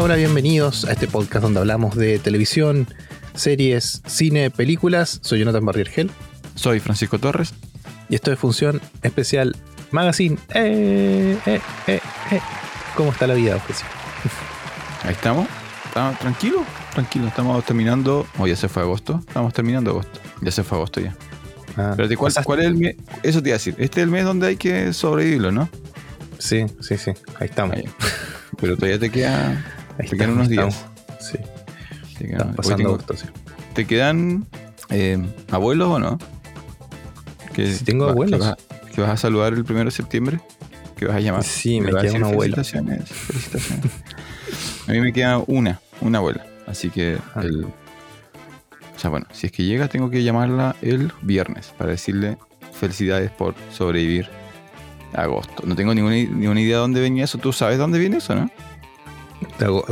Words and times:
Hola, 0.00 0.14
hola, 0.14 0.16
bienvenidos 0.16 0.86
a 0.86 0.92
este 0.92 1.06
podcast 1.06 1.42
donde 1.42 1.60
hablamos 1.60 1.94
de 1.94 2.18
televisión, 2.18 2.86
series, 3.34 4.00
cine, 4.06 4.50
películas. 4.50 5.20
Soy 5.22 5.40
Jonathan 5.40 5.62
Barriergel 5.62 6.10
Soy 6.54 6.80
Francisco 6.80 7.18
Torres. 7.18 7.52
y 8.08 8.14
esto 8.14 8.32
es 8.32 8.38
Función 8.38 8.80
Especial 9.02 9.54
Magazine. 9.90 10.38
Eh, 10.54 11.36
eh, 11.44 11.60
eh. 11.86 12.00
¿Cómo 12.96 13.12
está 13.12 13.26
la 13.26 13.34
vida, 13.34 13.56
Ofrecio? 13.56 13.86
Ahí 15.02 15.12
estamos. 15.12 15.46
Estamos 15.84 16.18
tranquilo, 16.18 16.64
tranquilo. 16.94 17.26
Estamos 17.26 17.62
terminando. 17.66 18.26
O 18.38 18.46
ya 18.46 18.56
se 18.56 18.70
fue 18.70 18.82
agosto. 18.82 19.22
Estamos 19.28 19.52
terminando 19.52 19.90
agosto. 19.90 20.18
Ya 20.40 20.50
se 20.50 20.64
fue 20.64 20.78
agosto 20.78 21.02
ya. 21.02 21.14
Ah, 21.76 21.90
Espérate, 21.90 22.16
¿cuál, 22.16 22.60
es 22.60 22.66
el 22.66 22.76
mes? 22.78 22.96
Eso 23.22 23.42
te 23.42 23.50
iba 23.50 23.56
a 23.56 23.58
decir. 23.58 23.74
Este 23.76 24.00
es 24.00 24.04
el 24.04 24.10
mes 24.10 24.24
donde 24.24 24.46
hay 24.46 24.56
que 24.56 24.94
sobrevivirlo, 24.94 25.52
¿no? 25.52 25.68
Sí, 26.38 26.64
sí, 26.80 26.96
sí. 26.96 27.10
Ahí 27.38 27.48
estamos. 27.48 27.76
Ahí. 27.76 27.84
Pero 28.58 28.76
todavía 28.76 28.98
te 28.98 29.10
queda. 29.10 29.62
Ahí 30.00 30.08
te 30.08 30.16
quedan 30.16 30.30
unos 30.32 30.48
días. 30.48 30.84
Sí, 31.20 31.38
Te 32.18 32.26
quedan, 32.28 32.54
pasando 32.54 32.98
tengo- 32.98 33.16
sí. 33.20 33.26
¿Te 33.74 33.86
quedan 33.86 34.46
eh, 34.90 35.18
abuelos 35.50 35.88
o 35.88 35.98
no? 35.98 36.18
Que 37.52 37.72
Sí, 37.74 37.84
tengo 37.84 38.06
va- 38.06 38.12
abuelos. 38.12 38.40
Que 38.40 38.46
vas, 38.46 38.52
a- 38.54 38.90
que 38.94 39.00
vas 39.00 39.10
a 39.10 39.16
saludar 39.16 39.52
el 39.52 39.64
primero 39.64 39.86
de 39.86 39.90
septiembre. 39.92 40.40
Que 40.96 41.06
vas 41.06 41.16
a 41.16 41.20
llamar. 41.20 41.42
Sí, 41.44 41.80
me 41.80 41.90
queda 41.90 42.02
decir 42.02 42.18
un 42.22 42.24
abuelo. 42.32 42.56
Felicitaciones, 42.56 43.08
felicitaciones. 43.08 43.92
a 44.88 44.92
mí 44.92 45.00
me 45.00 45.12
queda 45.12 45.38
una, 45.46 45.80
una 46.00 46.18
abuela. 46.18 46.44
Así 46.66 46.90
que 46.90 47.18
Ah. 47.34 47.40
el. 47.42 47.64
O 47.64 48.98
sea, 48.98 49.08
bueno, 49.10 49.26
si 49.32 49.46
es 49.46 49.52
que 49.52 49.64
llega, 49.64 49.88
tengo 49.88 50.10
que 50.10 50.22
llamarla 50.22 50.76
el 50.82 51.10
viernes 51.22 51.72
para 51.78 51.90
decirle 51.90 52.36
felicidades 52.72 53.30
por 53.30 53.54
sobrevivir 53.72 54.28
a 55.14 55.22
agosto. 55.22 55.62
No 55.66 55.74
tengo 55.74 55.94
ninguna, 55.94 56.16
ninguna 56.16 56.60
idea 56.60 56.76
de 56.76 56.80
dónde 56.82 57.00
venía 57.00 57.24
eso. 57.24 57.38
¿Tú 57.38 57.52
sabes 57.52 57.78
dónde 57.78 57.98
viene 57.98 58.18
eso, 58.18 58.34
no? 58.34 58.50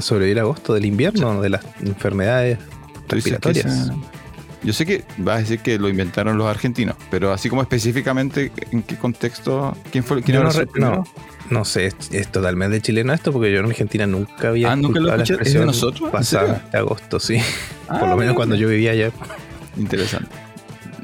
¿Sobrevivir 0.00 0.38
a 0.38 0.42
agosto 0.42 0.74
del 0.74 0.84
invierno? 0.86 1.40
¿De 1.40 1.48
las 1.50 1.64
enfermedades 1.82 2.58
respiratorias? 3.08 3.90
Yo 4.64 4.72
sé 4.72 4.84
que 4.86 5.04
vas 5.18 5.36
a 5.36 5.38
decir 5.40 5.60
que 5.60 5.78
lo 5.78 5.88
inventaron 5.88 6.36
los 6.36 6.48
argentinos, 6.48 6.96
pero 7.10 7.32
así 7.32 7.48
como 7.48 7.62
específicamente 7.62 8.50
en 8.72 8.82
qué 8.82 8.96
contexto, 8.96 9.76
quién 9.92 10.02
fue, 10.02 10.20
quién 10.22 10.42
no, 10.42 10.50
no, 10.74 11.04
no 11.48 11.64
sé, 11.64 11.86
es, 11.86 11.94
es 12.10 12.28
totalmente 12.28 12.80
chileno 12.80 13.12
esto 13.12 13.32
porque 13.32 13.52
yo 13.52 13.60
en 13.60 13.66
Argentina 13.66 14.06
nunca 14.06 14.48
había 14.48 14.72
Ah, 14.72 14.76
¿nunca 14.76 14.98
lo 14.98 15.06
la 15.06 15.16
de 16.72 16.78
agosto, 16.78 17.20
sí. 17.20 17.38
Ah, 17.88 18.00
Por 18.00 18.08
lo 18.08 18.16
menos 18.16 18.34
cuando 18.34 18.56
yo 18.56 18.68
vivía 18.68 18.90
allá. 18.90 19.12
Interesante. 19.76 20.34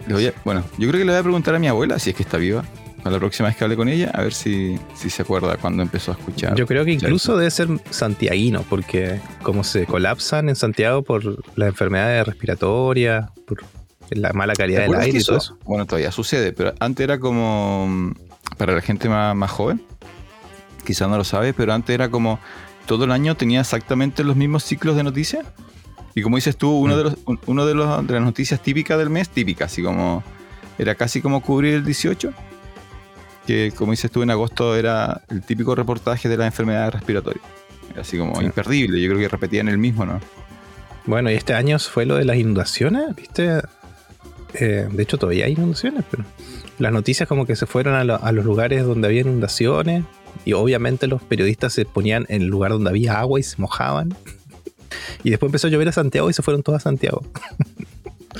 A- 0.08 0.32
bueno, 0.44 0.64
yo 0.76 0.88
creo 0.88 0.98
que 1.00 1.04
le 1.04 1.12
voy 1.12 1.20
a 1.20 1.22
preguntar 1.22 1.54
a 1.54 1.58
mi 1.60 1.68
abuela 1.68 1.98
si 2.00 2.10
es 2.10 2.16
que 2.16 2.24
está 2.24 2.36
viva. 2.36 2.64
A 3.04 3.10
la 3.10 3.18
próxima 3.18 3.48
vez 3.48 3.56
que 3.58 3.64
hable 3.64 3.76
con 3.76 3.88
ella, 3.90 4.10
a 4.14 4.22
ver 4.22 4.32
si, 4.32 4.78
si 4.94 5.10
se 5.10 5.20
acuerda 5.22 5.56
cuando 5.58 5.82
empezó 5.82 6.12
a 6.12 6.14
escuchar. 6.14 6.54
Yo 6.54 6.66
creo 6.66 6.84
que 6.86 6.92
incluso 6.92 7.36
debe 7.36 7.50
ser 7.50 7.68
santiaguino 7.90 8.62
porque 8.62 9.20
como 9.42 9.62
se 9.62 9.84
colapsan 9.84 10.48
en 10.48 10.56
Santiago 10.56 11.02
por 11.02 11.22
las 11.58 11.68
enfermedades 11.68 12.26
respiratorias, 12.26 13.28
por 13.46 13.62
la 14.10 14.32
mala 14.32 14.54
¿Te 14.54 14.62
calidad 14.62 14.82
del 14.82 14.94
aire 14.94 15.18
y 15.18 15.22
todo 15.22 15.36
eso-. 15.36 15.58
Bueno, 15.64 15.84
todavía 15.84 16.10
sucede, 16.12 16.52
pero 16.54 16.72
antes 16.80 17.04
era 17.04 17.18
como. 17.20 17.86
mm, 17.88 18.12
Para 18.56 18.72
la 18.74 18.80
gente 18.80 19.08
más, 19.10 19.34
más 19.36 19.50
joven, 19.50 19.82
quizás 20.86 21.08
no 21.08 21.16
lo 21.18 21.24
sabe, 21.24 21.52
pero 21.52 21.72
antes 21.74 21.92
era 21.94 22.08
como. 22.10 22.38
Todo 22.86 23.04
el 23.04 23.12
año 23.12 23.34
tenía 23.34 23.60
exactamente 23.60 24.24
los 24.24 24.36
mismos 24.36 24.62
ciclos 24.64 24.96
de 24.96 25.02
noticias. 25.02 25.44
Y 26.14 26.22
como 26.22 26.36
dices 26.36 26.56
tú, 26.56 26.70
uno, 26.70 26.94
Mm. 26.94 26.96
de, 26.98 27.02
los, 27.04 27.16
un- 27.26 27.40
uno 27.46 27.66
de, 27.66 27.74
los, 27.74 28.06
de 28.06 28.12
las 28.14 28.22
noticias 28.22 28.60
típicas 28.62 28.96
del 28.98 29.10
mes, 29.10 29.28
típicas, 29.28 29.72
así 29.72 29.82
como. 29.82 30.22
Era 30.78 30.94
casi 30.94 31.20
como 31.20 31.40
cubrir 31.42 31.74
el 31.74 31.84
18. 31.84 32.32
Que 33.46 33.72
como 33.76 33.92
dices 33.92 34.10
tú, 34.10 34.22
en 34.22 34.30
agosto 34.30 34.74
era 34.76 35.20
el 35.28 35.42
típico 35.42 35.74
reportaje 35.74 36.28
de 36.28 36.36
las 36.36 36.46
enfermedades 36.46 36.94
respiratorias. 36.94 37.44
Así 37.98 38.16
como 38.18 38.36
Sí. 38.40 38.46
imperdible. 38.46 39.00
Yo 39.00 39.08
creo 39.08 39.20
que 39.20 39.28
repetían 39.28 39.68
el 39.68 39.78
mismo, 39.78 40.04
¿no? 40.06 40.20
Bueno, 41.06 41.30
y 41.30 41.34
este 41.34 41.52
año 41.54 41.78
fue 41.78 42.06
lo 42.06 42.16
de 42.16 42.24
las 42.24 42.36
inundaciones, 42.36 43.14
¿viste? 43.14 43.60
Eh, 44.54 44.88
de 44.90 45.02
hecho 45.02 45.18
todavía 45.18 45.44
hay 45.46 45.52
inundaciones, 45.52 46.04
pero 46.10 46.24
las 46.78 46.92
noticias 46.92 47.28
como 47.28 47.44
que 47.44 47.56
se 47.56 47.66
fueron 47.66 47.94
a, 47.94 48.04
lo- 48.04 48.22
a 48.24 48.32
los 48.32 48.44
lugares 48.44 48.84
donde 48.84 49.08
había 49.08 49.20
inundaciones 49.20 50.04
y 50.44 50.52
obviamente 50.54 51.06
los 51.06 51.22
periodistas 51.22 51.72
se 51.74 51.84
ponían 51.84 52.24
en 52.28 52.42
el 52.42 52.48
lugar 52.48 52.70
donde 52.70 52.88
había 52.90 53.18
agua 53.20 53.38
y 53.38 53.42
se 53.42 53.60
mojaban. 53.60 54.14
Y 55.22 55.30
después 55.30 55.48
empezó 55.48 55.66
a 55.66 55.70
llover 55.70 55.88
a 55.88 55.92
Santiago 55.92 56.30
y 56.30 56.32
se 56.32 56.42
fueron 56.42 56.62
todos 56.62 56.78
a 56.78 56.80
Santiago. 56.80 57.22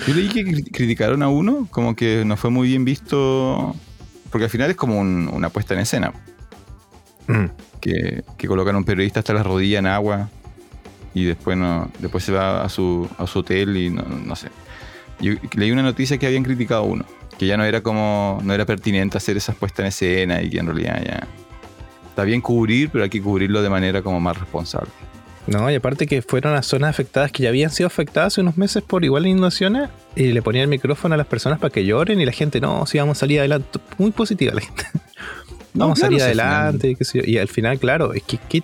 Yo 0.06 0.14
leí 0.14 0.28
que 0.28 0.44
cri- 0.44 0.70
criticaron 0.72 1.22
a 1.22 1.28
uno, 1.28 1.68
como 1.70 1.94
que 1.94 2.24
no 2.24 2.36
fue 2.36 2.50
muy 2.50 2.68
bien 2.68 2.84
visto, 2.84 3.74
porque 4.34 4.46
al 4.46 4.50
final 4.50 4.68
es 4.68 4.74
como 4.76 4.98
un- 4.98 5.30
una 5.32 5.48
puesta 5.48 5.74
en 5.74 5.80
escena, 5.80 6.12
Mm. 7.28 7.44
que, 7.80 8.24
que 8.36 8.48
colocan 8.48 8.74
a 8.74 8.78
un 8.78 8.84
periodista 8.84 9.20
hasta 9.20 9.32
las 9.32 9.46
rodillas 9.46 9.78
en 9.78 9.86
agua 9.86 10.28
y 11.14 11.22
después 11.22 11.56
no 11.56 11.88
después 12.00 12.24
se 12.24 12.32
va 12.32 12.64
a 12.64 12.68
su, 12.68 13.08
a 13.16 13.28
su 13.28 13.38
hotel 13.38 13.76
y 13.76 13.90
no, 13.90 14.02
no 14.02 14.34
sé. 14.34 14.48
Yo 15.20 15.34
leí 15.54 15.70
una 15.70 15.82
noticia 15.84 16.18
que 16.18 16.26
habían 16.26 16.42
criticado 16.42 16.80
a 16.82 16.84
uno, 16.84 17.04
que 17.38 17.46
ya 17.46 17.56
no 17.56 17.62
era 17.64 17.80
como, 17.80 18.40
no 18.42 18.52
era 18.52 18.66
pertinente 18.66 19.16
hacer 19.18 19.36
esas 19.36 19.54
puestas 19.54 19.78
en 19.84 19.86
escena 19.86 20.42
y 20.42 20.50
que 20.50 20.58
en 20.58 20.66
realidad 20.66 21.00
ya 21.06 21.28
está 22.08 22.24
bien 22.24 22.40
cubrir, 22.40 22.90
pero 22.90 23.04
hay 23.04 23.10
que 23.10 23.22
cubrirlo 23.22 23.62
de 23.62 23.70
manera 23.70 24.02
como 24.02 24.18
más 24.18 24.36
responsable. 24.36 24.90
No, 25.46 25.70
y 25.70 25.74
aparte 25.74 26.06
que 26.06 26.22
fueron 26.22 26.54
a 26.54 26.62
zonas 26.62 26.90
afectadas 26.90 27.30
que 27.30 27.42
ya 27.42 27.50
habían 27.50 27.70
sido 27.70 27.86
afectadas 27.86 28.32
hace 28.32 28.40
unos 28.40 28.56
meses 28.56 28.82
por 28.82 29.04
igual 29.04 29.26
inundaciones 29.26 29.90
y 30.16 30.32
le 30.32 30.40
ponían 30.40 30.62
el 30.64 30.68
micrófono 30.68 31.14
a 31.14 31.18
las 31.18 31.26
personas 31.26 31.58
para 31.58 31.70
que 31.70 31.84
lloren 31.84 32.20
y 32.20 32.24
la 32.24 32.32
gente, 32.32 32.60
no, 32.60 32.86
sí, 32.86 32.98
vamos 32.98 33.18
a 33.18 33.20
salir 33.20 33.40
adelante. 33.40 33.78
Muy 33.98 34.10
positiva 34.10 34.54
la 34.54 34.62
gente. 34.62 34.84
No, 35.74 35.86
vamos 35.86 35.98
a 35.98 36.08
claro, 36.08 36.18
salir 36.18 36.40
adelante 36.40 36.90
y 36.90 36.96
qué 36.96 37.04
sé 37.04 37.18
yo. 37.18 37.24
Y 37.26 37.36
al 37.38 37.48
final, 37.48 37.78
claro, 37.78 38.14
es 38.14 38.22
que 38.22 38.38
¿qué, 38.38 38.62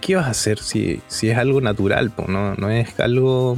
qué 0.00 0.16
vas 0.16 0.26
a 0.26 0.30
hacer 0.30 0.58
si, 0.58 1.00
si 1.08 1.28
es 1.28 1.38
algo 1.38 1.60
natural? 1.60 2.10
po? 2.10 2.24
No, 2.26 2.54
no 2.54 2.70
es 2.70 2.98
algo... 2.98 3.56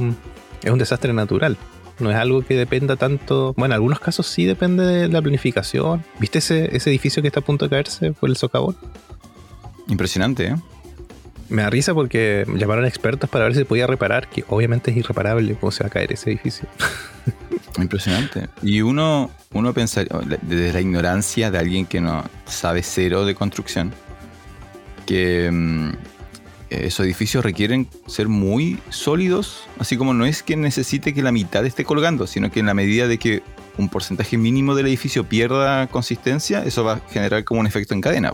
Es 0.61 0.71
un 0.71 0.77
desastre 0.77 1.13
natural. 1.13 1.57
No 1.99 2.11
es 2.11 2.17
algo 2.17 2.41
que 2.43 2.55
dependa 2.55 2.95
tanto... 2.97 3.53
Bueno, 3.57 3.73
en 3.73 3.77
algunos 3.77 3.99
casos 4.01 4.27
sí 4.27 4.45
depende 4.45 4.85
de 4.85 5.07
la 5.07 5.21
planificación. 5.21 6.03
¿Viste 6.19 6.39
ese, 6.39 6.75
ese 6.75 6.89
edificio 6.89 7.21
que 7.21 7.29
está 7.29 7.39
a 7.39 7.43
punto 7.43 7.65
de 7.65 7.69
caerse 7.69 8.11
por 8.11 8.29
el 8.29 8.35
socavón? 8.35 8.75
Impresionante, 9.87 10.47
¿eh? 10.47 10.55
Me 11.49 11.61
da 11.61 11.69
risa 11.69 11.93
porque 11.93 12.45
llamaron 12.55 12.85
expertos 12.85 13.29
para 13.29 13.45
ver 13.45 13.53
si 13.53 13.59
se 13.59 13.65
podía 13.65 13.87
reparar, 13.87 14.29
que 14.29 14.43
obviamente 14.49 14.91
es 14.91 14.97
irreparable 14.97 15.55
cómo 15.55 15.71
se 15.71 15.83
va 15.83 15.87
a 15.87 15.89
caer 15.91 16.11
ese 16.11 16.31
edificio. 16.31 16.67
Impresionante. 17.77 18.49
Y 18.61 18.81
uno, 18.81 19.29
uno 19.53 19.73
pensaría, 19.73 20.11
desde 20.41 20.73
la 20.73 20.81
ignorancia 20.81 21.51
de 21.51 21.57
alguien 21.57 21.85
que 21.85 22.01
no 22.01 22.23
sabe 22.45 22.81
cero 22.83 23.25
de 23.25 23.35
construcción, 23.35 23.93
que 25.05 25.49
mm, 25.51 25.91
esos 26.69 27.05
edificios 27.05 27.43
requieren 27.43 27.87
ser 28.07 28.27
muy 28.27 28.79
sólidos, 28.89 29.67
así 29.79 29.97
como 29.97 30.13
no 30.13 30.25
es 30.25 30.43
que 30.43 30.55
necesite 30.55 31.13
que 31.13 31.21
la 31.21 31.31
mitad 31.31 31.65
esté 31.65 31.83
colgando, 31.85 32.27
sino 32.27 32.51
que 32.51 32.59
en 32.59 32.65
la 32.65 32.73
medida 32.73 33.07
de 33.07 33.17
que 33.17 33.43
un 33.77 33.89
porcentaje 33.89 34.37
mínimo 34.37 34.73
del 34.75 34.87
edificio 34.87 35.25
pierda 35.25 35.87
consistencia, 35.87 36.63
eso 36.63 36.83
va 36.83 36.93
a 36.93 37.01
generar 37.09 37.43
como 37.43 37.59
un 37.59 37.67
efecto 37.67 37.93
en 37.93 38.01
cadena. 38.01 38.33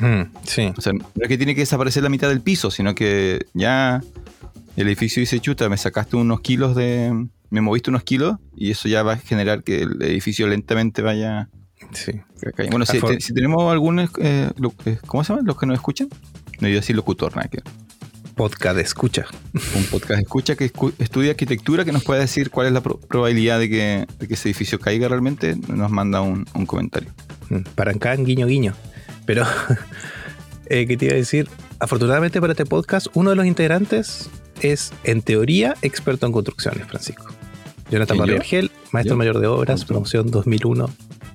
Mm, 0.00 0.22
sí. 0.44 0.72
O 0.76 0.80
sea, 0.80 0.92
no 0.92 1.04
es 1.20 1.28
que 1.28 1.36
tiene 1.36 1.54
que 1.54 1.60
desaparecer 1.62 2.02
la 2.02 2.08
mitad 2.08 2.28
del 2.28 2.40
piso, 2.40 2.70
sino 2.70 2.94
que 2.94 3.46
ya 3.54 4.02
el 4.76 4.86
edificio 4.86 5.20
dice, 5.20 5.40
chuta, 5.40 5.68
me 5.68 5.76
sacaste 5.76 6.16
unos 6.16 6.40
kilos 6.40 6.74
de... 6.74 7.26
Me 7.50 7.60
moviste 7.60 7.90
unos 7.90 8.04
kilos 8.04 8.36
y 8.54 8.70
eso 8.70 8.88
ya 8.88 9.02
va 9.02 9.14
a 9.14 9.16
generar 9.16 9.64
que 9.64 9.82
el 9.82 10.00
edificio 10.02 10.46
lentamente 10.46 11.02
vaya... 11.02 11.48
Sí. 11.92 12.12
Bueno, 12.70 12.86
si, 12.86 12.98
Afor- 12.98 13.14
te- 13.16 13.20
si 13.20 13.34
tenemos 13.34 13.70
algunos... 13.72 14.10
eh, 14.18 14.50
lo- 14.56 14.72
eh, 14.84 14.98
¿Cómo 15.06 15.24
se 15.24 15.32
llaman? 15.32 15.46
Los 15.46 15.58
que 15.58 15.66
nos 15.66 15.74
escuchan. 15.76 16.08
No 16.60 16.68
iba 16.68 16.76
a 16.76 16.80
decir 16.80 16.94
locutor, 16.94 17.34
nada 17.36 17.48
que. 17.48 17.58
Podcast 18.36 18.78
escucha. 18.78 19.26
Un 19.74 19.84
podcast 19.84 20.20
escucha 20.22 20.54
que 20.56 20.72
escu- 20.72 20.92
estudia 20.98 21.30
arquitectura 21.32 21.84
que 21.84 21.92
nos 21.92 22.04
pueda 22.04 22.20
decir 22.20 22.50
cuál 22.50 22.68
es 22.68 22.72
la 22.72 22.80
pro- 22.82 23.00
probabilidad 23.00 23.58
de 23.58 23.68
que, 23.68 24.06
de 24.18 24.28
que 24.28 24.34
ese 24.34 24.48
edificio 24.48 24.78
caiga 24.78 25.08
realmente, 25.08 25.56
nos 25.68 25.90
manda 25.90 26.20
un, 26.20 26.46
un 26.54 26.66
comentario. 26.66 27.10
Mm, 27.48 27.62
Parancán, 27.74 28.24
guiño, 28.24 28.46
guiño. 28.46 28.74
Pero, 29.26 29.44
eh, 30.66 30.86
¿qué 30.86 30.96
te 30.96 31.06
iba 31.06 31.14
a 31.14 31.16
decir? 31.18 31.48
Afortunadamente 31.78 32.40
para 32.40 32.52
este 32.52 32.66
podcast, 32.66 33.06
uno 33.14 33.30
de 33.30 33.36
los 33.36 33.46
integrantes 33.46 34.28
es, 34.60 34.92
en 35.04 35.22
teoría, 35.22 35.74
experto 35.82 36.26
en 36.26 36.32
construcciones, 36.32 36.86
Francisco. 36.86 37.26
Jonathan 37.90 38.16
¿Quién, 38.16 38.26
yo? 38.28 38.32
Barriergel, 38.34 38.70
maestro 38.92 39.14
¿Yo? 39.14 39.18
mayor 39.18 39.40
de 39.40 39.46
obras, 39.46 39.84
promoción 39.84 40.30
2001, 40.30 40.90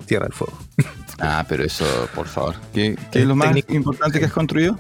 Tierra 0.05 0.25
del 0.25 0.33
Fuego. 0.33 0.57
Ah, 1.17 1.45
pero 1.47 1.63
eso, 1.63 1.85
por 2.13 2.27
favor. 2.27 2.55
¿Qué, 2.73 2.97
es 3.13 3.25
lo 3.25 3.37
más 3.37 3.47
técnico- 3.47 3.73
importante 3.73 4.19
que 4.19 4.25
has 4.25 4.33
construido? 4.33 4.77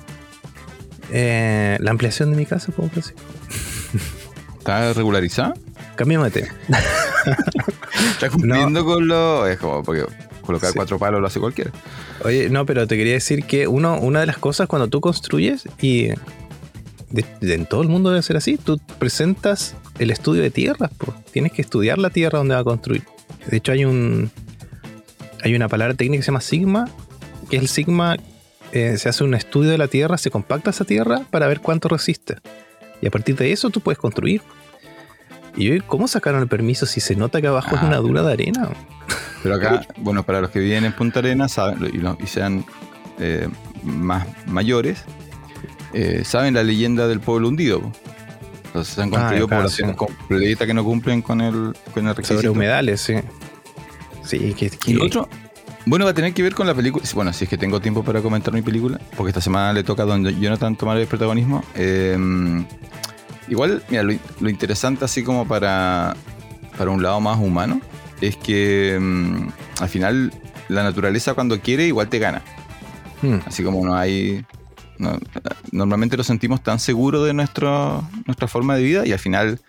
Eh, 1.09 1.77
la 1.79 1.91
ampliación 1.91 2.29
de 2.31 2.35
mi 2.35 2.45
casa, 2.45 2.73
¿puedo 2.73 2.89
Francisco? 2.89 3.15
¿Está 4.57 4.91
regularizada? 4.91 5.53
Cambiemos 5.95 6.33
de 6.33 6.41
tema. 6.41 6.53
Está 8.11 8.29
cumpliendo 8.29 8.83
con 8.83 9.07
lo. 9.07 9.47
Es 9.47 9.57
como 9.59 9.81
porque 9.81 10.03
colocar 10.45 10.69
Sí. 10.71 10.75
cuatro 10.75 10.97
palos 10.99 11.19
lo 11.21 11.27
hace 11.27 11.39
cualquiera. 11.39 11.71
Oye, 12.23 12.49
no, 12.49 12.65
pero 12.65 12.87
te 12.87 12.97
quería 12.97 13.13
decir 13.13 13.43
que 13.45 13.67
uno, 13.67 13.99
una 13.99 14.19
de 14.21 14.25
las 14.25 14.37
cosas 14.37 14.67
cuando 14.67 14.87
tú 14.87 15.01
construyes, 15.01 15.63
y 15.81 16.07
de- 17.09 17.25
de- 17.41 17.53
en 17.53 17.65
todo 17.65 17.81
el 17.81 17.87
mundo 17.89 18.09
debe 18.09 18.21
ser 18.23 18.37
así, 18.37 18.57
tú 18.57 18.79
presentas 18.99 19.75
el 19.99 20.11
estudio 20.11 20.41
de 20.41 20.51
tierras, 20.51 20.89
pues. 20.97 21.11
tienes 21.31 21.51
que 21.51 21.61
estudiar 21.61 21.97
la 21.97 22.09
tierra 22.09 22.39
donde 22.39 22.55
va 22.55 22.61
a 22.61 22.63
construir. 22.63 23.03
De 23.49 23.57
hecho, 23.57 23.71
hay 23.71 23.85
un 23.85 24.31
hay 25.43 25.53
una 25.55 25.67
palabra 25.67 25.93
técnica 25.93 26.19
que 26.21 26.23
se 26.23 26.27
llama 26.31 26.41
sigma, 26.41 26.89
que 27.49 27.57
es 27.57 27.61
el 27.61 27.67
sigma 27.69 28.17
eh, 28.71 28.97
se 28.97 29.07
hace 29.09 29.23
un 29.23 29.35
estudio 29.35 29.69
de 29.69 29.77
la 29.77 29.87
Tierra, 29.87 30.17
se 30.17 30.31
compacta 30.31 30.71
esa 30.71 30.83
Tierra 30.85 31.21
para 31.29 31.47
ver 31.47 31.61
cuánto 31.61 31.87
resiste. 31.87 32.35
Y 33.01 33.07
a 33.07 33.11
partir 33.11 33.35
de 33.37 33.51
eso 33.53 33.69
tú 33.69 33.79
puedes 33.79 33.99
construir. 33.99 34.41
Y 35.55 35.65
yo, 35.65 35.87
¿cómo 35.87 36.07
sacaron 36.09 36.41
el 36.41 36.47
permiso 36.49 36.85
si 36.85 36.99
se 36.99 37.15
nota 37.15 37.39
que 37.39 37.47
abajo 37.47 37.75
es 37.75 37.81
Ah. 37.81 37.85
una 37.85 37.97
dura 37.97 38.23
de 38.23 38.33
arena? 38.33 38.69
Pero 39.45 39.55
acá, 39.57 39.85
bueno, 39.97 40.23
para 40.23 40.41
los 40.41 40.49
que 40.49 40.59
viven 40.59 40.85
en 40.85 40.93
Punta 40.93 41.19
Arenas 41.19 41.51
saben, 41.53 42.17
y, 42.19 42.27
sean 42.27 42.65
eh, 43.19 43.47
más 43.83 44.25
mayores, 44.47 45.03
eh, 45.93 46.23
saben 46.25 46.53
la 46.55 46.63
leyenda 46.63 47.07
del 47.07 47.19
pueblo 47.19 47.47
hundido. 47.49 47.91
Entonces 48.65 48.95
se 48.95 49.01
han 49.03 49.09
Ah, 49.09 49.11
construido 49.11 49.47
claro, 49.47 49.61
poblaciones 49.61 49.93
sí. 49.93 49.97
completas 49.97 50.67
que 50.67 50.73
no 50.73 50.83
cumplen 50.83 51.21
con 51.21 51.41
el, 51.41 51.73
con 51.93 52.07
el 52.07 52.15
requisito. 52.15 52.39
Sobre 52.39 52.49
humedales, 52.49 53.01
sí. 53.01 53.13
Sí, 54.23 54.53
que, 54.57 54.69
que- 54.71 54.91
Y 54.91 54.97
otro, 54.99 55.29
bueno, 55.85 56.05
va 56.05 56.11
a 56.11 56.13
tener 56.15 56.33
que 56.33 56.41
ver 56.41 56.55
con 56.55 56.65
la 56.65 56.73
película. 56.73 57.05
Bueno, 57.13 57.31
si 57.31 57.43
es 57.43 57.49
que 57.49 57.57
tengo 57.59 57.79
tiempo 57.79 58.03
para 58.03 58.21
comentar 58.21 58.51
mi 58.53 58.63
película, 58.63 58.99
porque 59.15 59.29
esta 59.29 59.41
semana 59.41 59.71
le 59.73 59.83
toca 59.83 60.01
a 60.03 60.05
don 60.07 60.25
Jonathan 60.25 60.75
tomar 60.75 60.97
el 60.97 61.05
protagonismo. 61.07 61.63
Eh, 61.75 62.17
igual, 63.47 63.83
mira, 63.89 64.01
lo, 64.01 64.13
lo 64.39 64.49
interesante, 64.49 65.05
así 65.05 65.23
como 65.23 65.47
para, 65.47 66.15
para 66.77 66.89
un 66.89 67.03
lado 67.03 67.21
más 67.21 67.37
humano, 67.39 67.79
es 68.21 68.35
que 68.37 68.97
mm, 68.99 69.47
al 69.81 69.89
final 69.89 70.33
la 70.69 70.83
naturaleza 70.83 71.33
cuando 71.33 71.59
quiere 71.59 71.85
igual 71.87 72.07
te 72.09 72.19
gana. 72.19 72.41
Hmm. 73.21 73.37
Así 73.45 73.63
como 73.63 73.85
no 73.85 73.95
hay. 73.95 74.45
no- 74.97 75.19
normalmente 75.71 76.15
lo 76.17 76.23
sentimos 76.23 76.61
tan 76.63 76.79
seguro 76.79 77.23
de 77.23 77.33
nuestro, 77.33 78.07
nuestra 78.25 78.47
forma 78.47 78.75
de 78.75 78.83
vida 78.83 79.05
y 79.05 79.11
al 79.11 79.19
final, 79.19 79.59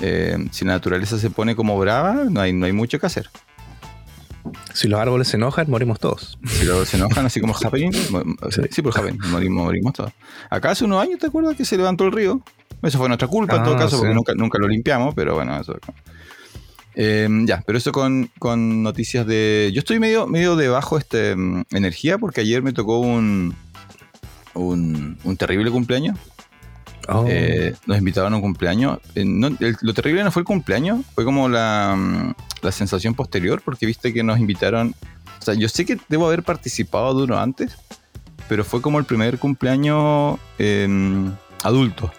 eh, 0.00 0.36
si 0.50 0.64
la 0.64 0.72
naturaleza 0.72 1.18
se 1.18 1.30
pone 1.30 1.54
como 1.56 1.78
brava, 1.78 2.24
no 2.30 2.40
hay, 2.40 2.52
no 2.52 2.66
hay 2.66 2.72
mucho 2.72 2.98
que 2.98 3.06
hacer. 3.06 3.28
Si 4.72 4.88
los 4.88 4.98
árboles 4.98 5.28
se 5.28 5.36
enojan, 5.36 5.68
morimos 5.70 6.00
todos. 6.00 6.38
Si 6.46 6.64
luego 6.64 6.84
se 6.86 6.96
enojan, 6.96 7.26
así 7.26 7.40
como 7.40 7.54
Happening. 7.54 7.92
Sí. 7.92 8.62
Sí, 8.70 8.82
por 8.82 8.96
Happening, 8.98 9.20
morimos, 9.30 9.64
morimos 9.64 9.92
todos. 9.92 10.12
Acá 10.48 10.70
hace 10.70 10.84
unos 10.86 11.02
años, 11.02 11.18
¿te 11.18 11.26
acuerdas 11.26 11.54
que 11.56 11.64
se 11.64 11.76
levantó 11.76 12.04
el 12.06 12.12
río? 12.12 12.40
Eso 12.82 12.96
fue 12.98 13.08
nuestra 13.08 13.28
culpa 13.28 13.56
en 13.56 13.62
Ah, 13.62 13.64
todo 13.64 13.76
caso, 13.76 13.90
sí. 13.90 13.96
porque 13.98 14.14
nunca, 14.14 14.32
nunca 14.34 14.58
lo 14.58 14.66
limpiamos, 14.68 15.14
pero 15.14 15.34
bueno, 15.34 15.60
eso. 15.60 15.76
Eh, 16.94 17.28
ya, 17.44 17.62
pero 17.66 17.78
eso 17.78 17.92
con, 17.92 18.30
con 18.38 18.82
noticias 18.82 19.26
de. 19.26 19.70
Yo 19.72 19.78
estoy 19.78 19.98
medio, 20.00 20.26
medio 20.26 20.56
de 20.56 20.68
bajo 20.68 20.98
este, 20.98 21.36
mm, 21.36 21.64
energía 21.72 22.18
porque 22.18 22.40
ayer 22.40 22.62
me 22.62 22.72
tocó 22.72 22.98
un, 22.98 23.54
un, 24.54 25.18
un 25.22 25.36
terrible 25.36 25.70
cumpleaños. 25.70 26.18
Oh, 27.08 27.24
Eh, 27.28 27.74
nos 27.86 27.98
invitaron 27.98 28.32
a 28.32 28.36
un 28.36 28.42
cumpleaños. 28.42 28.98
Eh, 29.14 29.24
no- 29.24 29.48
el- 29.48 29.76
lo 29.80 29.94
terrible 29.94 30.22
no 30.24 30.30
fue 30.30 30.40
el 30.42 30.46
cumpleaños, 30.46 31.04
fue 31.14 31.24
como 31.24 31.48
la, 31.48 31.94
mm, 31.96 32.34
la 32.62 32.72
sensación 32.72 33.14
posterior, 33.14 33.62
porque 33.64 33.86
viste 33.86 34.12
que 34.12 34.22
nos 34.22 34.38
invitaron. 34.38 34.94
O 35.40 35.42
sea, 35.42 35.54
yo 35.54 35.68
sé 35.68 35.86
que 35.86 35.96
debo 36.08 36.26
haber 36.26 36.42
participado 36.42 37.16
de 37.16 37.24
uno 37.24 37.38
antes, 37.38 37.72
pero 38.48 38.64
fue 38.64 38.82
como 38.82 38.98
el 38.98 39.04
primer 39.06 39.38
cumpleaños 39.38 40.38
eh, 40.58 40.86
adulto. 41.62 42.12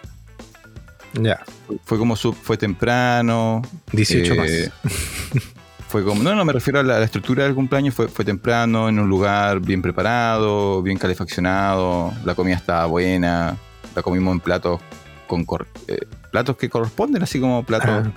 ya, 1.13 1.41
Fue 1.85 1.97
como 1.97 2.15
su- 2.15 2.33
fue 2.33 2.57
temprano. 2.57 3.61
18 3.91 4.33
eh, 4.33 4.71
más. 4.83 4.91
Fue 5.91 6.05
como, 6.05 6.23
no, 6.23 6.33
no, 6.33 6.45
me 6.45 6.53
refiero 6.53 6.79
a 6.79 6.83
la, 6.83 6.95
a 6.95 6.99
la 6.99 7.05
estructura 7.05 7.43
del 7.43 7.53
cumpleaños, 7.53 7.93
fue, 7.93 8.07
fue 8.07 8.23
temprano, 8.23 8.87
en 8.87 8.97
un 8.97 9.09
lugar 9.09 9.59
bien 9.59 9.81
preparado, 9.81 10.81
bien 10.81 10.97
calefaccionado, 10.97 12.13
la 12.23 12.33
comida 12.33 12.55
estaba 12.55 12.85
buena, 12.85 13.57
la 13.93 14.01
comimos 14.01 14.31
en 14.31 14.39
platos 14.39 14.79
con 15.27 15.45
eh, 15.89 15.97
platos 16.31 16.55
que 16.55 16.69
corresponden, 16.69 17.21
así 17.23 17.41
como 17.41 17.65
platos, 17.65 17.89
Ah, 18.07 18.11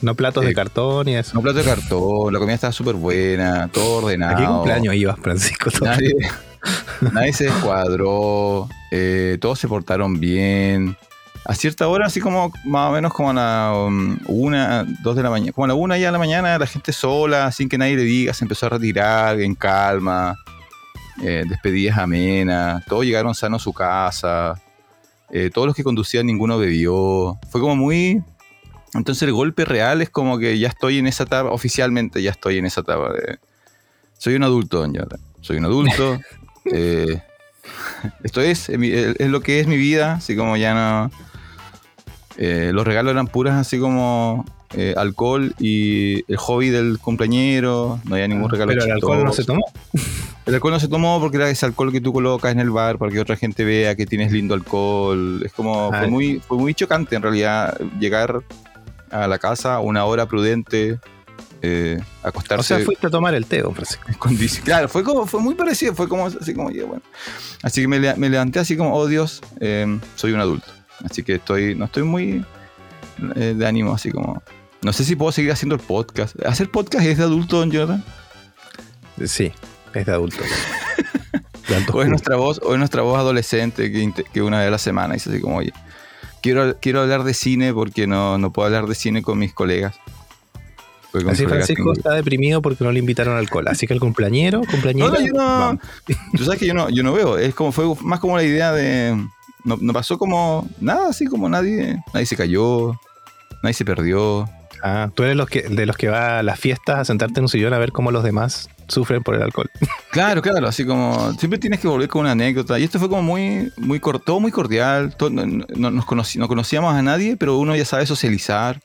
no 0.00 0.16
platos 0.16 0.42
eh, 0.42 0.48
de 0.48 0.54
cartón 0.54 1.06
y 1.10 1.14
eso. 1.14 1.30
no 1.34 1.42
platos 1.42 1.64
de 1.64 1.70
cartón, 1.70 2.32
la 2.32 2.40
comida 2.40 2.54
estaba 2.56 2.72
súper 2.72 2.96
buena, 2.96 3.68
todo 3.68 4.04
ordenado. 4.04 4.34
¿A 4.34 4.40
qué 4.40 4.44
cumpleaños 4.44 4.94
ibas, 4.96 5.16
Francisco? 5.20 5.70
Nadie, 5.80 6.14
nadie 7.12 7.32
se 7.32 7.44
descuadró, 7.44 8.68
eh, 8.90 9.38
todos 9.40 9.60
se 9.60 9.68
portaron 9.68 10.18
bien. 10.18 10.96
A 11.44 11.54
cierta 11.54 11.88
hora, 11.88 12.06
así 12.06 12.20
como 12.20 12.52
más 12.64 12.90
o 12.90 12.92
menos 12.92 13.12
como 13.12 13.30
a 13.30 13.34
la 13.34 13.72
um, 13.74 14.16
una, 14.26 14.84
dos 15.02 15.16
de 15.16 15.24
la 15.24 15.30
mañana, 15.30 15.52
como 15.52 15.64
a 15.64 15.68
la 15.68 15.74
una 15.74 15.98
ya 15.98 16.06
de 16.06 16.12
la 16.12 16.18
mañana, 16.18 16.56
la 16.56 16.66
gente 16.66 16.92
sola, 16.92 17.50
sin 17.50 17.68
que 17.68 17.76
nadie 17.76 17.96
le 17.96 18.04
diga, 18.04 18.32
se 18.32 18.44
empezó 18.44 18.66
a 18.66 18.68
retirar 18.68 19.40
en 19.40 19.56
calma, 19.56 20.36
eh, 21.20 21.44
despedidas 21.48 21.98
amenas, 21.98 22.84
todos 22.86 23.04
llegaron 23.04 23.34
sanos 23.34 23.62
a 23.62 23.64
su 23.64 23.72
casa, 23.72 24.62
eh, 25.30 25.50
todos 25.52 25.66
los 25.66 25.74
que 25.74 25.82
conducían 25.82 26.26
ninguno 26.26 26.58
bebió. 26.58 27.38
Fue 27.50 27.60
como 27.60 27.74
muy... 27.74 28.22
Entonces 28.94 29.22
el 29.22 29.32
golpe 29.32 29.64
real 29.64 30.02
es 30.02 30.10
como 30.10 30.38
que 30.38 30.58
ya 30.58 30.68
estoy 30.68 30.98
en 30.98 31.06
esa 31.06 31.24
etapa, 31.24 31.50
oficialmente 31.50 32.22
ya 32.22 32.30
estoy 32.30 32.58
en 32.58 32.66
esa 32.66 32.82
etapa 32.82 33.12
de... 33.14 33.38
Soy 34.16 34.34
un 34.36 34.44
adulto, 34.44 34.84
Jonathan. 34.84 35.20
Soy 35.40 35.56
un 35.56 35.64
adulto. 35.64 36.20
eh, 36.66 37.22
esto 38.22 38.40
es, 38.40 38.68
es 38.68 39.28
lo 39.28 39.40
que 39.40 39.58
es 39.58 39.66
mi 39.66 39.76
vida, 39.76 40.14
así 40.14 40.36
como 40.36 40.56
ya 40.56 40.72
no... 40.74 41.10
eh, 42.36 42.70
los 42.72 42.86
regalos 42.86 43.12
eran 43.12 43.26
puras 43.26 43.54
así 43.54 43.78
como 43.78 44.44
eh, 44.74 44.94
alcohol 44.96 45.54
y 45.58 46.24
el 46.30 46.36
hobby 46.38 46.70
del 46.70 46.98
cumpleañero, 46.98 48.00
no 48.04 48.14
había 48.14 48.28
ningún 48.28 48.50
regalo 48.50 48.70
Pero 48.70 48.84
el 48.84 48.92
alcohol 48.92 49.24
no 49.24 49.32
se 49.32 49.44
tomó. 49.44 49.64
El 50.46 50.54
alcohol 50.54 50.72
no 50.72 50.80
se 50.80 50.88
tomó 50.88 51.20
porque 51.20 51.36
era 51.36 51.50
ese 51.50 51.66
alcohol 51.66 51.92
que 51.92 52.00
tú 52.00 52.12
colocas 52.12 52.52
en 52.52 52.60
el 52.60 52.70
bar 52.70 52.98
para 52.98 53.12
que 53.12 53.20
otra 53.20 53.36
gente 53.36 53.64
vea 53.64 53.94
que 53.94 54.06
tienes 54.06 54.32
lindo 54.32 54.54
alcohol. 54.54 55.42
Es 55.44 55.52
como, 55.52 55.90
Ah, 55.92 55.98
fue 56.00 56.08
muy, 56.08 56.40
fue 56.40 56.58
muy 56.58 56.74
chocante 56.74 57.16
en 57.16 57.22
realidad 57.22 57.78
llegar 58.00 58.42
a 59.10 59.28
la 59.28 59.38
casa 59.38 59.78
una 59.80 60.04
hora 60.04 60.26
prudente, 60.26 60.98
eh, 61.60 62.00
acostarse. 62.22 62.74
O 62.74 62.76
sea, 62.78 62.84
fuiste 62.84 63.06
a 63.06 63.10
tomar 63.10 63.34
el 63.34 63.46
té, 63.46 63.60
don 63.60 63.74
Francisco. 63.74 64.06
Claro, 64.64 64.88
fue 64.88 65.04
como, 65.04 65.26
fue 65.26 65.40
muy 65.40 65.54
parecido, 65.54 65.94
fue 65.94 66.08
como 66.08 66.26
así 66.26 66.54
como 66.54 66.70
yo, 66.70 66.86
bueno. 66.86 67.02
Así 67.62 67.82
que 67.82 67.88
me 67.88 68.30
levanté 68.30 68.58
así 68.58 68.76
como, 68.76 68.94
oh 68.96 69.06
Dios, 69.06 69.42
eh, 69.60 69.98
soy 70.16 70.32
un 70.32 70.40
adulto. 70.40 70.81
Así 71.04 71.22
que 71.22 71.34
estoy, 71.34 71.74
no 71.74 71.86
estoy 71.86 72.02
muy 72.02 72.44
eh, 73.36 73.54
de 73.56 73.66
ánimo, 73.66 73.92
así 73.94 74.10
como. 74.10 74.42
No 74.82 74.92
sé 74.92 75.04
si 75.04 75.14
puedo 75.14 75.30
seguir 75.32 75.52
haciendo 75.52 75.74
el 75.76 75.80
podcast. 75.80 76.34
¿Hacer 76.44 76.68
podcast 76.70 77.06
es 77.06 77.18
de 77.18 77.24
adulto, 77.24 77.58
don 77.58 77.70
Jonathan? 77.70 78.04
Sí, 79.24 79.52
es 79.94 80.06
de 80.06 80.12
altos 80.14 80.40
O 81.92 82.02
es 82.02 82.08
nuestra 82.08 82.36
voz, 82.36 82.60
o 82.64 82.72
es 82.72 82.78
nuestra 82.78 83.02
voz 83.02 83.18
adolescente 83.18 83.92
que, 84.32 84.42
una 84.42 84.58
vez 84.58 84.68
a 84.68 84.70
la 84.72 84.78
semana 84.78 85.14
dice 85.14 85.30
así 85.30 85.40
como, 85.40 85.58
oye, 85.58 85.72
quiero, 86.42 86.76
quiero 86.80 87.02
hablar 87.02 87.22
de 87.24 87.34
cine 87.34 87.72
porque 87.72 88.06
no, 88.06 88.38
no 88.38 88.52
puedo 88.52 88.66
hablar 88.66 88.86
de 88.86 88.94
cine 88.94 89.22
con 89.22 89.38
mis 89.38 89.52
colegas. 89.54 89.94
Así 91.14 91.22
colegas 91.24 91.38
Francisco 91.46 91.82
tengo- 91.82 91.92
está 91.92 92.12
deprimido 92.14 92.62
porque 92.62 92.82
no 92.82 92.90
le 92.90 92.98
invitaron 92.98 93.36
alcohol. 93.36 93.68
Así 93.68 93.86
que 93.86 93.92
el 93.94 94.00
cumpleañero, 94.00 94.62
cumpleañera, 94.68 95.10
No, 95.10 95.14
no, 95.20 95.26
yo 95.26 95.32
no. 95.34 95.78
Tú 96.36 96.44
sabes 96.44 96.58
que 96.58 96.66
yo 96.66 96.74
no, 96.74 96.88
yo 96.88 97.02
no 97.02 97.12
veo. 97.12 97.36
Es 97.38 97.54
como 97.54 97.70
fue 97.70 97.84
más 98.02 98.18
como 98.18 98.36
la 98.36 98.42
idea 98.42 98.72
de. 98.72 99.16
No, 99.64 99.76
no 99.80 99.92
pasó 99.92 100.18
como 100.18 100.68
nada, 100.80 101.08
así 101.10 101.26
como 101.26 101.48
nadie. 101.48 102.02
Nadie 102.12 102.26
se 102.26 102.36
cayó, 102.36 102.98
nadie 103.62 103.74
se 103.74 103.84
perdió. 103.84 104.48
Ah, 104.82 105.10
tú 105.14 105.22
eres 105.22 105.36
los 105.36 105.48
que, 105.48 105.62
de 105.62 105.86
los 105.86 105.96
que 105.96 106.08
va 106.08 106.40
a 106.40 106.42
las 106.42 106.58
fiestas 106.58 106.98
a 106.98 107.04
sentarte 107.04 107.38
en 107.38 107.44
un 107.44 107.48
sillón 107.48 107.72
a 107.72 107.78
ver 107.78 107.92
cómo 107.92 108.10
los 108.10 108.24
demás 108.24 108.68
sufren 108.88 109.22
por 109.22 109.34
el 109.36 109.42
alcohol. 109.42 109.70
Claro, 110.10 110.42
claro, 110.42 110.68
así 110.68 110.84
como 110.84 111.32
siempre 111.38 111.58
tienes 111.58 111.80
que 111.80 111.88
volver 111.88 112.06
con 112.06 112.20
una 112.22 112.32
anécdota. 112.32 112.78
Y 112.78 112.84
esto 112.84 112.98
fue 112.98 113.08
como 113.08 113.22
muy, 113.22 113.72
muy 113.78 113.98
cor- 113.98 114.20
todo 114.20 114.40
muy 114.40 114.50
cordial. 114.52 115.14
todo- 115.16 115.30
no, 115.30 115.46
no- 115.46 115.90
nos 115.90 116.04
conocí- 116.04 116.38
no 116.38 116.48
conocíamos 116.48 116.92
a 116.94 117.00
nadie, 117.00 117.36
pero 117.38 117.56
uno 117.56 117.74
ya 117.74 117.84
sabe 117.86 118.04
socializar. 118.04 118.78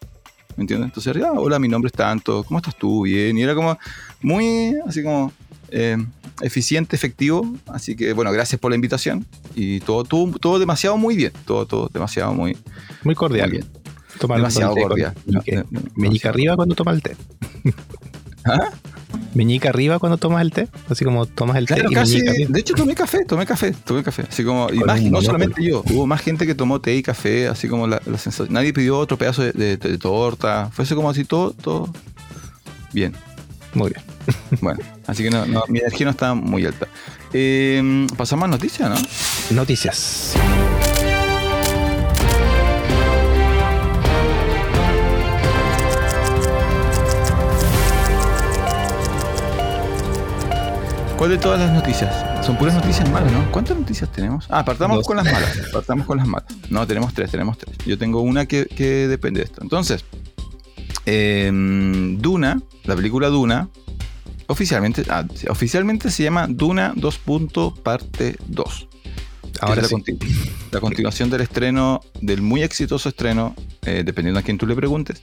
¿Me 0.56 0.62
entiendes? 0.64 0.88
Entonces, 0.88 1.22
ah, 1.26 1.34
hola, 1.36 1.60
mi 1.60 1.68
nombre 1.68 1.88
es 1.88 1.94
tanto, 1.94 2.44
¿cómo 2.46 2.60
estás 2.60 2.78
tú? 2.78 3.04
Bien. 3.04 3.38
Y 3.38 3.42
era 3.44 3.56
como 3.56 3.78
muy, 4.22 4.74
así 4.88 5.04
como 5.04 5.34
eh, 5.70 5.98
eficiente, 6.42 6.96
efectivo. 6.96 7.54
Así 7.68 7.96
que, 7.96 8.14
bueno, 8.14 8.32
gracias 8.32 8.60
por 8.60 8.72
la 8.72 8.76
invitación. 8.76 9.26
Y 9.56 9.80
todo, 9.82 10.04
todo, 10.04 10.32
todo 10.40 10.60
demasiado 10.60 10.98
muy 10.98 11.16
bien. 11.16 11.32
Todo, 11.46 11.66
todo 11.66 11.90
demasiado 11.94 12.34
muy, 12.34 12.58
Muy 13.04 13.16
cordial. 13.16 13.50
muy 13.50 13.58
bien. 13.60 13.72
Toma 14.20 14.36
Demasiado 14.38 14.72
el 14.72 14.76
té 14.76 14.82
cordial. 14.88 15.14
No, 15.28 15.34
no, 15.34 15.64
no, 15.70 15.82
demasiado. 15.96 16.30
arriba 16.34 16.56
cuando 16.56 16.74
tomas 16.76 16.96
el 16.96 17.02
té. 17.04 17.16
¿Ah? 18.46 18.70
Meñique 19.36 19.68
arriba 19.68 20.00
cuando 20.00 20.18
tomas 20.18 20.42
el 20.42 20.52
té. 20.52 20.68
Así 20.90 21.06
como 21.06 21.26
tomas 21.28 21.58
el 21.58 21.68
té 21.68 21.76
Claro, 21.76 21.90
casi. 21.92 22.22
De 22.22 22.60
hecho, 22.60 22.74
tomé 22.74 22.96
café, 22.96 23.26
tomé 23.26 23.46
café, 23.46 23.72
tomé 23.86 24.04
café. 24.04 24.24
Así 24.28 24.44
como, 24.44 24.70
y 24.74 24.80
más, 24.80 25.02
no 25.04 25.22
solamente 25.22 25.64
yo, 25.64 25.84
hubo 25.92 26.08
más 26.08 26.22
gente 26.22 26.48
que 26.48 26.56
tomó 26.56 26.82
té 26.82 26.96
y 26.96 27.04
café, 27.04 27.48
así 27.48 27.68
como 27.68 27.86
la, 27.88 28.02
la 28.06 28.18
sensación. 28.18 28.52
Nadie 28.54 28.74
pidió 28.74 28.98
otro 28.98 29.18
pedazo 29.18 29.44
de, 29.44 29.52
de- 29.52 29.78
de 29.78 29.98
torta. 29.98 30.70
Fue 30.72 30.84
así 30.84 30.96
como 30.96 31.10
así 31.10 31.24
todo, 31.26 31.52
todo. 31.52 31.94
Bien. 32.94 33.14
Muy 33.78 33.92
bien. 33.92 34.02
Bueno, 34.62 34.80
así 35.06 35.24
que 35.24 35.30
no, 35.30 35.46
no, 35.46 35.64
mi 35.68 35.80
energía 35.80 36.06
no 36.06 36.12
está 36.12 36.34
muy 36.34 36.66
alta. 36.66 36.88
Eh, 37.32 38.08
pasamos 38.18 38.46
a 38.46 38.48
noticias, 38.48 38.90
¿no? 38.90 39.56
Noticias. 39.56 40.34
¿Cuál 51.18 51.30
de 51.32 51.38
todas 51.38 51.60
las 51.60 51.72
noticias? 51.72 52.46
Son 52.46 52.58
puras 52.58 52.74
noticias 52.74 53.10
malas, 53.10 53.32
¿no? 53.32 53.52
¿Cuántas 53.52 53.78
noticias 53.78 54.12
tenemos? 54.12 54.46
Ah, 54.50 54.66
partamos 54.66 54.98
Dos. 54.98 55.08
con 55.08 55.18
las 55.18 55.26
malas. 55.26 55.58
Partamos 55.72 56.06
con 56.06 56.18
las 56.18 56.28
malas. 56.28 56.48
No, 56.70 56.86
tenemos 56.88 57.14
tres, 57.14 57.32
tenemos 57.32 57.58
tres. 57.58 57.78
Yo 57.86 57.98
tengo 57.98 58.22
una 58.22 58.46
que, 58.46 58.66
que 58.66 59.08
depende 59.08 59.40
de 59.42 59.46
esto. 59.46 59.62
Entonces, 59.62 60.04
eh, 61.06 61.50
Duna, 62.20 62.62
la 62.84 62.96
película 62.96 63.28
Duna, 63.30 63.70
oficialmente, 64.48 65.04
ah, 65.10 65.26
oficialmente 65.50 66.10
se 66.12 66.24
llama 66.24 66.48
Duna 66.48 66.94
2. 66.96 67.20
Parte 67.84 68.36
2. 68.48 68.88
Ahora 69.62 69.84
sí. 69.84 69.96
continu- 69.96 70.20
la 70.72 70.80
continuación 70.80 71.30
del 71.30 71.42
estreno, 71.42 72.02
del 72.22 72.42
muy 72.42 72.62
exitoso 72.64 73.10
estreno, 73.10 73.56
eh, 73.86 74.04
dependiendo 74.06 74.40
a 74.40 74.44
quién 74.44 74.58
tú 74.58 74.68
le 74.68 74.76
preguntes, 74.76 75.22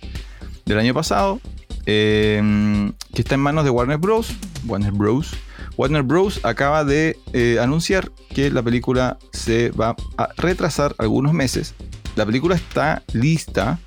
del 0.64 0.78
año 0.78 0.93
pasado, 0.95 1.40
eh, 1.87 2.90
que 3.14 3.23
está 3.23 3.35
en 3.37 3.40
manos 3.43 3.64
de 3.64 3.71
Warner 3.71 3.99
Bros. 3.99 4.28
Warner 4.66 4.93
Bros. 4.93 5.31
Warner 5.76 6.02
Bros. 6.02 6.40
acaba 6.45 6.85
de 6.85 7.16
eh, 7.33 7.59
anunciar 7.61 8.11
que 8.31 8.50
la 8.50 8.62
película 8.62 9.19
se 9.33 9.71
va 9.71 9.95
a 10.16 10.28
retrasar 10.37 10.95
algunos 10.99 11.33
meses. 11.33 11.75
La 12.16 12.25
película 12.26 12.54
está 12.57 13.02
lista, 13.12 13.78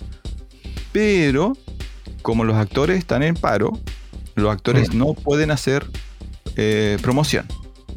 pero 0.91 1.57
como 2.27 2.43
los 2.43 2.57
actores 2.57 2.97
están 2.97 3.23
en 3.23 3.35
paro, 3.35 3.79
los 4.35 4.51
actores 4.51 4.93
no 4.93 5.13
pueden 5.13 5.49
hacer 5.49 5.85
eh, 6.57 6.97
promoción. 7.01 7.45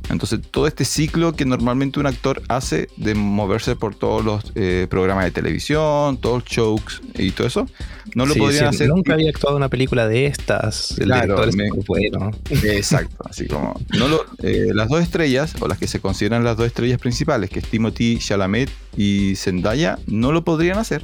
Entonces, 0.09 0.39
todo 0.49 0.69
este 0.69 0.85
ciclo 0.85 1.33
que 1.33 1.45
normalmente 1.45 1.99
un 1.99 2.07
actor 2.07 2.41
hace 2.49 2.89
de 2.97 3.17
moverse 3.17 3.75
por 3.75 3.97
todos 3.97 4.25
los 4.25 4.53
eh, 4.55 4.87
programas 4.89 5.25
de 5.25 5.33
televisión, 5.33 6.17
todos 6.19 6.43
los 6.43 6.49
shows 6.49 7.03
y 7.19 7.33
todo 7.33 7.49
eso, 7.49 7.67
no 8.15 8.25
lo 8.25 8.35
Sí, 8.35 8.39
podrían 8.39 8.71
sí, 8.73 8.77
hacer. 8.77 8.89
Nunca 8.89 9.15
había 9.15 9.31
actuado 9.31 9.57
en 9.57 9.63
una 9.63 9.69
película 9.69 10.07
de 10.07 10.27
estas. 10.27 10.97
El 10.99 11.07
Claro, 11.07 11.43
es 11.45 11.57
me- 11.57 11.71
bueno. 11.89 12.31
Exacto, 12.51 13.17
así 13.29 13.49
como 13.49 13.81
no 13.99 14.07
lo- 14.07 14.25
eh, 14.45 14.69
las 14.73 14.89
dos 14.89 15.03
estrellas, 15.03 15.55
o 15.61 15.67
las 15.67 15.77
que 15.79 15.89
se 15.89 15.99
consideran 15.99 16.45
las 16.45 16.57
dos 16.57 16.67
estrellas 16.69 17.01
principales, 17.01 17.51
que 17.51 17.59
es 17.59 17.65
Timothy 17.67 18.19
Chalamet 18.21 18.71
y 18.97 19.35
Zendaya, 19.35 19.99
no 20.07 20.31
lo 20.31 20.45
podrían 20.45 20.79
hacer. 20.79 21.03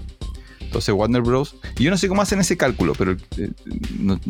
Entonces 0.66 0.94
Warner 0.94 1.22
Bros. 1.22 1.56
Y 1.78 1.84
yo 1.84 1.90
no 1.90 1.96
sé 1.96 2.08
cómo 2.08 2.22
hacen 2.22 2.40
ese 2.40 2.56
cálculo, 2.56 2.92
pero 2.96 3.16
eh, 3.38 3.50
no, 3.98 4.20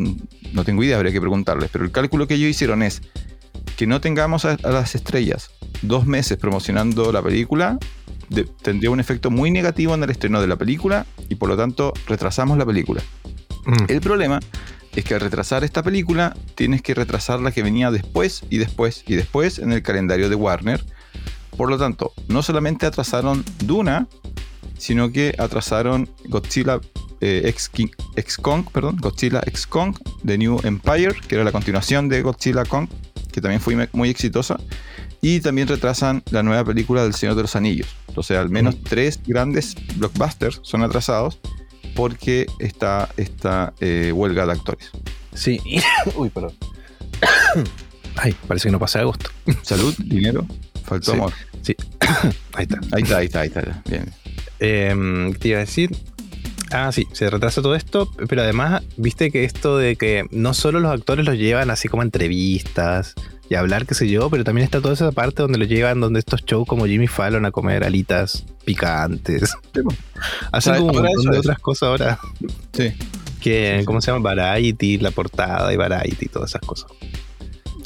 no 0.53 0.65
tengo 0.65 0.85
idea, 0.85 0.97
habría 0.97 1.13
que 1.13 1.21
preguntarles. 1.21 1.71
Pero 1.73 1.85
el 1.85 1.91
cálculo 1.91 2.27
que 2.29 2.35
ellos 2.35 2.49
hicieron 2.51 2.83
es 2.83 3.03
que 3.77 3.87
no 3.87 4.01
tengamos 4.01 4.45
a, 4.45 4.53
a 4.63 4.71
las 4.71 4.95
estrellas 4.95 5.51
dos 5.83 6.07
meses 6.07 6.39
promocionando 6.39 7.13
la 7.13 7.23
película, 7.23 7.79
de- 8.31 8.45
tendría 8.45 8.91
un 8.91 9.01
efecto 9.01 9.31
muy 9.31 9.51
negativo 9.51 9.95
en 9.95 10.03
el 10.03 10.11
estreno 10.11 10.41
de 10.41 10.47
la 10.47 10.57
película 10.57 11.05
y 11.29 11.35
por 11.35 11.49
lo 11.49 11.57
tanto 11.57 11.93
retrasamos 12.07 12.57
la 12.59 12.65
película. 12.65 13.03
Mm. 13.67 13.85
El 13.89 14.01
problema 14.01 14.41
es 14.95 15.05
que 15.05 15.15
al 15.15 15.21
retrasar 15.21 15.63
esta 15.65 15.83
película, 15.83 16.35
tienes 16.55 16.81
que 16.81 16.95
retrasar 16.95 17.41
la 17.41 17.51
que 17.53 17.63
venía 17.63 17.91
después 17.91 18.45
y 18.49 18.57
después 18.59 19.05
y 19.07 19.15
después 19.17 19.59
en 19.59 19.73
el 19.73 19.83
calendario 19.83 20.29
de 20.31 20.35
Warner. 20.37 20.83
Por 21.57 21.69
lo 21.71 21.77
tanto, 21.79 22.13
no 22.29 22.43
solamente 22.43 22.87
atrasaron 22.87 23.45
Duna, 23.65 24.07
sino 24.79 25.11
que 25.13 25.35
atrasaron 25.39 26.09
Godzilla 26.27 26.81
eh, 27.21 27.43
X, 27.47 27.69
King- 27.71 27.91
X 28.17 28.37
Kong, 28.37 28.67
perdón, 28.73 28.97
Godzilla 29.01 29.43
X 29.47 29.67
Kong, 29.67 29.97
The 30.25 30.37
New 30.39 30.61
Empire, 30.65 31.15
que 31.27 31.35
era 31.37 31.45
la 31.45 31.53
continuación 31.53 32.09
de 32.09 32.23
Godzilla 32.23 32.65
Kong, 32.65 32.89
que 33.33 33.41
también 33.41 33.61
fue 33.61 33.89
muy- 33.93 34.11
exitosa. 34.11 34.59
Y 35.23 35.41
también 35.41 35.67
retrasan 35.67 36.23
la 36.31 36.43
nueva 36.43 36.63
película 36.65 37.03
del 37.03 37.15
Señor 37.15 37.35
de 37.37 37.43
los 37.43 37.57
Anillos. 37.57 37.89
Entonces, 38.09 38.37
al 38.37 38.51
menos 38.51 38.77
tres 38.83 39.19
grandes 39.27 39.75
blockbusters 39.97 40.61
son 40.63 40.83
atrasados 40.83 41.39
porque 41.95 42.47
está 42.59 43.09
esta 43.17 43.73
eh, 43.81 44.13
huelga 44.15 44.45
de 44.47 44.53
actores. 44.53 44.91
Sí. 45.35 45.59
Uy, 46.17 46.29
perdón. 46.31 46.53
Ay, 48.17 48.35
parece 48.47 48.69
que 48.69 48.73
no 48.73 48.79
pasa 48.79 48.99
de 48.99 49.03
agosto. 49.05 49.31
Salud, 49.63 49.95
dinero, 49.99 50.47
faltó 50.85 51.13
Sí. 51.13 51.17
amor. 51.19 51.33
Ahí 52.55 52.65
está. 52.65 52.81
Ahí 52.93 53.03
está, 53.03 53.17
ahí 53.19 53.27
está, 53.27 53.41
ahí 53.41 53.49
está. 53.49 53.83
Bien. 53.89 54.13
¿Qué 54.59 55.37
te 55.39 55.49
iba 55.49 55.59
a 55.59 55.61
decir? 55.61 55.97
Ah, 56.73 56.91
sí, 56.91 57.07
se 57.13 57.31
retrasa 57.31 57.63
todo 57.63 57.75
esto, 57.77 58.11
pero 58.29 58.43
además, 58.43 58.83
viste 58.97 59.31
que 59.31 59.45
esto 59.45 59.79
de 59.79 59.97
que 59.97 60.25
no 60.33 60.53
solo 60.53 60.81
los 60.81 60.91
actores 60.93 61.25
los 61.25 61.37
llevan 61.37 61.71
así 61.71 61.89
como 61.89 62.03
a 62.03 62.05
entrevistas 62.05 63.15
y 63.49 63.55
a 63.55 63.61
hablar, 63.61 63.87
qué 63.87 63.95
sé 63.95 64.09
yo, 64.09 64.29
pero 64.31 64.43
también 64.43 64.65
está 64.65 64.81
toda 64.81 64.95
esa 64.95 65.13
parte 65.13 65.43
donde 65.43 65.59
los 65.59 65.69
llevan, 65.69 66.01
donde 66.01 66.19
estos 66.19 66.45
shows 66.45 66.67
como 66.67 66.87
Jimmy 66.87 67.07
Fallon 67.07 67.45
a 67.47 67.53
comer 67.53 67.85
alitas 67.85 68.45
picantes. 68.65 69.55
Hacen 70.53 70.79
como 70.79 70.91
un 70.91 71.03
montón 71.05 71.31
de 71.31 71.39
otras 71.39 71.59
cosas 71.61 71.89
ahora. 71.89 72.19
Sí. 72.73 72.93
Que, 73.41 73.75
Sí, 73.75 73.81
sí. 73.81 73.85
¿cómo 73.85 74.01
se 74.01 74.11
llama? 74.11 74.35
Variety, 74.35 74.99
la 74.99 75.13
portada 75.13 75.73
y 75.73 75.77
Variety 75.77 76.27
todas 76.27 76.51
esas 76.51 76.63
cosas. 76.63 76.91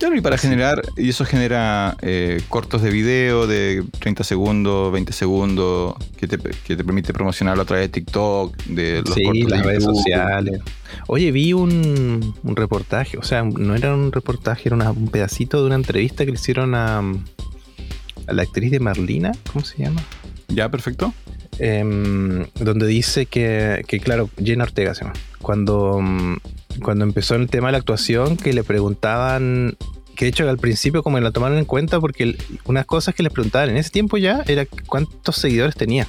Claro, 0.00 0.16
y 0.16 0.22
para 0.22 0.38
generar, 0.38 0.80
y 0.96 1.10
eso 1.10 1.26
genera 1.26 1.94
eh, 2.00 2.40
cortos 2.48 2.80
de 2.80 2.90
video 2.90 3.46
de 3.46 3.84
30 3.98 4.24
segundos, 4.24 4.90
20 4.92 5.12
segundos, 5.12 5.94
que 6.16 6.26
te, 6.26 6.38
que 6.38 6.74
te 6.74 6.82
permite 6.84 7.12
promocionarlo 7.12 7.62
a 7.62 7.66
través 7.66 7.84
de 7.84 7.88
TikTok, 8.00 8.56
de 8.64 9.02
los 9.02 9.14
sí, 9.14 9.22
cortos 9.24 9.44
de 9.50 9.56
las 9.56 9.66
redes 9.66 9.84
sociales. 9.84 10.62
Oye, 11.06 11.30
vi 11.32 11.52
un, 11.52 12.34
un 12.42 12.56
reportaje, 12.56 13.18
o 13.18 13.22
sea, 13.22 13.42
no 13.44 13.74
era 13.74 13.94
un 13.94 14.10
reportaje, 14.10 14.70
era 14.70 14.76
una- 14.76 14.90
un 14.90 15.08
pedacito 15.08 15.60
de 15.60 15.66
una 15.66 15.74
entrevista 15.76 16.24
que 16.24 16.30
le 16.30 16.38
hicieron 16.38 16.74
a, 16.74 17.00
a 17.00 18.32
la 18.32 18.40
actriz 18.42 18.70
de 18.70 18.80
Marlina, 18.80 19.32
¿cómo 19.52 19.66
se 19.66 19.82
llama? 19.82 20.02
Ya, 20.48 20.70
perfecto. 20.70 21.12
Em, 21.58 22.46
donde 22.58 22.86
dice 22.86 23.26
que, 23.26 23.84
que, 23.86 24.00
claro, 24.00 24.30
Jenna 24.42 24.64
Ortega 24.64 24.94
se 24.94 25.02
llama. 25.04 25.14
Cuando, 25.42 26.00
mm, 26.00 26.36
cuando 26.82 27.04
empezó 27.04 27.34
el 27.34 27.48
tema 27.48 27.68
de 27.68 27.72
la 27.72 27.78
actuación, 27.78 28.36
que 28.36 28.52
le 28.52 28.62
preguntaban, 28.64 29.76
que 30.16 30.24
de 30.26 30.28
hecho 30.30 30.48
al 30.48 30.58
principio 30.58 31.02
como 31.02 31.18
la 31.20 31.30
tomaron 31.30 31.58
en 31.58 31.64
cuenta, 31.64 32.00
porque 32.00 32.36
unas 32.64 32.86
cosas 32.86 33.14
que 33.14 33.22
les 33.22 33.32
preguntaban 33.32 33.70
en 33.70 33.76
ese 33.76 33.90
tiempo 33.90 34.16
ya 34.18 34.42
era 34.46 34.66
cuántos 34.86 35.36
seguidores 35.36 35.74
tenía. 35.76 36.06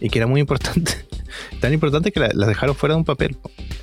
Y 0.00 0.10
que 0.10 0.18
era 0.18 0.26
muy 0.26 0.40
importante. 0.40 0.92
Tan 1.60 1.72
importante 1.72 2.12
que 2.12 2.20
la- 2.20 2.30
las 2.34 2.48
dejaron 2.48 2.74
fuera 2.76 2.94
de 2.94 2.98
un 2.98 3.04
papel. 3.04 3.36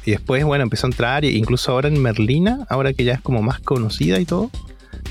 Y 0.05 0.11
después, 0.11 0.43
bueno, 0.43 0.63
empezó 0.63 0.87
a 0.87 0.89
entrar, 0.89 1.25
e 1.25 1.31
incluso 1.31 1.71
ahora 1.71 1.87
en 1.87 2.01
Merlina, 2.01 2.65
ahora 2.69 2.93
que 2.93 3.03
ya 3.03 3.13
es 3.13 3.21
como 3.21 3.41
más 3.41 3.59
conocida 3.59 4.19
y 4.19 4.25
todo, 4.25 4.49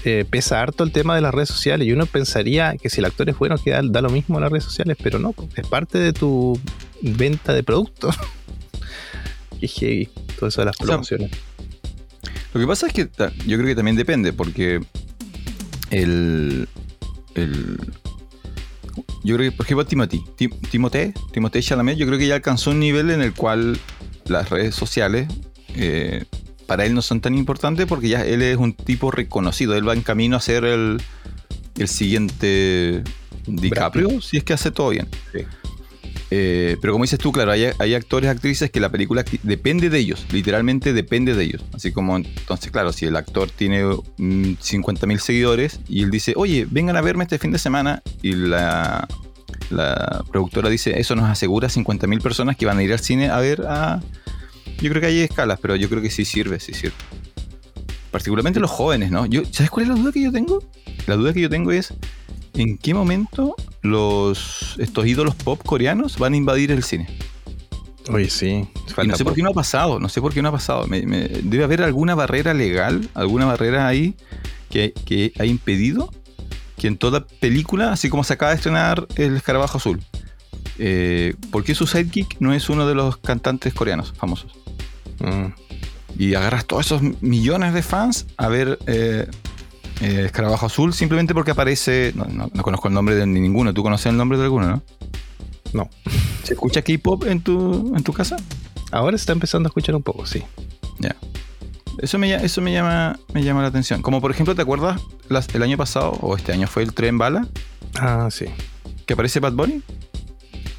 eh, 0.05 0.25
pesa 0.29 0.61
harto 0.61 0.83
el 0.85 0.93
tema 0.93 1.15
de 1.15 1.21
las 1.21 1.35
redes 1.35 1.49
sociales. 1.49 1.87
Y 1.87 1.93
uno 1.93 2.07
pensaría 2.07 2.77
que 2.77 2.91
si 2.91 3.01
el 3.01 3.05
actor 3.07 3.29
es 3.29 3.39
bueno, 3.39 3.57
que 3.59 3.71
da, 3.71 3.81
da 3.85 4.01
lo 4.01 4.11
mismo 4.11 4.37
en 4.39 4.43
las 4.43 4.53
redes 4.53 4.65
sociales, 4.65 4.97
pero 5.03 5.19
no, 5.19 5.35
es 5.57 5.67
parte 5.67 5.99
de 5.99 6.13
tu 6.13 6.59
venta 7.03 7.53
de 7.53 7.63
productos. 7.63 8.17
Qué 9.61 9.69
heavy, 9.69 10.09
todo 10.39 10.49
eso 10.49 10.63
de 10.63 10.67
las 10.67 10.77
sea, 10.77 10.87
promociones. 10.87 11.31
Lo 12.55 12.61
que 12.61 12.67
pasa 12.67 12.87
es 12.89 12.93
que 12.93 13.09
yo 13.47 13.57
creo 13.57 13.67
que 13.67 13.75
también 13.77 13.97
depende, 13.97 14.33
porque 14.33 14.81
el. 15.91 16.69
el 17.35 17.77
yo 19.23 19.37
creo 19.37 19.51
que, 19.51 19.57
por 19.57 19.67
ejemplo, 19.67 19.85
Timothy, 19.87 20.25
Tim- 20.37 20.59
Timothée, 20.71 21.13
Timothée 21.33 21.63
Chalamet, 21.63 21.97
yo 21.99 22.07
creo 22.07 22.19
que 22.19 22.27
ya 22.27 22.37
alcanzó 22.37 22.71
un 22.71 22.81
nivel 22.81 23.11
en 23.11 23.21
el 23.21 23.35
cual 23.35 23.79
las 24.27 24.49
redes 24.49 24.75
sociales 24.75 25.29
eh, 25.77 26.25
para 26.67 26.87
él 26.87 26.95
no 26.95 27.03
son 27.03 27.21
tan 27.21 27.37
importantes 27.37 27.87
porque 27.87 28.09
ya 28.09 28.25
él 28.25 28.41
es 28.43 28.57
un 28.57 28.73
tipo 28.73 29.11
reconocido. 29.11 29.75
Él 29.77 29.87
va 29.87 29.93
en 29.93 30.03
camino 30.03 30.37
a 30.37 30.41
ser 30.41 30.65
el, 30.65 31.03
el 31.79 31.89
siguiente 31.89 33.05
DiCaprio, 33.47 34.21
si 34.23 34.39
es 34.39 34.45
que 34.45 34.55
hace 34.55 34.71
todo 34.71 34.89
bien. 34.89 35.07
Sí. 35.33 35.41
Eh, 36.33 36.77
pero 36.81 36.93
como 36.93 37.05
dices 37.05 37.19
tú, 37.19 37.33
claro, 37.33 37.51
hay, 37.51 37.67
hay 37.77 37.95
actores, 37.95 38.31
actrices 38.31 38.71
que 38.71 38.79
la 38.79 38.89
película 38.89 39.25
depende 39.43 39.91
de 39.91 39.99
ellos, 39.99 40.27
literalmente 40.31 40.93
depende 40.93 41.35
de 41.35 41.45
ellos. 41.45 41.65
Así 41.73 41.91
como, 41.91 42.17
entonces, 42.17 42.71
claro, 42.71 42.93
si 42.93 43.07
el 43.07 43.17
actor 43.17 43.51
tiene 43.51 43.85
mm, 43.85 44.55
50.000 44.55 45.19
seguidores 45.19 45.81
y 45.89 46.05
él 46.05 46.11
dice, 46.11 46.35
oye, 46.37 46.67
vengan 46.71 46.97
a 46.97 47.01
verme 47.01 47.25
este 47.25 47.39
fin 47.39 47.51
de 47.51 47.59
semana, 47.59 48.03
y 48.23 48.33
la, 48.33 49.09
productora 50.31 50.69
dice, 50.69 50.99
eso 51.01 51.17
nos 51.17 51.29
asegura 51.29 51.69
50.000 51.69 52.23
personas 52.23 52.57
que 52.57 52.67
van 52.67 52.79
a 52.79 52.83
ir 52.83 52.93
al 52.93 53.01
cine 53.01 53.29
a 53.29 53.39
ver 53.39 53.63
a... 53.69 54.01
Yo 54.81 54.89
creo 54.89 55.01
que 55.01 55.09
hay 55.09 55.21
escalas, 55.21 55.59
pero 55.61 55.77
yo 55.77 55.89
creo 55.89 56.01
que 56.01 56.11
sí 56.11 56.25
sirve, 56.25 56.61
sí 56.61 56.73
sirve. 56.73 56.95
Particularmente 58.11 58.61
los 58.61 58.71
jóvenes, 58.71 59.11
¿no? 59.11 59.27
¿Sabes 59.51 59.71
cuál 59.71 59.85
es 59.85 59.89
la 59.91 59.95
duda 59.95 60.13
que 60.13 60.23
yo 60.23 60.33
tengo? 60.33 60.63
La 61.07 61.17
duda 61.17 61.33
que 61.33 61.41
yo 61.41 61.51
tengo 61.51 61.71
es, 61.71 61.93
¿en 62.55 62.79
qué 62.79 62.95
momento 62.95 63.55
los 63.83 64.77
estos 64.79 65.07
ídolos 65.07 65.35
pop 65.35 65.61
coreanos 65.65 66.19
van 66.19 66.35
a 66.35 66.37
invadir 66.37 66.71
el 66.71 66.83
cine? 66.83 67.09
Oye, 68.13 68.29
sí. 68.31 68.69
Y 69.03 69.07
no 69.07 69.17
sé 69.17 69.25
por 69.25 69.35
qué 69.35 69.43
no 69.43 69.51
ha 69.51 69.55
pasado, 69.55 70.01
no 70.01 70.09
sé 70.09 70.21
por 70.21 70.33
qué 70.35 70.43
no 70.43 70.49
ha 70.49 70.53
pasado. 70.53 70.87
Me- 70.87 71.07
me- 71.07 71.29
debe 71.29 71.65
haber 71.65 71.83
alguna 71.83 72.15
barrera 72.15 72.55
legal, 72.55 73.09
alguna 73.15 73.47
barrera 73.47 73.87
ahí 73.87 74.15
que, 74.69 74.93
que 75.05 75.33
ha 75.39 75.45
impedido 75.45 76.11
que 76.77 76.87
en 76.89 76.97
toda 76.97 77.27
película, 77.27 77.93
así 77.93 78.09
como 78.09 78.25
se 78.25 78.33
acaba 78.33 78.51
de 78.53 78.57
estrenar 78.57 79.07
El 79.17 79.37
Escarabajo 79.37 79.77
Azul, 79.79 80.01
eh, 80.79 81.35
¿por 81.51 81.63
qué 81.63 81.75
su 81.75 81.87
sidekick 81.87 82.37
no 82.41 82.55
es 82.55 82.71
uno 82.71 82.87
de 82.89 82.95
los 82.95 83.19
cantantes 83.19 83.75
coreanos 83.75 84.13
famosos? 84.17 84.53
Mm. 85.21 85.53
Y 86.19 86.35
agarras 86.35 86.65
todos 86.67 86.87
esos 86.87 87.03
millones 87.21 87.75
de 87.75 87.83
fans 87.83 88.27
a 88.39 88.49
ver 88.49 88.79
eh, 88.87 89.29
eh, 90.01 90.25
Escarabajo 90.27 90.67
Azul 90.67 90.93
simplemente 90.95 91.35
porque 91.35 91.51
aparece. 91.53 92.13
No, 92.15 92.25
no- 92.25 92.51
no 92.53 92.63
conozco 92.63 92.89
el 92.89 92.95
nombre 92.95 93.15
de 93.15 93.27
ninguno. 93.27 93.73
¿Tú 93.75 93.83
conoces 93.83 94.07
el 94.07 94.17
nombre 94.17 94.39
de 94.39 94.45
alguno, 94.45 94.69
no? 94.69 94.83
No. 95.73 95.89
¿Se 96.43 96.55
escucha 96.55 96.83
K-pop 96.83 97.25
en 97.27 97.41
tu, 97.43 97.93
en 97.97 98.03
tu 98.03 98.13
casa? 98.13 98.37
Ahora 98.93 99.17
se 99.17 99.23
está 99.23 99.33
empezando 99.33 99.67
a 99.67 99.71
escuchar 99.71 99.95
un 99.95 100.03
poco, 100.03 100.27
sí. 100.27 100.43
Ya. 100.99 101.15
Eso 101.99 102.19
me, 102.19 102.33
eso 102.35 102.61
me 102.61 102.73
llama 102.73 103.19
me 103.35 103.43
llama 103.45 103.63
la 103.63 103.69
atención. 103.69 104.03
Como 104.03 104.21
por 104.21 104.31
ejemplo, 104.31 104.55
¿te 104.55 104.63
acuerdas 104.63 105.01
las- 105.29 105.49
el 105.55 105.63
año 105.63 105.77
pasado 105.77 106.11
o 106.23 106.37
este 106.37 106.53
año 106.53 106.67
fue 106.67 106.83
el 106.83 106.93
tren 106.95 107.19
bala 107.19 107.47
Ah, 107.99 108.29
sí. 108.31 108.47
que 109.07 109.13
aparece 109.15 109.39
Bad 109.39 109.53
Bunny? 109.53 109.83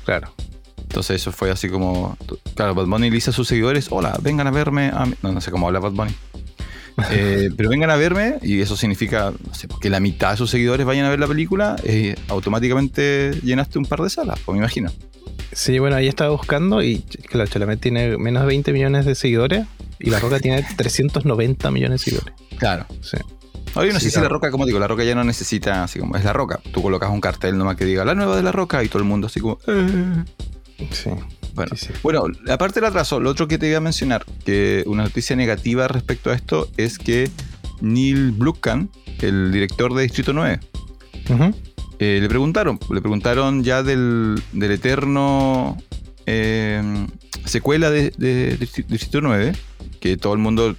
Claro. 0.03 0.33
Entonces 0.81 1.21
eso 1.21 1.31
fue 1.31 1.51
así 1.51 1.69
como, 1.69 2.17
claro, 2.55 2.75
Bad 2.75 2.85
Bunny 2.87 3.09
le 3.09 3.15
dice 3.15 3.29
a 3.29 3.33
sus 3.33 3.47
seguidores, 3.47 3.87
hola, 3.91 4.17
vengan 4.21 4.47
a 4.47 4.51
verme 4.51 4.91
a 4.93 5.05
mí". 5.05 5.13
No, 5.21 5.31
no 5.31 5.39
sé 5.39 5.51
cómo 5.51 5.67
habla 5.67 5.79
Bad 5.79 5.91
Bunny. 5.93 6.13
Eh, 7.09 7.49
pero 7.57 7.69
vengan 7.69 7.89
a 7.89 7.95
verme 7.95 8.37
y 8.41 8.61
eso 8.61 8.77
significa 8.77 9.33
que 9.79 9.89
la 9.89 9.99
mitad 9.99 10.31
de 10.31 10.37
sus 10.37 10.49
seguidores 10.49 10.85
vayan 10.85 11.05
a 11.05 11.09
ver 11.09 11.19
la 11.19 11.27
película, 11.27 11.75
eh, 11.83 12.15
automáticamente 12.27 13.31
llenaste 13.43 13.79
un 13.79 13.85
par 13.85 14.01
de 14.01 14.09
salas, 14.09 14.39
pues 14.45 14.53
me 14.53 14.59
imagino. 14.59 14.91
Sí, 15.51 15.79
bueno, 15.79 15.95
ahí 15.95 16.07
estaba 16.07 16.29
buscando 16.29 16.81
y 16.81 16.99
claro, 17.27 17.49
Chalamet 17.49 17.79
tiene 17.79 18.17
menos 18.17 18.43
de 18.43 18.47
20 18.47 18.71
millones 18.73 19.05
de 19.05 19.15
seguidores 19.15 19.65
y 19.99 20.09
La 20.09 20.19
Roca 20.19 20.39
tiene 20.39 20.63
390 20.77 21.71
millones 21.71 22.01
de 22.01 22.11
seguidores. 22.11 22.35
Claro. 22.57 22.85
Sí. 23.01 23.17
Oye, 23.75 23.93
no 23.93 23.99
sé 23.99 24.11
si 24.11 24.19
La 24.19 24.29
Roca, 24.29 24.51
como 24.51 24.65
digo, 24.65 24.79
La 24.79 24.87
Roca 24.87 25.03
ya 25.03 25.15
no 25.15 25.23
necesita, 25.23 25.83
así 25.83 25.99
como 25.99 26.17
es 26.17 26.23
La 26.23 26.33
Roca. 26.33 26.59
Tú 26.71 26.81
colocas 26.81 27.09
un 27.09 27.21
cartel 27.21 27.57
nomás 27.57 27.77
que 27.77 27.85
diga 27.85 28.03
La 28.05 28.15
nueva 28.15 28.35
de 28.35 28.43
La 28.43 28.51
Roca 28.51 28.83
y 28.83 28.89
todo 28.89 28.99
el 28.99 29.07
mundo 29.07 29.27
así 29.27 29.39
como... 29.39 29.59
Eh". 29.67 30.23
Sí. 30.91 31.09
Bueno, 31.53 31.75
bueno, 32.03 32.23
aparte 32.49 32.79
del 32.79 32.89
atraso, 32.89 33.19
lo 33.19 33.29
otro 33.29 33.47
que 33.47 33.57
te 33.57 33.67
iba 33.67 33.77
a 33.77 33.81
mencionar, 33.81 34.25
que 34.45 34.83
una 34.87 35.03
noticia 35.03 35.35
negativa 35.35 35.87
respecto 35.87 36.29
a 36.29 36.33
esto 36.33 36.69
es 36.77 36.97
que 36.97 37.29
Neil 37.81 38.31
Blomkamp, 38.31 38.91
el 39.21 39.51
director 39.51 39.93
de 39.93 40.03
Distrito 40.03 40.33
9, 40.33 40.59
eh, 41.99 42.19
le 42.21 42.29
preguntaron, 42.29 42.79
le 42.91 43.01
preguntaron 43.01 43.63
ya 43.63 43.83
del, 43.83 44.41
eterno 44.59 45.77
eh, 46.25 46.81
secuela 47.45 47.89
de, 47.91 48.57
Distrito 48.87 49.21
9, 49.21 49.53
que 49.99 50.17
todo 50.17 50.33
el 50.33 50.39
mundo 50.39 50.75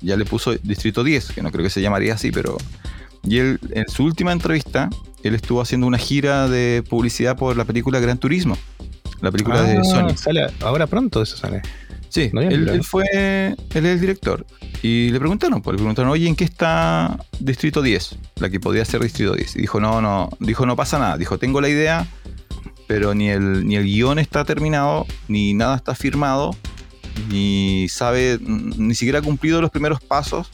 ya 0.00 0.16
le 0.16 0.24
puso 0.24 0.54
Distrito 0.54 1.04
10, 1.04 1.32
que 1.32 1.42
no 1.42 1.50
creo 1.50 1.64
que 1.64 1.70
se 1.70 1.80
llamaría 1.80 2.14
así, 2.14 2.30
pero... 2.32 2.56
Y 3.28 3.38
él, 3.38 3.58
en 3.70 3.88
su 3.88 4.04
última 4.04 4.30
entrevista, 4.30 4.88
él 5.24 5.34
estuvo 5.34 5.60
haciendo 5.60 5.88
una 5.88 5.98
gira 5.98 6.48
de 6.48 6.84
publicidad 6.88 7.36
por 7.36 7.56
la 7.56 7.64
película 7.64 7.98
Gran 7.98 8.18
Turismo. 8.18 8.56
La 9.20 9.30
película 9.30 9.62
de 9.62 9.78
ah, 9.78 9.84
Sony. 9.84 10.16
Sale 10.16 10.46
ahora 10.60 10.86
pronto 10.86 11.22
eso 11.22 11.36
sale. 11.36 11.62
Sí, 12.08 12.30
él, 12.32 12.82
fue, 12.82 13.04
él 13.12 13.56
es 13.70 13.84
el 13.84 14.00
director. 14.00 14.46
Y 14.82 15.10
le 15.10 15.18
preguntaron, 15.18 15.60
pues 15.60 15.74
le 15.74 15.78
preguntaron, 15.78 16.10
oye, 16.10 16.26
¿en 16.28 16.36
qué 16.36 16.44
está 16.44 17.18
Distrito 17.40 17.82
10? 17.82 18.18
La 18.36 18.48
que 18.48 18.58
podía 18.58 18.84
ser 18.84 19.02
Distrito 19.02 19.34
10. 19.34 19.56
Y 19.56 19.60
dijo, 19.60 19.80
no, 19.80 20.00
no, 20.00 20.30
dijo, 20.40 20.64
no 20.64 20.76
pasa 20.76 20.98
nada. 20.98 21.18
Dijo, 21.18 21.38
tengo 21.38 21.60
la 21.60 21.68
idea, 21.68 22.06
pero 22.86 23.14
ni 23.14 23.28
el, 23.28 23.66
ni 23.66 23.76
el 23.76 23.84
guion 23.84 24.18
está 24.18 24.44
terminado, 24.44 25.06
ni 25.28 25.52
nada 25.52 25.76
está 25.76 25.94
firmado, 25.94 26.56
ni 27.28 27.86
sabe, 27.90 28.38
ni 28.40 28.94
siquiera 28.94 29.18
ha 29.18 29.22
cumplido 29.22 29.60
los 29.60 29.70
primeros 29.70 30.00
pasos. 30.00 30.48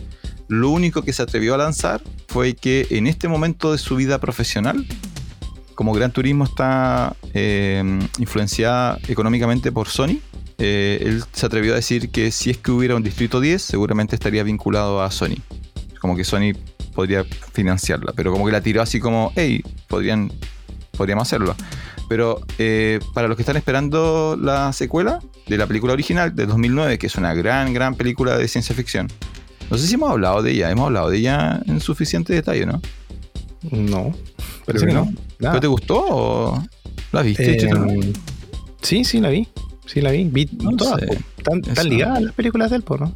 Lo 0.49 0.71
único 0.71 1.03
que 1.03 1.13
se 1.13 1.23
atrevió 1.23 1.55
a 1.55 1.59
lanzar 1.59 2.03
fue 2.29 2.55
que 2.55 2.87
en 2.91 3.07
este 3.07 3.29
momento 3.29 3.73
de 3.73 3.79
su 3.79 3.97
vida 3.97 4.19
profesional 4.19 4.85
como 5.75 5.93
Gran 5.93 6.13
Turismo 6.13 6.45
está 6.45 7.17
eh, 7.35 7.83
influenciada 8.19 8.99
económicamente 9.09 9.73
por 9.73 9.89
Sony, 9.89 10.21
eh, 10.59 10.99
él 11.03 11.25
se 11.33 11.47
atrevió 11.47 11.73
a 11.73 11.77
decir 11.77 12.11
que 12.11 12.31
si 12.31 12.51
es 12.51 12.59
que 12.59 12.71
hubiera 12.71 12.95
un 12.95 13.03
Distrito 13.03 13.41
10, 13.41 13.61
seguramente 13.61 14.15
estaría 14.15 14.43
vinculado 14.43 15.03
a 15.03 15.11
Sony. 15.11 15.37
Como 16.01 16.17
que 16.17 16.25
Sony 16.25 16.53
podría 16.95 17.25
financiarla, 17.25 18.13
pero 18.15 18.33
como 18.33 18.47
que 18.47 18.53
la 18.53 18.61
tiró 18.61 18.83
así 18.83 19.01
como, 19.01 19.33
hey, 19.35 19.63
podrían, 19.89 20.31
podríamos 20.97 21.27
hacerlo. 21.27 21.57
Pero 22.09 22.41
eh, 22.59 23.01
para 23.15 23.27
los 23.27 23.37
que 23.37 23.43
están 23.43 23.57
esperando 23.57 24.39
la 24.41 24.73
secuela 24.73 25.21
de 25.47 25.57
la 25.57 25.67
película 25.67 25.95
original 25.95 26.35
de 26.35 26.47
2009, 26.47 26.99
que 26.99 27.07
es 27.07 27.17
una 27.17 27.35
gran, 27.35 27.73
gran 27.73 27.95
película 27.95 28.37
de 28.37 28.47
ciencia 28.49 28.75
ficción, 28.75 29.09
no 29.71 29.79
sé 29.79 29.87
si 29.87 29.95
hemos 29.95 30.11
hablado 30.11 30.43
de 30.43 30.53
ella, 30.53 30.71
hemos 30.71 30.87
hablado 30.87 31.11
de 31.11 31.19
ella 31.19 31.61
en 31.67 31.81
suficiente 31.81 32.35
detalle, 32.35 32.67
¿no? 32.67 32.81
No. 33.71 34.15
Pero 34.67 34.93
no. 34.93 35.13
¿Pero 35.39 35.61
te 35.61 35.67
gustó 35.67 36.05
o 36.09 36.63
la 37.13 37.23
viste? 37.23 37.57
Eh, 37.57 38.13
sí, 38.81 39.05
sí, 39.05 39.21
la 39.21 39.29
vi. 39.29 39.49
Sí, 39.87 40.01
la 40.01 40.11
vi. 40.11 40.25
Vi 40.25 40.47
todas. 40.47 41.03
Están, 41.37 41.89
ligadas 41.89 42.23
las 42.23 42.35
películas 42.35 42.71
del 42.71 42.83
porno. 42.83 43.13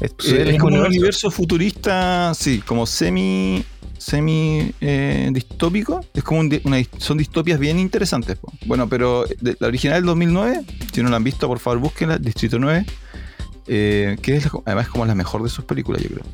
Es, 0.00 0.14
eh, 0.30 0.56
como 0.58 0.76
un 0.76 0.86
universo 0.86 1.30
futurista, 1.30 2.32
sí, 2.34 2.62
como 2.64 2.86
semi 2.86 3.64
semi 3.98 4.72
eh, 4.80 5.28
distópico. 5.32 6.04
Es 6.14 6.22
como 6.22 6.40
una, 6.40 6.82
son 6.98 7.18
distopias 7.18 7.58
bien 7.58 7.78
interesantes. 7.78 8.38
Bueno, 8.66 8.88
pero 8.88 9.24
la 9.40 9.66
original 9.66 9.98
del 9.98 10.06
2009, 10.06 10.64
si 10.92 11.02
no 11.02 11.08
la 11.08 11.16
han 11.16 11.24
visto, 11.24 11.48
por 11.48 11.58
favor 11.58 11.78
búsquenla, 11.80 12.18
Distrito 12.18 12.58
9. 12.58 12.86
que 13.66 14.16
es 14.26 14.48
además 14.64 14.88
como 14.88 15.06
la 15.06 15.14
mejor 15.14 15.42
de 15.42 15.48
sus 15.48 15.64
películas, 15.64 16.02
yo 16.02 16.10
creo. 16.10 16.24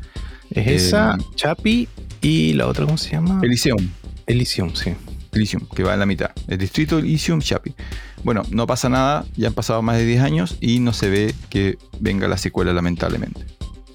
Es 0.50 0.86
esa, 0.86 1.16
Chapi 1.34 1.88
y 2.20 2.52
la 2.52 2.66
otra, 2.66 2.84
¿cómo 2.84 2.98
se 2.98 3.10
llama? 3.10 3.40
Elysium. 3.42 3.88
Elysium, 4.26 4.74
sí. 4.74 4.94
Elysium, 5.32 5.66
que 5.74 5.82
va 5.82 5.94
en 5.94 6.00
la 6.00 6.06
mitad. 6.06 6.30
El 6.46 6.58
distrito 6.58 6.98
Elysium 6.98 7.40
Chapi. 7.40 7.74
Bueno, 8.22 8.42
no 8.50 8.66
pasa 8.66 8.88
nada, 8.88 9.24
ya 9.36 9.48
han 9.48 9.54
pasado 9.54 9.82
más 9.82 9.96
de 9.96 10.04
10 10.04 10.22
años 10.22 10.56
y 10.60 10.78
no 10.80 10.92
se 10.92 11.10
ve 11.10 11.34
que 11.48 11.78
venga 12.00 12.28
la 12.28 12.36
secuela, 12.36 12.72
lamentablemente. 12.72 13.46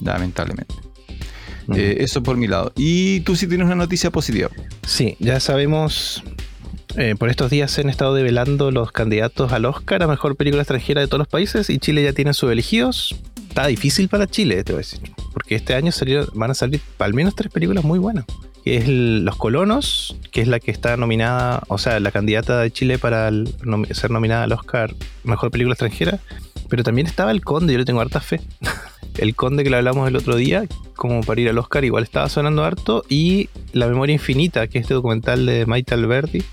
Lamentablemente. 0.02 0.76
Eh, 1.76 1.98
eso 2.00 2.24
por 2.24 2.38
mi 2.38 2.48
lado. 2.48 2.72
Y 2.76 3.22
tú 3.22 3.36
sí 3.36 3.48
tienes 3.48 3.66
una 3.66 3.76
noticia 3.76 4.10
positiva. 4.12 4.50
Sí, 4.86 5.16
ya 5.20 5.40
sabemos. 5.40 6.24
Eh, 6.96 7.16
por 7.18 7.30
estos 7.30 7.52
días 7.52 7.70
se 7.70 7.82
han 7.82 7.90
estado 7.90 8.16
develando 8.16 8.72
los 8.72 8.92
candidatos 8.92 9.52
al 9.52 9.66
Oscar 9.66 10.02
a 10.02 10.08
mejor 10.08 10.36
película 10.36 10.64
extranjera 10.64 11.02
de 11.02 11.08
todos 11.08 11.20
los 11.20 11.28
países 11.28 11.70
y 11.70 11.78
Chile 11.78 12.04
ya 12.04 12.14
tiene 12.14 12.34
sus 12.34 12.52
elegidos. 12.52 13.16
Está 13.58 13.70
difícil 13.70 14.08
para 14.08 14.28
Chile, 14.28 14.64
te 14.64 14.72
voy 14.72 14.82
a 14.82 14.86
decir. 14.86 15.00
Porque 15.34 15.56
este 15.56 15.74
año 15.74 15.92
van 16.36 16.52
a 16.52 16.54
salir 16.54 16.80
al 17.00 17.16
menos 17.16 17.34
tres 17.34 17.52
películas 17.52 17.84
muy 17.84 17.98
buenas 17.98 18.26
que 18.64 18.78
es 18.78 18.88
Los 18.88 19.36
Colonos, 19.36 20.16
que 20.32 20.42
es 20.42 20.48
la 20.48 20.60
que 20.60 20.70
está 20.70 20.96
nominada, 20.96 21.64
o 21.68 21.80
sea, 21.80 22.00
la 22.00 22.12
candidata 22.12 22.60
de 22.60 22.70
Chile 22.70 23.00
para 23.00 23.32
ser 23.92 24.12
nominada 24.12 24.44
al 24.44 24.52
Oscar 24.52 24.94
Mejor 25.24 25.50
Película 25.50 25.74
Extranjera. 25.74 26.20
Pero 26.70 26.84
también 26.84 27.08
estaba 27.08 27.32
El 27.32 27.44
Conde, 27.44 27.74
yo 27.74 27.80
le 27.80 27.86
tengo 27.86 28.00
harta 28.00 28.20
fe. 28.20 28.42
el 29.18 29.34
Conde 29.36 29.64
que 29.64 29.72
lo 29.72 29.78
hablamos 29.78 30.08
el 30.08 30.18
otro 30.18 30.36
día, 30.36 30.66
como 30.96 31.22
para 31.22 31.42
ir 31.42 31.50
al 31.50 31.58
Oscar, 31.58 31.84
igual 31.84 32.04
estaba 32.04 32.30
sonando 32.30 32.64
harto. 32.64 33.06
Y 33.10 33.50
La 33.74 33.88
Memoria 33.88 34.14
Infinita, 34.14 34.68
que 34.68 34.78
es 34.78 34.84
este 34.84 34.94
documental 34.94 35.48
de 35.48 35.66
Maite 35.66 35.96
Alberti, 35.96 36.44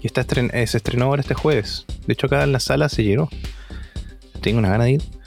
que 0.00 0.06
está 0.06 0.24
eh, 0.34 0.66
se 0.66 0.78
estrenó 0.78 1.04
ahora 1.06 1.20
este 1.20 1.34
jueves. 1.34 1.84
De 2.06 2.14
hecho, 2.14 2.28
acá 2.28 2.42
en 2.44 2.52
la 2.52 2.60
sala 2.60 2.88
se 2.88 3.04
llenó. 3.04 3.28
Tengo 4.40 4.60
una 4.60 4.70
gana 4.70 4.84
de 4.84 4.92
ir. 4.92 5.17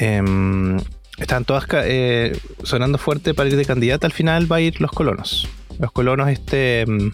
Em, 0.00 0.78
están 1.18 1.44
todas 1.44 1.66
eh, 1.84 2.34
sonando 2.62 2.96
fuerte 2.96 3.34
para 3.34 3.50
ir 3.50 3.56
de 3.56 3.66
candidata. 3.66 4.06
Al 4.06 4.12
final 4.12 4.50
va 4.50 4.56
a 4.56 4.60
ir 4.62 4.80
Los 4.80 4.90
Colonos. 4.90 5.46
Los 5.78 5.92
Colonos, 5.92 6.30
este 6.30 6.86
mm, 6.86 7.12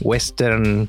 western 0.00 0.88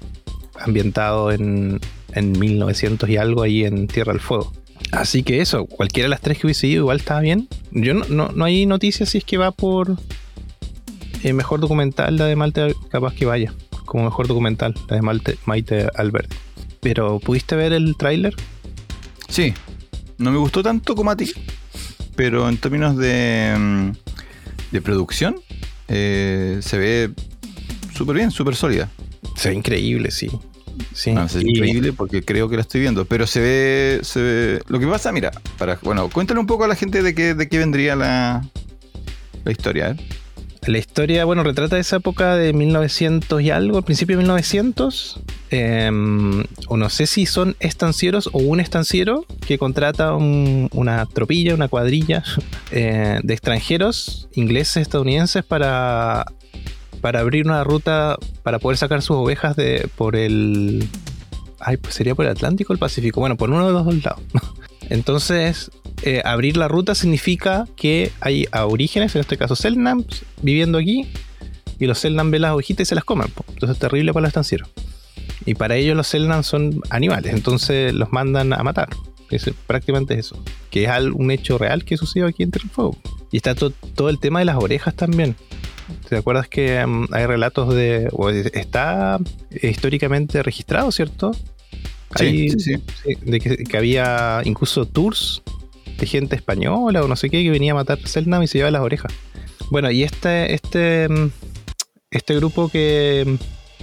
ambientado 0.59 1.31
en, 1.31 1.79
en 2.13 2.39
1900 2.39 3.07
y 3.07 3.17
algo 3.17 3.43
ahí 3.43 3.63
en 3.63 3.87
Tierra 3.87 4.13
del 4.13 4.19
Fuego. 4.19 4.51
Así 4.91 5.21
que 5.21 5.41
eso, 5.41 5.67
cualquiera 5.67 6.05
de 6.05 6.09
las 6.09 6.21
tres 6.21 6.39
que 6.39 6.47
hubiese 6.47 6.67
ido 6.67 6.81
igual 6.81 6.97
estaba 6.97 7.21
bien. 7.21 7.47
Yo 7.69 7.93
no, 7.93 8.29
no, 8.29 8.43
hay 8.43 8.65
noticias 8.65 9.09
si 9.09 9.19
es 9.19 9.23
que 9.23 9.37
va 9.37 9.51
por 9.51 9.95
eh, 11.23 11.33
mejor 11.33 11.59
documental, 11.59 12.17
la 12.17 12.25
de 12.25 12.35
Malte, 12.35 12.75
capaz 12.89 13.13
que 13.13 13.25
vaya. 13.25 13.53
Como 13.85 14.05
mejor 14.05 14.27
documental, 14.27 14.73
la 14.89 14.95
de 14.95 15.01
Malte, 15.03 15.37
Maite 15.45 15.87
Albert. 15.95 16.33
Pero, 16.81 17.19
¿pudiste 17.19 17.55
ver 17.55 17.73
el 17.73 17.95
tráiler? 17.95 18.35
Sí. 19.29 19.53
No 20.21 20.31
me 20.31 20.37
gustó 20.37 20.63
tanto 20.63 20.95
como 20.95 21.11
a 21.11 21.17
ti 21.17 21.33
pero 22.15 22.47
en 22.47 22.57
términos 22.57 22.97
de, 22.97 23.55
mm, 23.57 23.91
de 24.71 24.81
producción, 24.81 25.37
eh, 25.87 26.59
se 26.61 26.77
ve 26.77 27.11
súper 27.95 28.15
bien, 28.15 28.31
súper 28.31 28.55
sólida. 28.55 28.89
Se 29.35 29.49
ve 29.49 29.55
increíble, 29.55 30.11
sí. 30.11 30.29
Sí, 30.93 31.13
se 31.27 31.39
ve 31.39 31.49
increíble 31.49 31.93
porque 31.93 32.23
creo 32.23 32.49
que 32.49 32.55
la 32.55 32.61
estoy 32.61 32.81
viendo, 32.81 33.05
pero 33.05 33.27
se 33.27 33.39
ve, 33.39 33.99
se 34.03 34.21
ve... 34.21 34.61
Lo 34.67 34.79
que 34.79 34.87
pasa, 34.87 35.11
mira, 35.11 35.31
para, 35.57 35.79
bueno, 35.81 36.09
cuéntale 36.09 36.39
un 36.39 36.45
poco 36.45 36.63
a 36.63 36.67
la 36.67 36.75
gente 36.75 37.01
de 37.01 37.13
qué, 37.13 37.33
de 37.33 37.49
qué 37.49 37.57
vendría 37.57 37.95
la, 37.95 38.45
la 39.43 39.51
historia. 39.51 39.89
¿eh? 39.89 39.95
La 40.67 40.77
historia, 40.77 41.25
bueno, 41.25 41.43
retrata 41.43 41.79
esa 41.79 41.97
época 41.97 42.35
de 42.35 42.53
1900 42.53 43.41
y 43.41 43.49
algo, 43.49 43.77
al 43.77 43.83
principio 43.83 44.15
de 44.15 44.23
1900. 44.23 45.19
Em, 45.53 46.45
o 46.67 46.77
no 46.77 46.89
sé 46.89 47.05
si 47.05 47.25
son 47.25 47.57
estancieros 47.59 48.29
o 48.31 48.39
un 48.39 48.61
estanciero 48.61 49.25
que 49.45 49.57
contrata 49.57 50.13
una 50.13 51.05
tropilla, 51.07 51.53
una 51.53 51.67
cuadrilla 51.67 52.23
eh, 52.71 53.19
de 53.21 53.33
extranjeros, 53.33 54.29
ingleses, 54.33 54.77
estadounidenses, 54.77 55.43
para, 55.43 56.25
para 57.01 57.19
abrir 57.19 57.45
una 57.45 57.65
ruta 57.65 58.17
para 58.43 58.59
poder 58.59 58.77
sacar 58.77 59.01
sus 59.01 59.17
ovejas 59.17 59.57
de, 59.57 59.89
por 59.97 60.15
el. 60.15 60.87
Ay, 61.59 61.75
pues 61.75 61.95
sería 61.95 62.15
por 62.15 62.25
el 62.25 62.31
Atlántico 62.31 62.71
o 62.71 62.73
el 62.73 62.79
Pacífico. 62.79 63.19
Bueno, 63.19 63.35
por 63.35 63.49
uno 63.49 63.67
de 63.67 63.73
los 63.73 63.85
dos 63.85 64.03
lados. 64.03 64.21
Entonces, 64.89 65.69
eh, 66.03 66.21
abrir 66.23 66.55
la 66.55 66.69
ruta 66.69 66.95
significa 66.95 67.67
que 67.75 68.13
hay 68.21 68.47
aborígenes, 68.53 69.15
en 69.15 69.21
este 69.21 69.37
caso 69.37 69.57
Selnams, 69.57 70.23
viviendo 70.41 70.77
aquí, 70.77 71.07
y 71.77 71.87
los 71.87 71.99
Selnam 71.99 72.31
ven 72.31 72.43
las 72.43 72.53
hojitas 72.53 72.87
y 72.87 72.89
se 72.89 72.95
las 72.95 73.03
comen. 73.03 73.27
Entonces 73.49 73.71
es 73.75 73.79
terrible 73.79 74.13
para 74.13 74.21
los 74.21 74.29
estancieros. 74.29 74.69
Y 75.45 75.55
para 75.55 75.75
ellos 75.75 75.97
los 75.97 76.07
Selnam 76.07 76.43
son 76.43 76.81
animales, 76.89 77.33
entonces 77.33 77.93
los 77.93 78.11
mandan 78.11 78.53
a 78.53 78.63
matar. 78.63 78.89
Es, 79.31 79.49
prácticamente 79.65 80.19
eso. 80.19 80.43
Que 80.69 80.83
es 80.83 80.89
un 81.13 81.31
hecho 81.31 81.57
real 81.57 81.85
que 81.85 81.97
sucedió 81.97 82.27
aquí 82.27 82.43
en 82.43 82.51
Fuego. 82.51 82.97
Y 83.31 83.37
está 83.37 83.55
todo 83.55 84.09
el 84.09 84.19
tema 84.19 84.39
de 84.39 84.45
las 84.45 84.57
orejas 84.57 84.93
también. 84.93 85.35
¿Te 86.07 86.17
acuerdas 86.17 86.47
que 86.47 86.85
mm, 86.85 87.07
hay 87.11 87.25
relatos 87.25 87.73
de. 87.73 88.09
O 88.11 88.29
está 88.29 89.19
históricamente 89.61 90.43
registrado, 90.43 90.91
¿cierto? 90.91 91.31
Sí, 92.17 92.49
sí, 92.59 92.75
De 93.21 93.39
que, 93.39 93.77
había 93.77 94.41
incluso 94.43 94.85
tours 94.85 95.41
de 95.97 96.05
gente 96.05 96.35
española 96.35 97.03
o 97.03 97.07
no 97.07 97.15
sé 97.15 97.29
qué 97.29 97.41
que 97.41 97.49
venía 97.49 97.71
a 97.71 97.75
matar 97.75 97.99
Selnam 98.05 98.43
y 98.43 98.47
se 98.47 98.57
lleva 98.57 98.69
las 98.69 98.81
orejas. 98.81 99.13
Bueno, 99.69 99.89
y 99.91 100.03
este, 100.03 100.53
este, 100.53 101.07
mm, 101.07 101.29
este 102.11 102.35
grupo 102.35 102.67
que, 102.67 103.37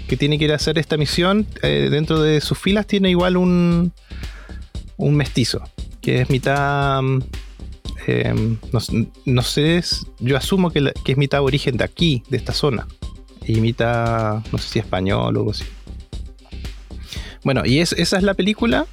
que 0.09 0.17
tiene 0.17 0.39
que 0.39 0.47
ir 0.47 0.53
a 0.53 0.57
hacer 0.57 0.79
esta 0.79 0.97
misión, 0.97 1.47
eh, 1.63 1.89
dentro 1.91 2.21
de 2.21 2.41
sus 2.41 2.59
filas 2.59 2.87
tiene 2.87 3.11
igual 3.11 3.37
un, 3.37 3.93
un 4.97 5.15
mestizo, 5.15 5.63
que 6.01 6.23
es 6.23 6.31
mitad... 6.31 7.01
Mm, 7.03 7.23
em, 8.07 8.57
no, 9.27 9.43
sé, 9.43 9.85
yo 10.19 10.37
asumo 10.37 10.71
que, 10.71 10.93
que, 11.05 11.13
es 11.13 11.19
mitad 11.19 11.43
origen 11.43 11.77
de 11.77 11.85
aquí, 11.85 12.23
de 12.31 12.39
esta 12.39 12.55
zona. 12.55 12.87
Y 13.47 13.61
mitad, 13.61 14.43
no 14.51 14.59
sé 14.59 14.69
si 14.69 14.79
español 14.79 15.37
o 15.37 15.41
algo 15.41 15.51
así. 15.51 15.65
Bueno, 17.45 17.63
y 17.67 17.81
esa 17.81 17.97
es 17.97 18.23
la 18.23 18.35
película. 18.35 18.87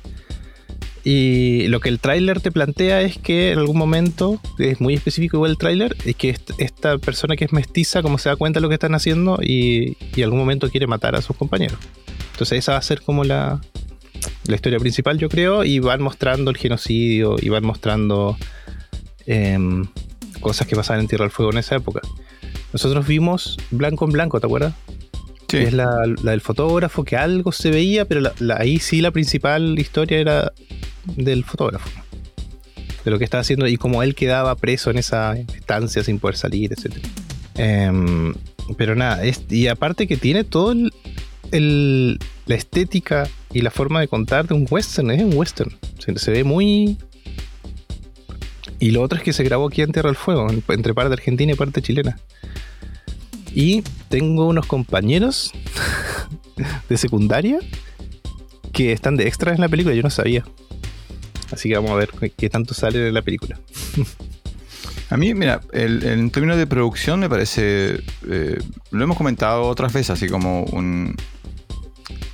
Y 1.07 1.67
lo 1.67 1.81
que 1.81 1.89
el 1.89 1.99
tráiler 1.99 2.41
te 2.41 2.51
plantea 2.51 3.01
es 3.01 3.19
que 3.19 3.51
en 3.51 3.59
algún 3.59 3.77
momento, 3.77 4.41
es 4.57 4.81
muy 4.81 4.95
específico 4.95 5.37
igual 5.37 5.51
el 5.51 5.57
tráiler, 5.59 5.95
es 6.03 6.15
que 6.15 6.35
esta 6.57 6.97
persona 6.97 7.35
que 7.35 7.45
es 7.45 7.53
mestiza, 7.53 8.01
como 8.01 8.17
se 8.17 8.29
da 8.29 8.35
cuenta 8.35 8.57
de 8.57 8.61
lo 8.61 8.69
que 8.69 8.73
están 8.73 8.95
haciendo 8.95 9.37
y, 9.39 9.97
en 10.15 10.23
algún 10.23 10.39
momento 10.39 10.67
quiere 10.71 10.87
matar 10.87 11.15
a 11.15 11.21
sus 11.21 11.37
compañeros. 11.37 11.77
Entonces 12.31 12.57
esa 12.57 12.71
va 12.71 12.79
a 12.79 12.81
ser 12.81 13.01
como 13.03 13.23
la, 13.23 13.61
la 14.47 14.55
historia 14.55 14.79
principal, 14.79 15.19
yo 15.19 15.29
creo, 15.29 15.63
y 15.63 15.77
van 15.77 16.01
mostrando 16.01 16.49
el 16.49 16.57
genocidio 16.57 17.35
y 17.39 17.49
van 17.49 17.63
mostrando 17.63 18.35
em, 19.27 19.85
cosas 20.39 20.65
que 20.65 20.75
pasaban 20.75 21.01
en 21.01 21.07
Tierra 21.07 21.25
del 21.25 21.31
Fuego 21.31 21.51
en 21.51 21.59
esa 21.59 21.75
época. 21.75 22.01
Nosotros 22.73 23.05
vimos 23.05 23.57
Blanco 23.69 24.05
en 24.05 24.11
Blanco, 24.11 24.39
¿te 24.39 24.47
acuerdas? 24.47 24.73
es 25.53 25.73
la, 25.73 26.01
del 26.23 26.41
fotógrafo, 26.41 27.03
que 27.03 27.15
algo 27.15 27.51
se 27.51 27.69
veía, 27.69 28.05
pero 28.05 28.31
ahí 28.57 28.79
sí 28.79 29.01
la 29.01 29.11
principal 29.11 29.77
historia 29.79 30.19
era 30.19 30.51
del 31.15 31.43
fotógrafo. 31.43 31.89
De 33.03 33.11
lo 33.11 33.17
que 33.17 33.23
estaba 33.23 33.41
haciendo 33.41 33.67
y 33.67 33.77
cómo 33.77 34.01
él 34.03 34.15
quedaba 34.15 34.55
preso 34.55 34.89
en 34.89 34.97
esa 34.97 35.35
estancia 35.35 36.03
sin 36.03 36.19
poder 36.19 36.37
salir, 36.37 36.73
etc. 36.73 36.95
Em, 37.55 38.33
pero 38.77 38.95
nada, 38.95 39.21
y 39.49 39.67
aparte 39.67 40.07
que 40.07 40.17
tiene 40.17 40.43
todo 40.43 40.73
el, 41.51 42.19
la 42.45 42.55
estética 42.55 43.29
y 43.51 43.61
la 43.61 43.71
forma 43.71 43.99
de 43.99 44.07
contar 44.07 44.47
de 44.47 44.53
un 44.53 44.67
western, 44.69 45.11
es 45.11 45.23
un 45.23 45.33
western. 45.35 45.71
Se, 46.15 46.31
ve 46.31 46.43
muy... 46.43 46.97
Y 48.79 48.91
lo 48.91 49.01
otro 49.01 49.17
es 49.17 49.23
que 49.23 49.33
se 49.33 49.43
grabó 49.43 49.67
aquí 49.67 49.81
en 49.81 49.91
Tierra 49.91 50.09
del 50.09 50.17
Fuego, 50.17 50.47
entre 50.49 50.93
parte 50.93 51.13
argentina 51.13 51.53
y 51.53 51.55
parte 51.55 51.81
chilena. 51.81 52.19
Y 53.53 53.83
tengo 54.09 54.47
unos 54.47 54.65
compañeros 54.65 55.53
de 56.89 56.97
secundaria 56.97 57.59
que 58.73 58.91
están 58.91 59.15
de 59.15 59.27
extras 59.27 59.55
en 59.55 59.61
la 59.61 59.69
película, 59.69 59.95
yo 59.95 60.03
no 60.03 60.09
sabía. 60.09 60.43
Así 61.51 61.69
que 61.69 61.75
vamos 61.75 61.91
a 61.91 61.95
ver 61.95 62.09
qué 62.35 62.49
tanto 62.49 62.73
sale 62.73 63.07
en 63.07 63.13
la 63.13 63.21
película. 63.21 63.59
A 65.09 65.17
mí, 65.17 65.33
mira, 65.35 65.61
en 65.71 66.31
términos 66.31 66.57
de 66.57 66.65
producción 66.65 67.19
me 67.19 67.29
parece, 67.29 68.01
eh, 68.27 68.57
lo 68.89 69.03
hemos 69.03 69.17
comentado 69.17 69.63
otras 69.63 69.93
veces, 69.93 70.11
así 70.11 70.27
como 70.27 70.63
un... 70.63 71.15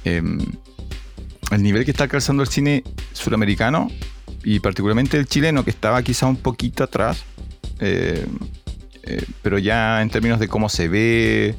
Em, 0.05 0.39
el 1.51 1.63
nivel 1.63 1.83
que 1.83 1.91
está 1.91 2.05
alcanzando 2.05 2.43
el 2.43 2.49
cine 2.49 2.83
suramericano 3.11 3.89
y 4.43 4.61
particularmente 4.61 5.17
el 5.17 5.27
chileno, 5.27 5.65
que 5.65 5.69
estaba 5.69 6.01
quizá 6.01 6.27
un 6.27 6.37
poquito 6.37 6.83
atrás, 6.85 7.25
eh, 7.79 8.25
eh, 9.03 9.25
pero 9.41 9.59
ya 9.59 10.01
en 10.01 10.09
términos 10.09 10.39
de 10.39 10.47
cómo 10.47 10.69
se 10.69 10.87
ve 10.87 11.55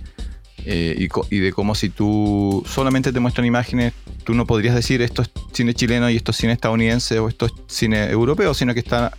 eh, 0.64 1.08
y, 1.30 1.38
de 1.38 1.52
cómo 1.52 1.74
si 1.74 1.88
tú 1.88 2.62
solamente 2.66 3.12
te 3.12 3.20
muestran 3.20 3.46
imágenes, 3.46 3.92
tú 4.24 4.34
no 4.34 4.46
podrías 4.46 4.74
decir 4.74 5.02
esto 5.02 5.22
es 5.22 5.30
cine 5.52 5.74
chileno 5.74 6.08
y 6.08 6.16
esto 6.16 6.30
es 6.30 6.36
cine 6.36 6.52
estadounidense 6.52 7.18
o 7.18 7.28
esto 7.28 7.46
es 7.46 7.52
cine 7.66 8.04
europeo, 8.10 8.54
sino 8.54 8.72
que 8.72 8.80
está 8.80 9.12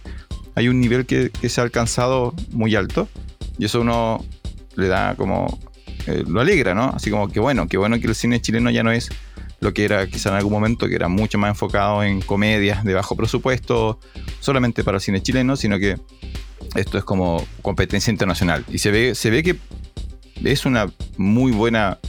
hay 0.55 0.67
un 0.67 0.79
nivel 0.79 1.05
que, 1.05 1.31
se 1.49 1.61
ha 1.61 1.63
alcanzado 1.63 2.33
muy 2.51 2.75
alto 2.75 3.09
y 3.57 3.65
eso 3.65 3.81
uno 3.81 4.23
le 4.75 4.87
da 4.87 5.15
como 5.15 5.59
eh, 6.07 6.23
lo 6.27 6.41
alegra, 6.41 6.73
¿no? 6.73 6.91
Así 6.95 7.09
como 7.09 7.27
que 7.27 7.39
bueno, 7.39 7.67
que 7.67 7.77
bueno 7.77 7.99
que 7.99 8.07
el 8.07 8.15
cine 8.15 8.41
chileno 8.41 8.69
ya 8.69 8.83
no 8.83 8.91
es 8.91 9.09
lo 9.59 9.73
que 9.73 9.85
era 9.85 10.07
quizá 10.07 10.29
en 10.29 10.35
algún 10.35 10.53
momento, 10.53 10.87
que 10.87 10.95
era 10.95 11.07
mucho 11.07 11.37
más 11.37 11.49
enfocado 11.49 12.03
en 12.03 12.21
comedias 12.21 12.83
de 12.83 12.93
bajo 12.93 13.15
presupuesto, 13.15 13.99
solamente 14.39 14.83
para 14.83 14.97
el 14.97 15.01
cine 15.01 15.21
chileno, 15.21 15.55
sino 15.55 15.79
que 15.79 15.97
esto 16.75 16.97
es 16.97 17.03
como 17.03 17.45
competencia 17.61 18.11
internacional. 18.11 18.65
Y 18.69 18.79
se 18.79 18.91
ve, 18.91 19.15
se 19.15 19.29
ve 19.29 19.41
que 19.41 19.57
es 20.43 20.65
una 20.65 20.91
muy 21.17 21.51
buena 21.51 21.99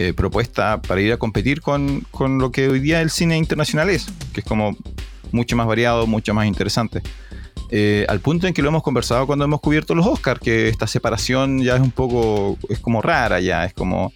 eh, 0.00 0.12
propuesta 0.12 0.80
para 0.80 1.00
ir 1.00 1.12
a 1.12 1.16
competir 1.16 1.60
con, 1.60 2.06
lo 2.38 2.52
que 2.52 2.68
hoy 2.68 2.78
día 2.78 3.00
el 3.00 3.10
cine 3.10 3.36
internacional 3.36 3.90
es, 3.90 4.06
que 4.32 4.40
es 4.40 4.46
como 4.46 4.76
mucho 5.32 5.56
más 5.56 5.66
variado, 5.66 6.06
mucho 6.06 6.32
más 6.34 6.46
interesante. 6.46 7.02
Eh, 7.70 8.06
al 8.08 8.20
punto 8.20 8.46
en 8.46 8.54
que 8.54 8.62
lo 8.62 8.68
hemos 8.68 8.82
conversado 8.82 9.26
cuando 9.26 9.44
hemos 9.44 9.60
cubierto 9.60 9.94
los 9.94 10.06
Oscars, 10.06 10.40
que 10.40 10.68
esta 10.68 10.86
separación 10.86 11.62
ya 11.62 11.74
es 11.74 11.80
un 11.80 11.90
poco, 11.90 12.56
es 12.68 12.78
como 12.78 13.02
rara 13.02 13.40
ya, 13.40 13.64
es 13.64 13.74
como... 13.74 14.12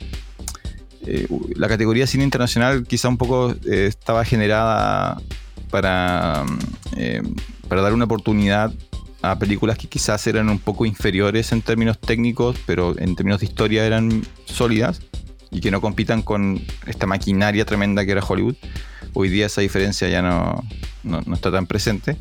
Eh, 1.05 1.27
la 1.57 1.67
categoría 1.67 2.07
cine 2.07 2.23
internacional 2.23 2.87
quizá 2.87 3.09
un 3.09 3.19
poco 3.19 3.53
estaba 3.69 4.25
generada 4.25 5.21
para, 5.69 6.45
para 7.69 7.83
dar 7.83 7.93
una 7.93 8.05
oportunidad 8.05 8.73
a 9.23 9.39
películas 9.39 9.79
que 9.79 9.89
quizás 9.89 10.27
eran 10.27 10.49
un 10.49 10.59
poco 10.59 10.85
inferiores 10.85 11.53
en 11.53 11.63
términos 11.63 11.99
técnicos, 11.99 12.57
pero 12.67 12.99
en 12.99 13.15
términos 13.15 13.41
de 13.41 13.47
historia 13.47 13.87
eran 13.87 14.23
sólidas 14.45 15.01
y 15.51 15.61
que 15.61 15.71
no 15.71 15.81
compitan 15.81 16.23
con 16.23 16.61
esta 16.87 17.07
maquinaria 17.07 17.65
tremenda 17.65 18.05
que 18.05 18.13
era 18.13 18.25
Hollywood. 18.27 18.57
Hoy 19.13 19.29
día 19.29 19.47
esa 19.47 19.61
diferencia 19.61 20.09
ya 20.09 20.23
no, 20.23 20.65
no, 21.05 21.35
está 21.35 21.53
tan 21.53 21.67
presente. 21.67 22.17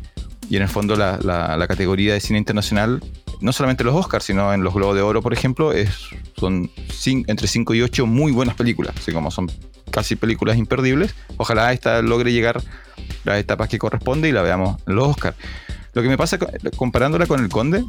Y 0.49 0.57
en 0.57 0.63
el 0.63 0.67
fondo 0.67 0.95
la, 0.95 1.17
la, 1.23 1.67
categoría 1.67 2.13
de 2.13 2.19
cine 2.19 2.37
internacional, 2.37 3.01
no 3.39 3.53
solamente 3.53 3.85
los 3.85 3.95
Oscars, 3.95 4.25
sino 4.25 4.53
en 4.53 4.63
los 4.63 4.73
Globos 4.73 4.95
de 4.95 5.01
Oro, 5.01 5.21
por 5.21 5.33
ejemplo, 5.33 5.71
es, 5.71 5.89
son 6.35 6.69
entre 7.05 7.47
5 7.47 7.73
y 7.73 7.81
8 7.81 8.05
muy 8.05 8.33
buenas 8.33 8.55
películas, 8.55 8.93
así 8.97 9.13
como 9.13 9.31
son 9.31 9.49
casi 9.91 10.17
películas 10.17 10.57
imperdibles. 10.57 11.15
Ojalá 11.37 11.71
esta 11.71 12.01
logre 12.01 12.33
llegar 12.33 12.61
las 13.23 13.39
etapas 13.39 13.69
que 13.69 13.79
corresponde 13.79 14.27
y 14.27 14.33
la 14.33 14.41
veamos 14.41 14.81
en 14.85 14.95
los 14.95 15.07
Oscars. 15.07 15.37
Lo 15.93 16.01
que 16.01 16.08
me 16.08 16.17
pasa 16.17 16.39
comparándola 16.77 17.25
con 17.25 17.41
el 17.43 17.49
Conde 17.49 17.84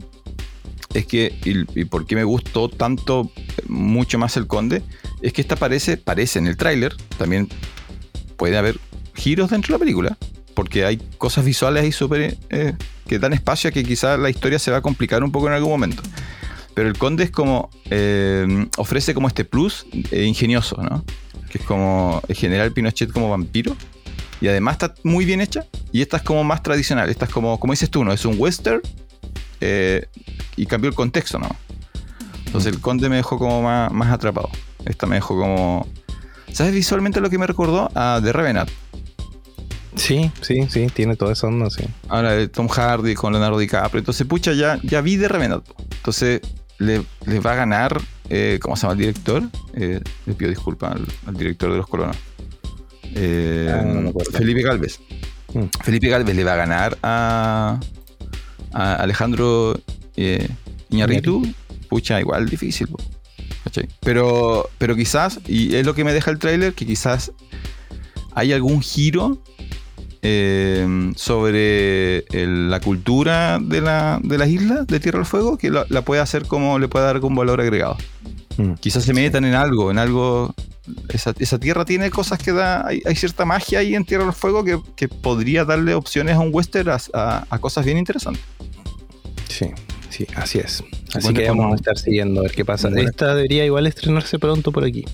es 0.94 1.06
que, 1.06 1.34
y, 1.44 1.84
por 1.84 2.06
qué 2.06 2.16
me 2.16 2.24
gustó 2.24 2.68
tanto, 2.68 3.30
mucho 3.68 4.18
más 4.18 4.36
el 4.36 4.46
Conde, 4.46 4.82
es 5.20 5.32
que 5.32 5.40
esta 5.40 5.56
parece, 5.56 5.96
parece 5.96 6.38
en 6.38 6.46
el 6.46 6.56
tráiler, 6.56 6.94
también 7.16 7.48
puede 8.36 8.56
haber 8.56 8.78
giros 9.14 9.50
dentro 9.50 9.72
de 9.72 9.78
la 9.78 9.78
película, 9.78 10.18
porque 10.54 10.84
hay 10.84 10.98
cosas 11.18 11.44
visuales 11.44 11.82
ahí 11.82 11.92
súper 11.92 12.36
eh, 12.50 12.74
que 13.06 13.18
dan 13.18 13.32
espacio 13.32 13.68
a 13.68 13.72
que 13.72 13.84
quizás 13.84 14.18
la 14.18 14.30
historia 14.30 14.58
se 14.58 14.70
va 14.70 14.78
a 14.78 14.82
complicar 14.82 15.22
un 15.22 15.32
poco 15.32 15.46
en 15.46 15.54
algún 15.54 15.70
momento. 15.70 16.02
Pero 16.74 16.88
el 16.88 16.96
Conde 16.96 17.24
es 17.24 17.30
como, 17.30 17.70
eh, 17.90 18.66
ofrece 18.78 19.14
como 19.14 19.28
este 19.28 19.44
plus 19.44 19.86
eh, 20.10 20.24
ingenioso, 20.24 20.82
¿no? 20.82 21.04
Que 21.50 21.58
es 21.58 21.64
como 21.64 22.22
el 22.28 22.34
general 22.34 22.72
Pinochet 22.72 23.12
como 23.12 23.28
vampiro 23.28 23.76
y 24.42 24.48
además 24.48 24.72
está 24.72 24.94
muy 25.04 25.24
bien 25.24 25.40
hecha. 25.40 25.64
Y 25.92 26.02
esta 26.02 26.16
es 26.16 26.24
como 26.24 26.42
más 26.42 26.64
tradicional. 26.64 27.08
Esta 27.08 27.26
es 27.26 27.30
como, 27.30 27.60
como 27.60 27.72
dices 27.72 27.88
tú, 27.88 28.04
¿no? 28.04 28.12
Es 28.12 28.24
un 28.24 28.34
western 28.36 28.80
eh, 29.60 30.08
y 30.56 30.66
cambió 30.66 30.90
el 30.90 30.96
contexto, 30.96 31.38
¿no? 31.38 31.48
Entonces 32.46 32.74
el 32.74 32.80
conde 32.80 33.08
me 33.08 33.14
dejó 33.14 33.38
como 33.38 33.62
más, 33.62 33.92
más 33.92 34.10
atrapado. 34.12 34.50
Esta 34.84 35.06
me 35.06 35.14
dejó 35.14 35.38
como. 35.38 35.86
¿Sabes 36.52 36.74
visualmente 36.74 37.20
lo 37.20 37.30
que 37.30 37.38
me 37.38 37.46
recordó? 37.46 37.88
A 37.94 38.20
The 38.20 38.32
Revenant. 38.32 38.68
Sí, 39.94 40.32
sí, 40.40 40.66
sí, 40.68 40.88
tiene 40.92 41.14
todo 41.14 41.30
eso, 41.30 41.48
¿no? 41.48 41.70
Sí. 41.70 41.84
Ahora 42.08 42.48
Tom 42.48 42.66
Hardy 42.66 43.14
con 43.14 43.32
Leonardo 43.32 43.58
DiCaprio. 43.58 44.00
Entonces, 44.00 44.26
pucha, 44.26 44.54
ya, 44.54 44.76
ya 44.82 45.02
vi 45.02 45.18
The 45.18 45.28
Revenant. 45.28 45.64
Entonces, 45.98 46.40
le, 46.78 46.98
va 47.38 47.52
a 47.52 47.54
ganar. 47.54 48.00
Eh, 48.28 48.58
¿Cómo 48.60 48.74
se 48.74 48.82
llama 48.82 48.94
el 48.94 48.98
director? 48.98 49.42
Eh, 49.74 50.00
le 50.26 50.34
pido 50.34 50.50
disculpas 50.50 50.96
al 51.26 51.36
director 51.36 51.70
de 51.70 51.76
los 51.76 51.86
colonos. 51.86 52.16
Eh, 53.14 53.70
ah, 53.70 54.10
Felipe 54.32 54.62
Galvez. 54.62 55.00
Mm. 55.54 55.64
Felipe 55.82 56.08
Galvez 56.08 56.34
le 56.34 56.44
va 56.44 56.54
a 56.54 56.56
ganar 56.56 56.98
a, 57.02 57.80
Alejandro 58.72 59.78
eh, 60.16 60.48
Iñarritu. 60.90 61.42
Pucha, 61.88 62.20
igual 62.20 62.48
difícil. 62.48 62.88
Pero, 64.00 64.68
pero 64.78 64.96
quizás, 64.96 65.40
y 65.46 65.74
es 65.76 65.86
lo 65.86 65.94
que 65.94 66.04
me 66.04 66.12
deja 66.12 66.30
el 66.30 66.38
tráiler, 66.38 66.74
que 66.74 66.86
quizás 66.86 67.32
hay 68.34 68.52
algún 68.52 68.82
giro 68.82 69.42
eh, 70.22 71.12
sobre 71.16 72.24
la 72.30 72.80
cultura 72.80 73.58
de, 73.60 73.80
la, 73.80 74.20
de 74.22 74.38
las 74.38 74.48
islas 74.48 74.86
de 74.86 75.00
Tierra 75.00 75.18
del 75.18 75.26
Fuego 75.26 75.58
que 75.58 75.70
la, 75.70 75.84
puede 76.02 76.20
hacer 76.20 76.46
como 76.46 76.78
le 76.78 76.88
puede 76.88 77.06
dar 77.06 77.18
un 77.24 77.34
valor 77.34 77.60
agregado. 77.60 77.96
Mm. 78.56 78.74
Quizás 78.74 79.04
se 79.04 79.14
metan 79.14 79.44
en 79.44 79.54
algo, 79.54 79.90
en 79.90 79.98
algo 79.98 80.54
esa, 81.08 81.58
tierra 81.58 81.84
tiene 81.84 82.10
cosas 82.10 82.38
que 82.38 82.52
da. 82.52 82.86
Hay, 82.86 83.16
cierta 83.16 83.44
magia 83.44 83.80
ahí 83.80 83.94
en 83.94 84.04
Tierra 84.04 84.24
del 84.24 84.32
Fuego 84.32 84.64
que, 84.64 85.08
podría 85.08 85.64
darle 85.64 85.94
opciones 85.94 86.34
a 86.36 86.40
un 86.40 86.50
western 86.52 86.90
a, 87.14 87.58
cosas 87.60 87.84
bien 87.84 87.98
interesantes. 87.98 88.42
Sí, 89.48 89.66
sí, 90.10 90.26
así 90.34 90.58
es. 90.58 90.82
Así 91.14 91.32
que 91.32 91.48
vamos 91.48 91.72
a 91.72 91.76
estar 91.76 91.98
siguiendo 91.98 92.40
a 92.40 92.42
ver 92.44 92.52
qué 92.52 92.64
pasa. 92.64 92.88
Esta 92.96 93.34
debería 93.34 93.64
igual 93.64 93.86
estrenarse 93.86 94.38
pronto 94.38 94.72
por 94.72 94.84
aquí. 94.84 95.04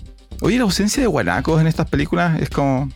Oye, 0.40 0.56
la 0.56 0.62
ausencia 0.62 1.02
de 1.02 1.06
guanacos 1.08 1.60
en 1.60 1.66
estas 1.66 1.88
películas 1.88 2.40
es 2.40 2.48
como. 2.48 2.90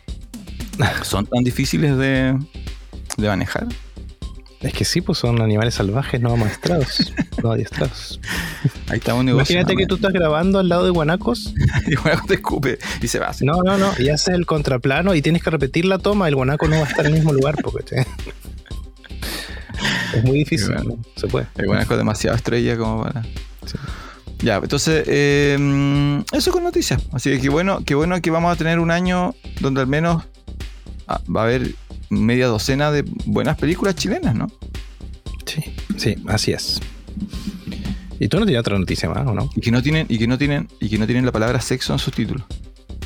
¿Son 1.03 1.25
tan 1.25 1.43
difíciles 1.43 1.95
de, 1.97 2.39
de 3.17 3.27
manejar? 3.27 3.67
Es 4.63 4.73
que 4.73 4.85
sí, 4.85 5.01
pues 5.01 5.17
son 5.17 5.41
animales 5.41 5.75
salvajes 5.75 6.21
no 6.21 6.37
maestrados, 6.37 7.13
no 7.43 7.51
adiestrados. 7.51 8.19
Ahí 8.87 8.97
está 8.97 9.13
un 9.13 9.25
negocio. 9.25 9.55
Imagínate 9.55 9.75
que 9.75 9.85
tú 9.85 9.95
estás 9.95 10.13
grabando 10.13 10.59
al 10.59 10.69
lado 10.69 10.85
de 10.85 10.89
guanacos. 10.89 11.53
y 11.87 11.95
Guanaco 11.95 12.27
te 12.27 12.35
escupe 12.35 12.79
y 13.01 13.07
se 13.07 13.19
va. 13.19 13.27
así. 13.27 13.45
No, 13.45 13.61
no, 13.61 13.77
no. 13.77 13.91
Y 13.99 14.09
haces 14.09 14.33
el 14.33 14.45
contraplano 14.45 15.13
y 15.15 15.21
tienes 15.21 15.43
que 15.43 15.49
repetir 15.49 15.85
la 15.85 15.99
toma. 15.99 16.29
El 16.29 16.35
guanaco 16.35 16.67
no 16.69 16.77
va 16.77 16.83
a 16.83 16.89
estar 16.89 17.05
en 17.05 17.11
el 17.11 17.19
mismo 17.19 17.33
lugar 17.33 17.55
porque 17.61 18.05
es 20.13 20.23
muy 20.23 20.39
difícil. 20.39 20.69
Qué 20.69 20.75
bueno. 20.75 20.95
¿no? 20.95 21.03
Se 21.15 21.27
puede. 21.27 21.47
El 21.57 21.65
Guanaco 21.65 21.93
es 21.93 21.97
demasiado 21.97 22.35
estrella 22.35 22.77
como 22.77 23.03
para. 23.03 23.23
Ya, 24.39 24.57
entonces, 24.57 25.05
eh, 25.07 26.23
eso 26.31 26.51
con 26.51 26.63
noticias. 26.63 27.01
Así 27.11 27.31
que 27.31 27.39
qué 27.39 27.49
bueno, 27.49 27.81
qué 27.85 27.95
bueno 27.95 28.21
que 28.21 28.29
vamos 28.29 28.53
a 28.53 28.57
tener 28.57 28.79
un 28.79 28.91
año 28.91 29.35
donde 29.61 29.81
al 29.81 29.87
menos 29.87 30.23
ah, 31.07 31.21
va 31.33 31.41
a 31.41 31.43
haber 31.45 31.75
media 32.13 32.47
docena 32.47 32.91
de 32.91 33.03
buenas 33.25 33.57
películas 33.57 33.95
chilenas, 33.95 34.35
¿no? 34.35 34.47
Sí, 35.45 35.61
sí, 35.97 36.15
así 36.27 36.51
es. 36.53 36.79
¿Y 38.19 38.27
tú 38.27 38.39
no 38.39 38.45
tienes 38.45 38.61
otra 38.61 38.77
noticia 38.79 39.09
más 39.09 39.25
o 39.27 39.33
no? 39.33 39.49
Y 39.55 39.61
que 39.61 39.71
no 39.71 39.81
tienen, 39.81 40.05
y 40.09 40.17
que 40.17 40.27
no 40.27 40.37
tienen, 40.37 40.67
y 40.79 40.89
que 40.89 40.97
no 40.97 41.05
tienen 41.05 41.25
la 41.25 41.31
palabra 41.31 41.59
sexo 41.61 41.93
en 41.93 41.99
sus 41.99 42.13
títulos. 42.13 42.43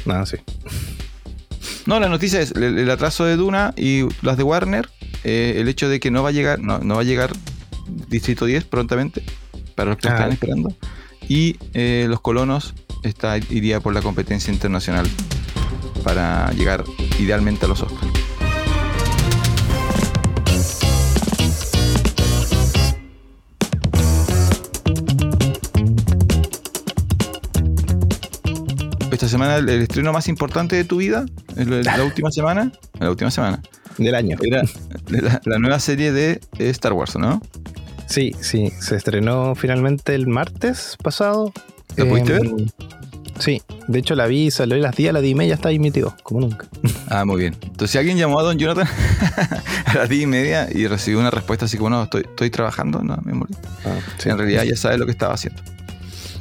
Nada, 0.06 0.26
sí. 0.26 0.38
No, 1.86 2.00
la 2.00 2.10
noticia 2.10 2.42
es 2.42 2.52
el, 2.52 2.78
el 2.78 2.90
atraso 2.92 3.26
de 3.26 3.36
Duna 3.38 3.74
y 3.78 4.04
las 4.22 4.38
de 4.38 4.44
Warner, 4.44 4.90
eh, 5.24 5.56
el 5.58 5.68
hecho 5.70 5.90
de 5.90 6.00
que 6.00 6.12
no 6.12 6.22
va 6.24 6.30
a 6.30 6.32
llegar, 6.34 6.60
no, 6.60 6.80
no 6.80 6.96
va 6.96 7.02
a 7.02 7.06
llegar 7.06 7.32
Distrito 8.10 8.46
10 8.46 8.66
prontamente, 8.66 9.24
para 9.76 9.92
los 9.92 9.98
que 10.00 10.08
Ah. 10.10 10.14
están 10.16 10.32
esperando. 10.34 10.74
Y 11.30 11.56
eh, 11.74 12.06
los 12.10 12.22
colonos 12.22 12.74
está, 13.04 13.38
iría 13.38 13.80
por 13.80 13.94
la 13.94 14.02
competencia 14.02 14.54
internacional 14.54 15.08
para 16.04 16.52
llegar 16.52 16.84
idealmente 17.20 17.66
a 17.66 17.70
los 17.70 17.82
Oscars. 17.82 18.12
Esta 29.18 29.28
semana 29.30 29.56
el, 29.56 29.68
el 29.68 29.82
estreno 29.82 30.14
más 30.14 30.28
importante 30.28 30.76
de 30.76 30.84
tu 30.84 30.98
vida, 30.98 31.26
el- 31.56 31.82
la 31.82 32.04
última 32.04 32.30
semana, 32.30 32.72
la 33.00 33.10
última 33.10 33.32
semana, 33.32 33.64
Del 33.98 34.14
año. 34.14 34.38
era 34.44 34.62
la, 35.08 35.42
la 35.44 35.58
nueva 35.58 35.80
serie 35.80 36.12
de 36.12 36.40
eh, 36.60 36.70
Star 36.70 36.94
Wars, 36.94 37.16
¿no? 37.16 37.42
Sí, 38.06 38.36
sí. 38.42 38.72
Se 38.80 38.96
estrenó 38.96 39.56
finalmente 39.56 40.14
el 40.14 40.28
martes 40.28 40.98
pasado. 41.02 41.52
¿La 41.96 42.06
pudiste 42.06 42.34
ver? 42.34 42.52
Sí. 43.40 43.64
De 43.88 43.98
hecho, 43.98 44.14
la 44.14 44.28
vi, 44.28 44.52
salió 44.52 44.76
a 44.76 44.80
las 44.82 44.96
10, 44.96 45.10
a 45.10 45.14
las 45.14 45.22
10 45.24 45.32
y 45.32 45.36
media 45.36 45.56
está 45.56 45.70
ahí 45.70 45.80
metido, 45.80 46.16
como 46.22 46.42
nunca. 46.42 46.68
Ah, 47.10 47.26
muy 47.26 47.38
bien. 47.40 47.56
Entonces, 47.64 47.90
si 47.92 47.98
alguien 47.98 48.18
llamó 48.20 48.40
a 48.40 48.44
Don 48.44 48.60
Jonathan 48.60 48.88
a 49.86 49.94
las 49.96 50.10
10 50.10 50.22
y 50.24 50.28
media 50.28 50.68
y 50.72 50.86
recibió 50.86 51.20
una 51.20 51.32
respuesta 51.32 51.66
así 51.66 51.76
como, 51.78 51.90
no, 51.90 52.04
estoy, 52.04 52.22
estoy 52.22 52.52
trabajando, 52.52 53.02
no, 53.02 53.18
me 53.24 53.34
morí. 53.34 53.56
sí. 54.20 54.30
En 54.30 54.38
realidad 54.38 54.64
ya 54.64 54.76
sabe 54.76 55.00
lo 55.00 55.06
que 55.08 55.12
estaba 55.14 55.34
haciendo. 55.34 55.60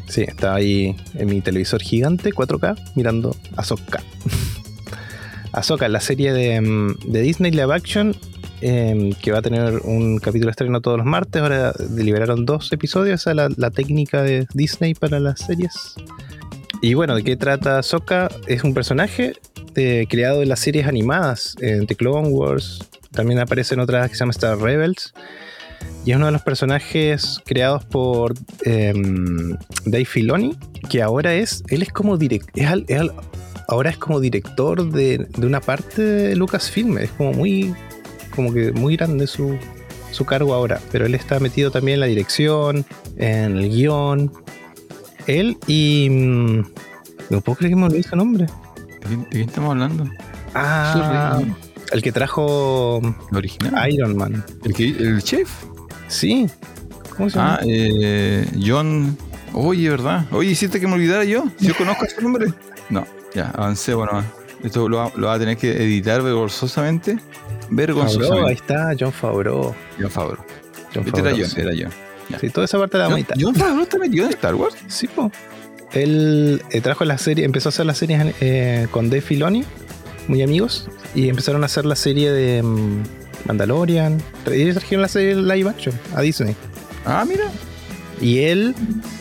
Sí, 0.09 0.23
estaba 0.23 0.57
ahí 0.57 0.95
en 1.15 1.29
mi 1.29 1.41
televisor 1.41 1.83
gigante, 1.83 2.33
4K, 2.33 2.93
mirando 2.95 3.37
Ahsoka. 3.57 4.03
Ahsoka, 5.53 5.89
la 5.89 6.01
serie 6.01 6.33
de, 6.33 6.61
mm, 6.61 7.13
Disney 7.13 7.51
Live 7.51 7.75
Action, 7.75 8.15
em, 8.61 9.13
que 9.15 9.33
va 9.33 9.39
a 9.39 9.43
tener 9.43 9.81
un 9.85 10.19
capítulo 10.19 10.51
estreno 10.51 10.81
todos 10.81 10.99
los 10.99 11.07
martes. 11.07 11.43
Ahora 11.43 11.73
liberaron 11.97 12.47
dos 12.47 12.73
episodios, 12.73 13.21
esa 13.21 13.31
es 13.31 13.59
la, 13.59 13.71
técnica 13.71 14.23
de 14.23 14.47
Disney 14.55 14.95
para 14.95 15.19
las 15.19 15.41
series. 15.41 15.95
Y 16.83 16.95
bueno, 16.95 17.15
¿de 17.15 17.25
qué 17.25 17.37
trata 17.37 17.79
Ahsoka? 17.79 18.29
Es 18.47 18.63
un 18.65 18.75
personaje 18.75 19.35
de- 19.75 20.07
creado 20.09 20.43
en 20.43 20.49
las 20.51 20.61
series 20.61 20.87
animadas, 20.87 21.57
en 21.61 21.87
The 21.87 21.97
Clone 21.97 22.29
Wars. 22.29 22.85
También 23.13 23.41
aparece 23.41 23.75
en 23.75 23.81
otras 23.81 24.09
que 24.11 24.15
se 24.15 24.21
llama 24.21 24.33
Star 24.33 24.59
Rebels. 24.59 25.15
Y 26.07 26.13
es 26.13 26.17
uno 26.17 26.27
de 26.27 26.33
los 26.33 26.43
personajes 26.43 27.41
creados 27.45 27.85
por 27.85 28.33
em, 28.63 29.57
Dave 29.85 30.05
Filoni, 30.07 30.57
que 30.89 31.03
ahora 31.03 31.35
es, 31.35 31.63
él 31.69 31.83
es 31.83 31.93
como 31.93 32.17
direct, 32.17 32.49
es 32.57 32.67
al- 32.69 32.85
es 32.89 33.01
al- 33.01 33.13
ahora 33.69 33.91
es 33.91 33.99
como 33.99 34.21
director 34.21 34.91
de, 34.93 35.27
de 35.37 35.47
una 35.47 35.61
parte 35.61 36.01
de 36.03 36.37
Lucasfilm, 36.37 36.99
es 36.99 37.11
como 37.11 37.33
muy, 37.33 37.75
como 38.35 38.53
que 38.55 38.71
muy 38.71 38.97
grande 38.97 39.27
su, 39.27 39.59
su 40.13 40.25
cargo 40.25 40.55
ahora, 40.55 40.81
pero 40.93 41.07
él 41.07 41.15
está 41.17 41.41
metido 41.41 41.73
también 41.73 41.95
en 41.97 42.01
la 42.01 42.07
dirección, 42.07 42.87
en 43.17 43.59
el 43.59 43.69
guion, 43.69 44.33
él 45.27 45.59
y... 45.67 46.09
mm, 46.09 46.61
No 47.31 47.41
puedo 47.41 47.59
creer 47.59 47.73
que 47.73 47.77
me 47.77 47.87
olvidé 47.87 48.05
su 48.05 48.15
nombre. 48.15 48.47
¿De 48.47 49.07
quién, 49.09 49.23
de 49.25 49.29
quién 49.31 49.49
estamos 49.49 49.71
hablando? 49.73 50.05
Ah, 50.55 51.41
el 51.91 52.01
que 52.03 52.13
trajo 52.13 53.01
¿El 53.33 53.37
original? 53.37 53.93
Iron 53.93 54.17
Man. 54.17 54.45
¿El, 54.65 54.73
que- 54.73 54.89
el 54.91 55.21
chef? 55.25 55.51
Sí. 56.09 56.47
¿Cómo 57.17 57.31
se 57.31 57.39
llama? 57.39 57.59
Ah, 57.61 57.65
eh, 57.67 58.47
John. 58.65 59.17
Oye, 59.53 59.89
¿verdad? 59.89 60.27
Oye, 60.33 60.51
¿hiciste 60.51 60.79
que 60.81 60.87
me 60.87 60.95
olvidara 60.95 61.25
yo? 61.25 61.45
¿Yo 61.61 61.75
conozco 61.77 62.05
ese 62.05 62.21
nombre? 62.21 62.47
No, 62.91 63.07
ya, 63.35 63.51
avancé, 63.55 63.95
bueno. 63.95 64.23
Esto 64.63 64.89
lo, 64.89 64.99
va- 64.99 65.13
lo 65.17 65.27
va 65.29 65.35
a 65.35 65.39
tener 65.39 65.57
que 65.57 65.71
editar 65.83 66.23
vergonzosamente. 66.23 67.13
Favreau, 67.19 67.69
ahí 67.71 67.77
Vergonzosamente. 67.77 68.53
está, 68.53 68.93
John 68.99 69.13
Favreau. 69.13 69.75
John 69.99 70.11
Favreau. 70.11 70.45
John 70.95 71.05
Este 71.07 71.21
era 71.21 71.31
John, 71.31 71.47
sí. 71.51 71.61
era 71.61 71.71
John. 71.71 71.93
Ya. 72.29 72.39
Sí, 72.39 72.51
toda 72.51 72.65
esa 72.65 72.79
parte 72.79 72.99
de 72.99 73.09
la 73.09 73.15
mitad. 73.15 73.35
John 73.41 73.55
Favreau 73.55 73.83
está 73.83 73.99
metido 73.99 74.25
en 74.27 74.33
Star 74.33 74.55
Wars. 74.55 74.75
Sí, 74.89 75.07
po. 75.09 75.31
Él 75.93 76.63
eh, 76.71 76.81
trajo 76.81 77.05
la 77.05 77.17
serie, 77.19 77.45
empezó 77.45 77.69
a 77.69 77.71
hacer 77.71 77.87
las 77.87 77.99
series 77.99 78.35
eh, 78.41 78.89
con 78.91 79.09
Dave 79.09 79.21
Filoni, 79.21 79.65
muy 80.29 80.43
amigos, 80.43 80.89
y 81.15 81.29
empezaron 81.29 81.63
a 81.63 81.67
hacer 81.67 81.85
la 81.87 81.97
serie 81.97 82.33
de 82.33 82.63
mm, 82.63 83.03
Mandalorian. 83.47 84.21
Ellos 84.51 84.77
trajeron 84.77 85.03
la 85.03 85.09
serie 85.09 85.35
live 85.37 85.69
action 85.69 85.95
a 86.15 86.21
Disney. 86.21 86.55
Ah, 87.05 87.25
mira. 87.27 87.45
Y 88.21 88.39
él 88.41 88.75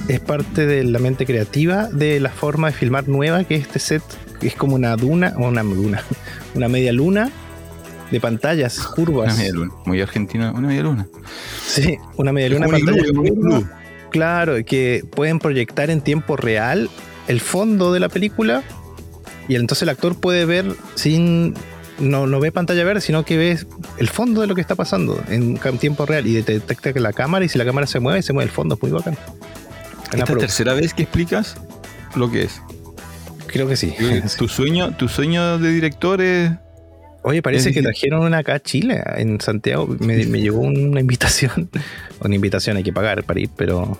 es 0.07 0.19
parte 0.21 0.65
de 0.65 0.83
la 0.83 0.99
mente 0.99 1.25
creativa 1.25 1.89
de 1.89 2.19
la 2.19 2.29
forma 2.29 2.67
de 2.67 2.73
filmar 2.73 3.07
nueva, 3.09 3.43
que 3.43 3.55
es 3.55 3.61
este 3.63 3.79
set, 3.79 4.03
que 4.39 4.47
es 4.47 4.55
como 4.55 4.75
una 4.75 4.95
duna, 4.95 5.33
o 5.37 5.47
una 5.47 5.63
duna, 5.63 6.01
una 6.55 6.67
media 6.69 6.93
luna 6.93 7.29
de 8.11 8.19
pantallas 8.21 8.77
Una 8.77 8.89
curvas. 8.95 9.37
media 9.37 9.51
luna. 9.51 9.73
Muy 9.85 10.01
argentina. 10.01 10.51
Una 10.51 10.67
media 10.67 10.83
luna. 10.83 11.07
Sí, 11.65 11.97
una 12.17 12.31
media 12.31 12.49
luna 12.49 12.67
pantalla 12.67 13.01
iglú. 13.05 13.67
Claro, 14.11 14.63
que 14.63 15.03
pueden 15.13 15.39
proyectar 15.39 15.89
en 15.89 15.99
tiempo 15.99 16.37
real 16.37 16.89
el 17.27 17.41
fondo 17.41 17.91
de 17.91 17.99
la 17.99 18.07
película 18.07 18.63
y 19.49 19.55
entonces 19.55 19.83
el 19.83 19.89
actor 19.89 20.15
puede 20.15 20.45
ver 20.45 20.73
sin 20.95 21.53
no, 21.99 22.27
no 22.27 22.39
ve 22.39 22.51
pantalla 22.51 22.83
verde, 22.83 23.01
sino 23.01 23.23
que 23.25 23.37
ve 23.37 23.57
el 23.97 24.09
fondo 24.09 24.41
de 24.41 24.47
lo 24.47 24.55
que 24.55 24.61
está 24.61 24.75
pasando 24.75 25.21
en 25.29 25.57
tiempo 25.79 26.05
real 26.05 26.27
y 26.27 26.41
te 26.41 26.53
detecta 26.53 26.93
que 26.93 26.99
la 26.99 27.13
cámara 27.13 27.45
y 27.45 27.49
si 27.49 27.57
la 27.57 27.65
cámara 27.65 27.87
se 27.87 27.99
mueve, 27.99 28.21
se 28.21 28.33
mueve 28.33 28.49
el 28.49 28.53
fondo, 28.55 28.75
es 28.75 28.81
muy 28.81 28.91
bacán. 28.91 29.17
Esta 30.05 30.17
es 30.17 30.23
produ- 30.23 30.39
tercera 30.39 30.73
vez 30.73 30.93
que 30.93 31.03
explicas 31.03 31.55
lo 32.15 32.29
que 32.31 32.43
es. 32.43 32.61
Creo 33.47 33.67
que 33.67 33.75
sí. 33.77 33.93
Tu 34.37 34.47
sueño, 34.47 34.95
tu 34.95 35.07
sueño 35.07 35.57
de 35.57 35.69
director 35.71 36.21
es. 36.21 36.51
Oye, 37.23 37.41
parece 37.41 37.69
Es 37.69 37.75
que 37.75 37.81
trajeron 37.81 38.21
una 38.23 38.39
acá 38.39 38.55
a 38.55 38.59
Chile, 38.59 39.01
en 39.17 39.41
Santiago. 39.41 39.87
Me, 39.99 40.25
me 40.27 40.41
llegó 40.41 40.59
una 40.59 40.99
invitación. 40.99 41.69
Una 42.21 42.35
invitación 42.35 42.77
hay 42.77 42.83
que 42.83 42.93
pagar 42.93 43.23
para 43.23 43.39
ir, 43.39 43.49
pero 43.55 43.99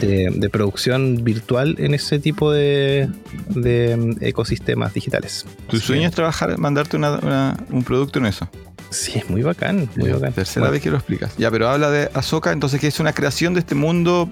de, 0.00 0.30
de 0.34 0.50
producción 0.50 1.24
virtual 1.24 1.76
en 1.78 1.94
ese 1.94 2.18
tipo 2.18 2.52
de, 2.52 3.08
de 3.48 3.96
mm, 3.96 4.16
ecosistemas 4.24 4.94
digitales. 4.94 5.46
Tu 5.68 5.76
Así 5.76 5.86
sueño 5.86 6.08
es 6.08 6.14
trabajar, 6.14 6.56
mandarte 6.58 6.96
una- 6.96 7.18
una- 7.18 7.56
un 7.70 7.82
producto 7.84 8.18
en 8.18 8.26
eso. 8.26 8.48
Sí, 8.90 9.12
es 9.18 9.28
muy 9.30 9.42
bacán, 9.42 9.88
muy 9.96 10.08
Ya, 10.08 10.14
bacán. 10.16 10.32
Tercera 10.32 10.60
Bueno, 10.62 10.72
vez 10.72 10.82
que 10.82 10.90
lo 10.90 10.96
explicas. 10.96 11.36
Ya, 11.36 11.50
pero 11.50 11.68
habla 11.68 11.90
de 11.90 12.10
Ahsoka, 12.14 12.50
entonces 12.52 12.80
que 12.80 12.88
es 12.88 12.98
una 13.00 13.12
creación 13.12 13.54
de 13.54 13.60
este 13.60 13.74
mundo 13.74 14.28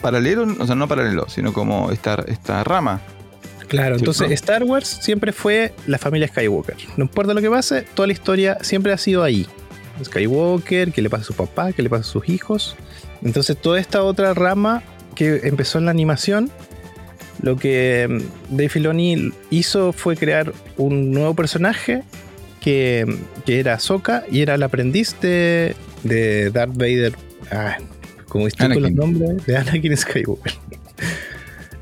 paralelo, 0.00 0.46
o 0.58 0.66
sea, 0.66 0.74
no 0.74 0.88
paralelo, 0.88 1.26
sino 1.28 1.52
como 1.52 1.90
esta, 1.90 2.22
esta 2.26 2.64
rama. 2.64 3.00
Claro, 3.68 3.94
Sí, 3.96 4.00
entonces. 4.02 4.30
Star 4.32 4.64
Wars 4.64 4.98
siempre 5.00 5.32
fue 5.32 5.72
la 5.86 5.96
familia 5.96 6.28
Skywalker. 6.28 6.76
No 6.98 7.04
importa 7.04 7.32
lo 7.32 7.40
que 7.40 7.48
pase, 7.48 7.82
toda 7.94 8.06
la 8.06 8.12
historia 8.12 8.58
siempre 8.60 8.92
ha 8.92 8.98
sido 8.98 9.22
ahí. 9.22 9.46
Skywalker, 10.04 10.92
qué 10.92 11.02
le 11.02 11.10
pasa 11.10 11.22
a 11.22 11.26
su 11.26 11.34
papá, 11.34 11.72
qué 11.72 11.82
le 11.82 11.90
pasa 11.90 12.02
a 12.02 12.12
sus 12.12 12.28
hijos. 12.28 12.76
Entonces 13.22 13.56
toda 13.56 13.80
esta 13.80 14.02
otra 14.02 14.34
rama 14.34 14.82
que 15.14 15.40
empezó 15.44 15.78
en 15.78 15.86
la 15.86 15.90
animación, 15.90 16.50
lo 17.42 17.56
que 17.56 18.06
mm, 18.08 18.56
Dave 18.56 18.68
Filoni 18.68 19.32
hizo 19.50 19.92
fue 19.92 20.16
crear 20.16 20.52
un 20.76 21.10
nuevo 21.10 21.34
personaje 21.34 22.02
que, 22.60 23.06
que 23.44 23.60
era 23.60 23.74
Ahsoka 23.74 24.24
y 24.30 24.40
era 24.40 24.54
el 24.54 24.62
aprendiz 24.62 25.16
de, 25.20 25.74
de 26.02 26.50
Darth 26.50 26.76
Vader. 26.76 27.14
Ah, 27.50 27.76
como 28.28 28.48
con 28.48 28.82
los 28.82 28.92
nombres 28.92 29.44
de 29.44 29.56
Anakin 29.56 29.94
Skywalker. 29.96 30.54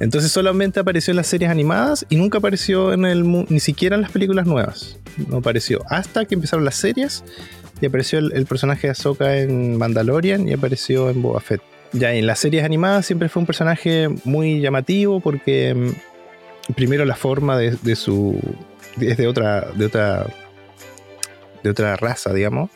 Entonces 0.01 0.33
solamente 0.33 0.81
apareció 0.81 1.13
en 1.13 1.17
las 1.17 1.27
series 1.27 1.51
animadas 1.51 2.07
y 2.09 2.17
nunca 2.17 2.39
apareció 2.39 2.93
en 2.95 3.05
el 3.05 3.23
ni 3.49 3.61
siquiera 3.61 3.97
en 3.97 4.03
las 4.03 4.11
películas 4.11 4.47
nuevas. 4.47 4.99
No 5.29 5.37
apareció 5.37 5.83
hasta 5.89 6.25
que 6.25 6.35
empezaron 6.35 6.65
las 6.65 6.77
series 6.77 7.23
y 7.83 7.87
apareció 7.87 8.19
el, 8.19 8.33
el 8.33 8.47
personaje 8.47 8.87
de 8.87 8.93
Ahsoka 8.93 9.37
en 9.37 9.77
Mandalorian 9.77 10.49
y 10.49 10.55
apareció 10.55 11.11
en 11.11 11.21
Boba 11.21 11.41
Fett. 11.41 11.61
Ya 11.93 12.15
en 12.15 12.27
las 12.27 12.39
series 12.39 12.65
animadas 12.65 13.05
siempre 13.05 13.29
fue 13.29 13.41
un 13.41 13.47
personaje 13.47 14.09
muy 14.25 14.61
llamativo 14.61 15.21
porque 15.21 15.75
mm, 15.75 16.73
primero 16.75 17.05
la 17.05 17.17
forma 17.17 17.59
de, 17.59 17.77
de 17.83 17.95
su 17.95 18.41
es 18.99 19.19
de 19.19 19.27
otra 19.27 19.71
de 19.75 19.85
otra 19.85 20.27
de 21.63 21.71
otra 21.71 21.97
raza, 21.97 22.33
digamos. 22.33 22.71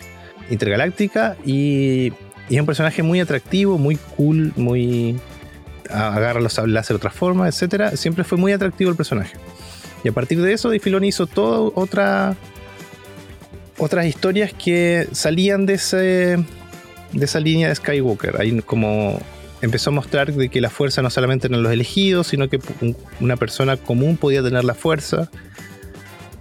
intergaláctica 0.51 1.37
y, 1.47 2.13
y 2.51 2.55
es 2.55 2.61
un 2.61 2.67
personaje 2.67 3.03
muy 3.03 3.21
atractivo, 3.21 3.79
muy 3.79 3.97
cool, 4.17 4.53
muy 4.57 5.17
agarra 5.91 6.41
los 6.41 6.57
láser 6.59 6.95
de 6.95 6.99
otra 6.99 7.11
forma, 7.11 7.49
etcétera. 7.49 7.97
Siempre 7.97 8.25
fue 8.25 8.39
muy 8.39 8.53
atractivo 8.53 8.91
el 8.91 8.97
personaje. 8.97 9.37
Y 10.03 10.09
a 10.09 10.13
partir 10.13 10.41
de 10.41 10.53
eso, 10.53 10.71
Filoni 10.71 11.09
hizo 11.09 11.27
toda 11.27 11.71
otra 11.75 12.37
otras 13.77 14.07
historias 14.07 14.53
que 14.53 15.09
salían 15.13 15.67
de 15.67 15.75
ese 15.75 16.45
de 17.13 17.25
esa 17.25 17.41
línea 17.41 17.69
de 17.69 17.75
Skywalker. 17.75 18.41
Ahí 18.41 18.61
como 18.63 19.21
empezó 19.63 19.91
a 19.91 19.93
mostrar 19.93 20.33
de 20.33 20.49
que 20.49 20.61
la 20.61 20.71
fuerza 20.71 21.03
no 21.03 21.11
solamente 21.11 21.47
eran 21.47 21.63
los 21.63 21.73
elegidos, 21.73 22.29
sino 22.29 22.49
que 22.49 22.61
una 23.21 23.37
persona 23.37 23.77
común 23.77 24.17
podía 24.17 24.43
tener 24.43 24.65
la 24.65 24.75
fuerza. 24.75 25.31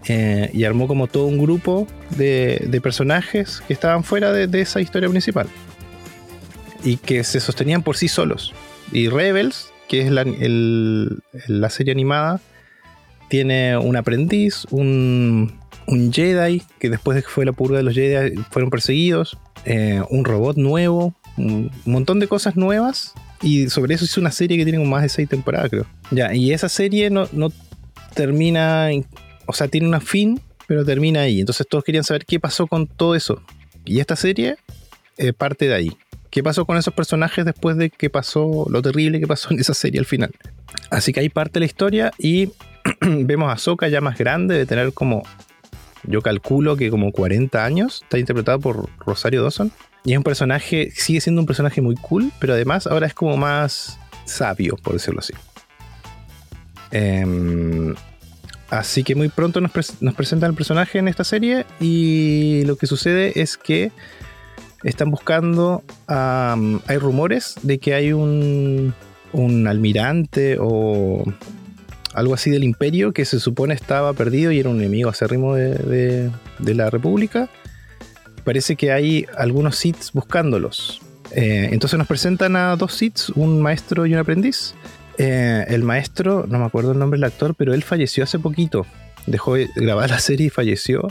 Eh, 0.09 0.49
y 0.53 0.65
armó 0.65 0.89
como 0.89 1.07
todo 1.07 1.27
un 1.27 1.37
grupo 1.37 1.87
de, 2.17 2.79
personajes 2.83 3.63
que 3.65 3.71
estaban 3.71 4.03
fuera 4.03 4.33
de, 4.33 4.61
esa 4.61 4.81
historia 4.81 5.09
principal. 5.09 5.47
Y 6.83 6.97
que 6.97 7.23
se 7.23 7.39
sostenían 7.39 7.83
por 7.83 7.95
sí 7.95 8.09
solos. 8.09 8.53
Y 8.93 9.09
Rebels, 9.09 9.71
que 9.87 10.01
es 10.01 10.11
la, 10.11 11.69
serie 11.71 11.91
animada, 11.91 12.39
tiene 13.27 13.75
un 13.75 13.95
aprendiz, 13.95 14.65
un, 14.69 15.59
Jedi, 15.87 16.61
que 16.79 16.91
después 16.91 17.15
de 17.15 17.23
que 17.23 17.27
fue 17.27 17.43
la 17.43 17.53
purga 17.53 17.77
de 17.77 17.83
los 17.83 17.95
Jedi 17.95 18.35
fueron 18.51 18.69
perseguidos, 18.69 19.37
eh, 19.65 20.01
un 20.09 20.23
robot 20.23 20.57
nuevo, 20.57 21.15
un 21.37 21.71
montón 21.85 22.19
de 22.19 22.27
cosas 22.27 22.55
nuevas. 22.55 23.13
Y 23.41 23.67
sobre 23.69 23.95
eso 23.95 24.05
hizo 24.05 24.21
una 24.21 24.31
serie 24.31 24.57
que 24.57 24.63
tiene 24.63 24.77
como 24.77 24.91
más 24.91 25.01
de 25.01 25.09
seis 25.09 25.27
temporadas, 25.27 25.69
creo. 25.71 25.85
Ya, 26.11 26.33
y 26.33 26.53
esa 26.53 26.69
serie 26.69 27.09
no, 27.09 27.27
termina, 28.13 28.89
o 29.47 29.53
sea, 29.53 29.67
tiene 29.67 29.89
un 29.89 29.99
fin, 30.01 30.39
pero 30.67 30.85
termina 30.85 31.21
ahí. 31.21 31.39
Entonces 31.39 31.67
todos 31.67 31.83
querían 31.83 32.03
saber 32.03 32.25
qué 32.25 32.39
pasó 32.39 32.67
con 32.67 32.87
todo 32.87 33.15
eso. 33.15 33.41
Y 33.85 33.99
esta 33.99 34.15
serie 34.15 34.55
eh, 35.17 35.33
parte 35.33 35.67
de 35.67 35.73
ahí. 35.73 35.97
¿Qué 36.33 36.41
pasó 36.41 36.65
con 36.65 36.77
esos 36.77 36.95
personajes 36.95 37.45
después 37.45 37.77
de 37.77 37.91
que 37.91 38.09
pasó 38.09 38.65
lo 38.67 38.81
terrible 38.81 39.19
que 39.19 39.27
pasó 39.27 39.53
en 39.53 39.59
esa 39.59 39.75
serie 39.75 39.99
al 39.99 40.07
final? 40.07 40.31
Así 40.89 41.13
que 41.13 41.19
ahí 41.19 41.29
parte 41.29 41.59
la 41.59 41.67
historia 41.67 42.11
y 42.17 42.49
vemos 43.01 43.53
a 43.53 43.57
Soka 43.57 43.87
ya 43.87 44.01
más 44.01 44.17
grande, 44.17 44.57
de 44.57 44.65
tener 44.65 44.93
como 44.93 45.21
yo 46.07 46.23
calculo 46.23 46.75
que 46.75 46.89
como 46.89 47.11
40 47.11 47.63
años, 47.63 48.01
está 48.01 48.17
interpretado 48.17 48.59
por 48.59 48.89
Rosario 49.05 49.43
Dawson. 49.43 49.71
Y 50.05 50.13
es 50.13 50.17
un 50.17 50.23
personaje, 50.23 50.89
sigue 50.95 51.21
siendo 51.21 51.39
un 51.39 51.45
personaje 51.45 51.83
muy 51.83 51.93
cool, 51.97 52.31
pero 52.39 52.53
además 52.53 52.87
ahora 52.87 53.05
es 53.05 53.13
como 53.13 53.37
más 53.37 53.99
sabio, 54.25 54.75
por 54.77 54.93
decirlo 54.93 55.19
así. 55.19 55.33
Em, 56.89 57.93
así 58.71 59.03
que 59.03 59.13
muy 59.13 59.29
pronto 59.29 59.61
nos, 59.61 59.71
presentan 59.71 60.49
el 60.49 60.55
personaje 60.55 60.97
en 60.97 61.07
esta 61.07 61.25
serie 61.25 61.67
y 61.79 62.63
lo 62.65 62.75
que 62.75 62.87
sucede 62.87 63.39
es 63.39 63.55
que 63.55 63.91
están 64.89 65.11
buscando, 65.11 65.83
hay 66.07 66.97
rumores 66.97 67.55
de 67.61 67.79
que 67.79 67.93
hay 67.93 68.13
un, 68.13 68.93
almirante 69.67 70.57
o 70.59 71.23
algo 72.13 72.33
así 72.35 72.51
del 72.51 72.63
imperio 72.63 73.11
que 73.11 73.25
se 73.25 73.39
supone 73.39 73.73
estaba 73.73 74.13
perdido 74.13 74.51
y 74.51 74.59
era 74.59 74.69
un 74.69 74.79
enemigo 74.79 75.09
acérrimo 75.09 75.55
de, 75.55 76.29
de, 76.59 76.73
la 76.75 76.89
república. 76.89 77.49
Parece 78.43 78.75
que 78.75 78.91
hay 78.91 79.25
algunos 79.37 79.77
Sith 79.77 80.11
buscándolos. 80.13 81.01
Eh, 81.31 81.69
entonces 81.71 81.97
nos 81.97 82.07
presentan 82.07 82.55
a 82.55 82.75
dos 82.75 82.93
Sith, 82.93 83.29
un 83.35 83.61
maestro 83.61 84.05
y 84.05 84.13
un 84.13 84.19
aprendiz. 84.19 84.75
Eh, 85.17 85.65
el 85.69 85.83
maestro, 85.83 86.45
no 86.47 86.59
me 86.59 86.65
acuerdo 86.65 86.91
el 86.91 86.99
nombre 86.99 87.17
del 87.17 87.23
actor, 87.23 87.55
pero 87.55 87.73
él 87.73 87.83
falleció 87.83 88.23
hace 88.23 88.37
poquito. 88.37 88.85
Dejó 89.25 89.55
de 89.55 89.69
grabar 89.75 90.09
la 90.09 90.19
serie 90.19 90.47
y 90.47 90.49
falleció 90.49 91.07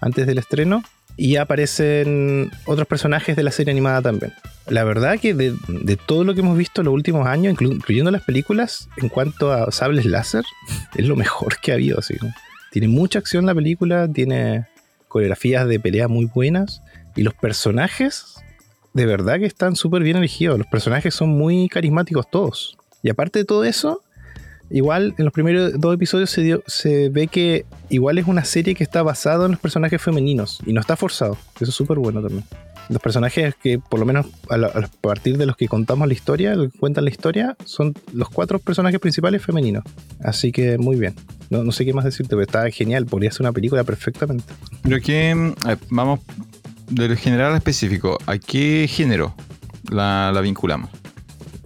antes 0.00 0.26
del 0.26 0.38
estreno 0.38 0.82
y 1.16 1.36
aparecen 1.36 2.50
otros 2.66 2.86
personajes 2.86 3.36
de 3.36 3.42
la 3.42 3.50
serie 3.50 3.72
animada 3.72 4.02
también. 4.02 4.32
La 4.66 4.84
verdad 4.84 5.18
que 5.18 5.34
de, 5.34 5.54
todo 6.06 6.24
lo 6.24 6.34
que 6.34 6.40
hemos 6.40 6.56
visto 6.56 6.80
en 6.80 6.86
los 6.86 6.94
últimos 6.94 7.26
años, 7.26 7.54
incluyendo 7.60 8.10
las 8.10 8.22
películas, 8.22 8.88
en 8.96 9.08
cuanto 9.08 9.52
a 9.52 9.70
sables 9.70 10.06
láser, 10.06 10.44
es 10.94 11.06
lo 11.06 11.16
mejor 11.16 11.58
que 11.60 11.72
ha 11.72 11.74
habido. 11.74 11.98
Así. 11.98 12.14
Tiene 12.72 12.88
mucha 12.88 13.18
acción 13.18 13.46
la 13.46 13.54
película, 13.54 14.08
tiene 14.08 14.66
coreografías 15.08 15.68
de 15.68 15.78
pelea 15.78 16.08
muy 16.08 16.26
buenas 16.26 16.82
y 17.14 17.22
los 17.22 17.34
personajes 17.34 18.34
de 18.94 19.06
verdad 19.06 19.38
que 19.38 19.46
están 19.46 19.76
súper 19.76 20.02
bien 20.02 20.16
elegidos. 20.16 20.56
Los 20.56 20.68
personajes 20.68 21.14
son 21.14 21.30
muy 21.30 21.68
carismáticos 21.68 22.30
todos. 22.30 22.78
Y 23.02 23.10
aparte 23.10 23.40
de 23.40 23.44
todo 23.44 23.64
eso, 23.64 24.02
igual 24.70 25.14
en 25.18 25.24
los 25.24 25.32
primeros 25.32 25.78
dos 25.78 25.94
episodios 25.94 26.30
se, 26.30 26.42
dio, 26.42 26.62
se 26.66 27.08
ve 27.08 27.28
que 27.28 27.64
igual 27.88 28.18
es 28.18 28.26
una 28.26 28.44
serie 28.44 28.74
que 28.74 28.84
está 28.84 29.02
basada 29.02 29.46
en 29.46 29.52
los 29.52 29.60
personajes 29.60 30.00
femeninos 30.00 30.60
y 30.66 30.72
no 30.72 30.80
está 30.80 30.96
forzado. 30.96 31.36
Eso 31.56 31.70
es 31.70 31.74
súper 31.74 31.98
bueno 31.98 32.22
también. 32.22 32.44
Los 32.88 33.00
personajes 33.00 33.54
que, 33.54 33.78
por 33.78 33.98
lo 33.98 34.04
menos 34.04 34.26
a, 34.50 34.88
partir 35.00 35.38
de 35.38 35.46
los 35.46 35.56
que 35.56 35.68
contamos 35.68 36.06
la 36.06 36.12
historia, 36.12 36.54
cuentan 36.78 37.04
la 37.04 37.10
historia, 37.10 37.56
son 37.64 37.94
los 38.12 38.28
cuatro 38.28 38.58
personajes 38.58 39.00
principales 39.00 39.42
femeninos. 39.42 39.84
Así 40.22 40.52
que 40.52 40.76
muy 40.76 40.96
bien. 40.96 41.14
No, 41.48 41.70
sé 41.72 41.84
qué 41.84 41.94
más 41.94 42.04
decirte, 42.04 42.30
pero 42.30 42.42
está 42.42 42.70
genial. 42.70 43.06
Podría 43.06 43.30
ser 43.30 43.42
una 43.42 43.52
película 43.52 43.84
perfectamente. 43.84 44.44
Pero 44.82 45.00
que, 45.00 45.54
vamos, 45.88 46.20
del 46.90 47.16
general 47.16 47.52
al 47.52 47.56
específico, 47.56 48.18
¿a 48.26 48.36
qué 48.38 48.86
género 48.88 49.34
la, 49.90 50.30
la 50.34 50.40
vinculamos? 50.42 50.90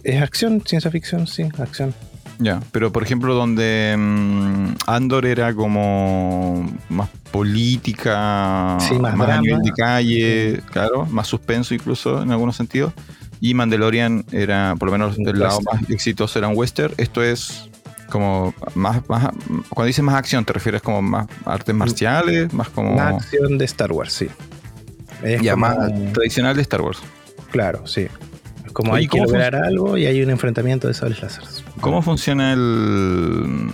Es 0.03 0.21
acción, 0.21 0.61
ciencia 0.65 0.89
ficción, 0.89 1.27
sí, 1.27 1.43
acción. 1.57 1.93
Ya, 2.39 2.61
pero 2.71 2.91
por 2.91 3.03
ejemplo, 3.03 3.33
donde 3.35 3.95
mm, 3.97 4.75
Andor 4.87 5.25
era 5.25 5.53
como 5.53 6.71
más 6.87 7.09
política, 7.31 8.77
más, 8.99 9.29
a 9.29 9.41
nivel 9.41 9.61
de 9.61 9.71
calle, 9.73 10.61
claro, 10.71 11.05
más 11.05 11.27
suspenso 11.27 11.73
incluso 11.73 12.23
en 12.23 12.31
algunos 12.31 12.55
sentidos. 12.55 12.93
Y 13.41 13.53
Mandalorian 13.53 14.25
era, 14.31 14.75
por 14.79 14.87
lo 14.87 14.93
menos 14.93 15.17
del 15.17 15.39
lado 15.39 15.59
más 15.61 15.89
exitoso, 15.89 16.39
era 16.39 16.47
un 16.47 16.57
western. 16.57 16.93
Esto 16.97 17.21
es 17.21 17.69
como 18.09 18.53
más, 18.73 19.07
más, 19.09 19.29
cuando 19.69 19.87
dices 19.87 20.03
más 20.03 20.15
acción, 20.15 20.45
¿te 20.45 20.53
refieres 20.53 20.81
como 20.81 21.01
más 21.01 21.27
artes 21.45 21.75
marciales? 21.75 22.53
Más 22.53 22.69
como. 22.69 22.95
Más 22.95 23.15
acción 23.15 23.57
de 23.57 23.65
Star 23.65 23.91
Wars, 23.91 24.13
sí. 24.13 24.27
Es 25.23 25.41
ya, 25.41 25.57
más 25.57 25.77
tradicional 26.13 26.55
de 26.55 26.61
Star 26.61 26.81
Wars. 26.81 26.99
Claro, 27.51 27.85
sí. 27.85 28.07
Como 28.73 28.93
hay 28.93 29.07
que 29.07 29.19
lograr 29.19 29.55
algo 29.55 29.97
y 29.97 30.05
hay 30.05 30.21
un 30.21 30.29
enfrentamiento 30.29 30.87
de 30.87 30.93
sables 30.93 31.21
láser. 31.21 31.43
¿Cómo 31.81 32.01
funciona 32.01 32.53
el...? 32.53 33.71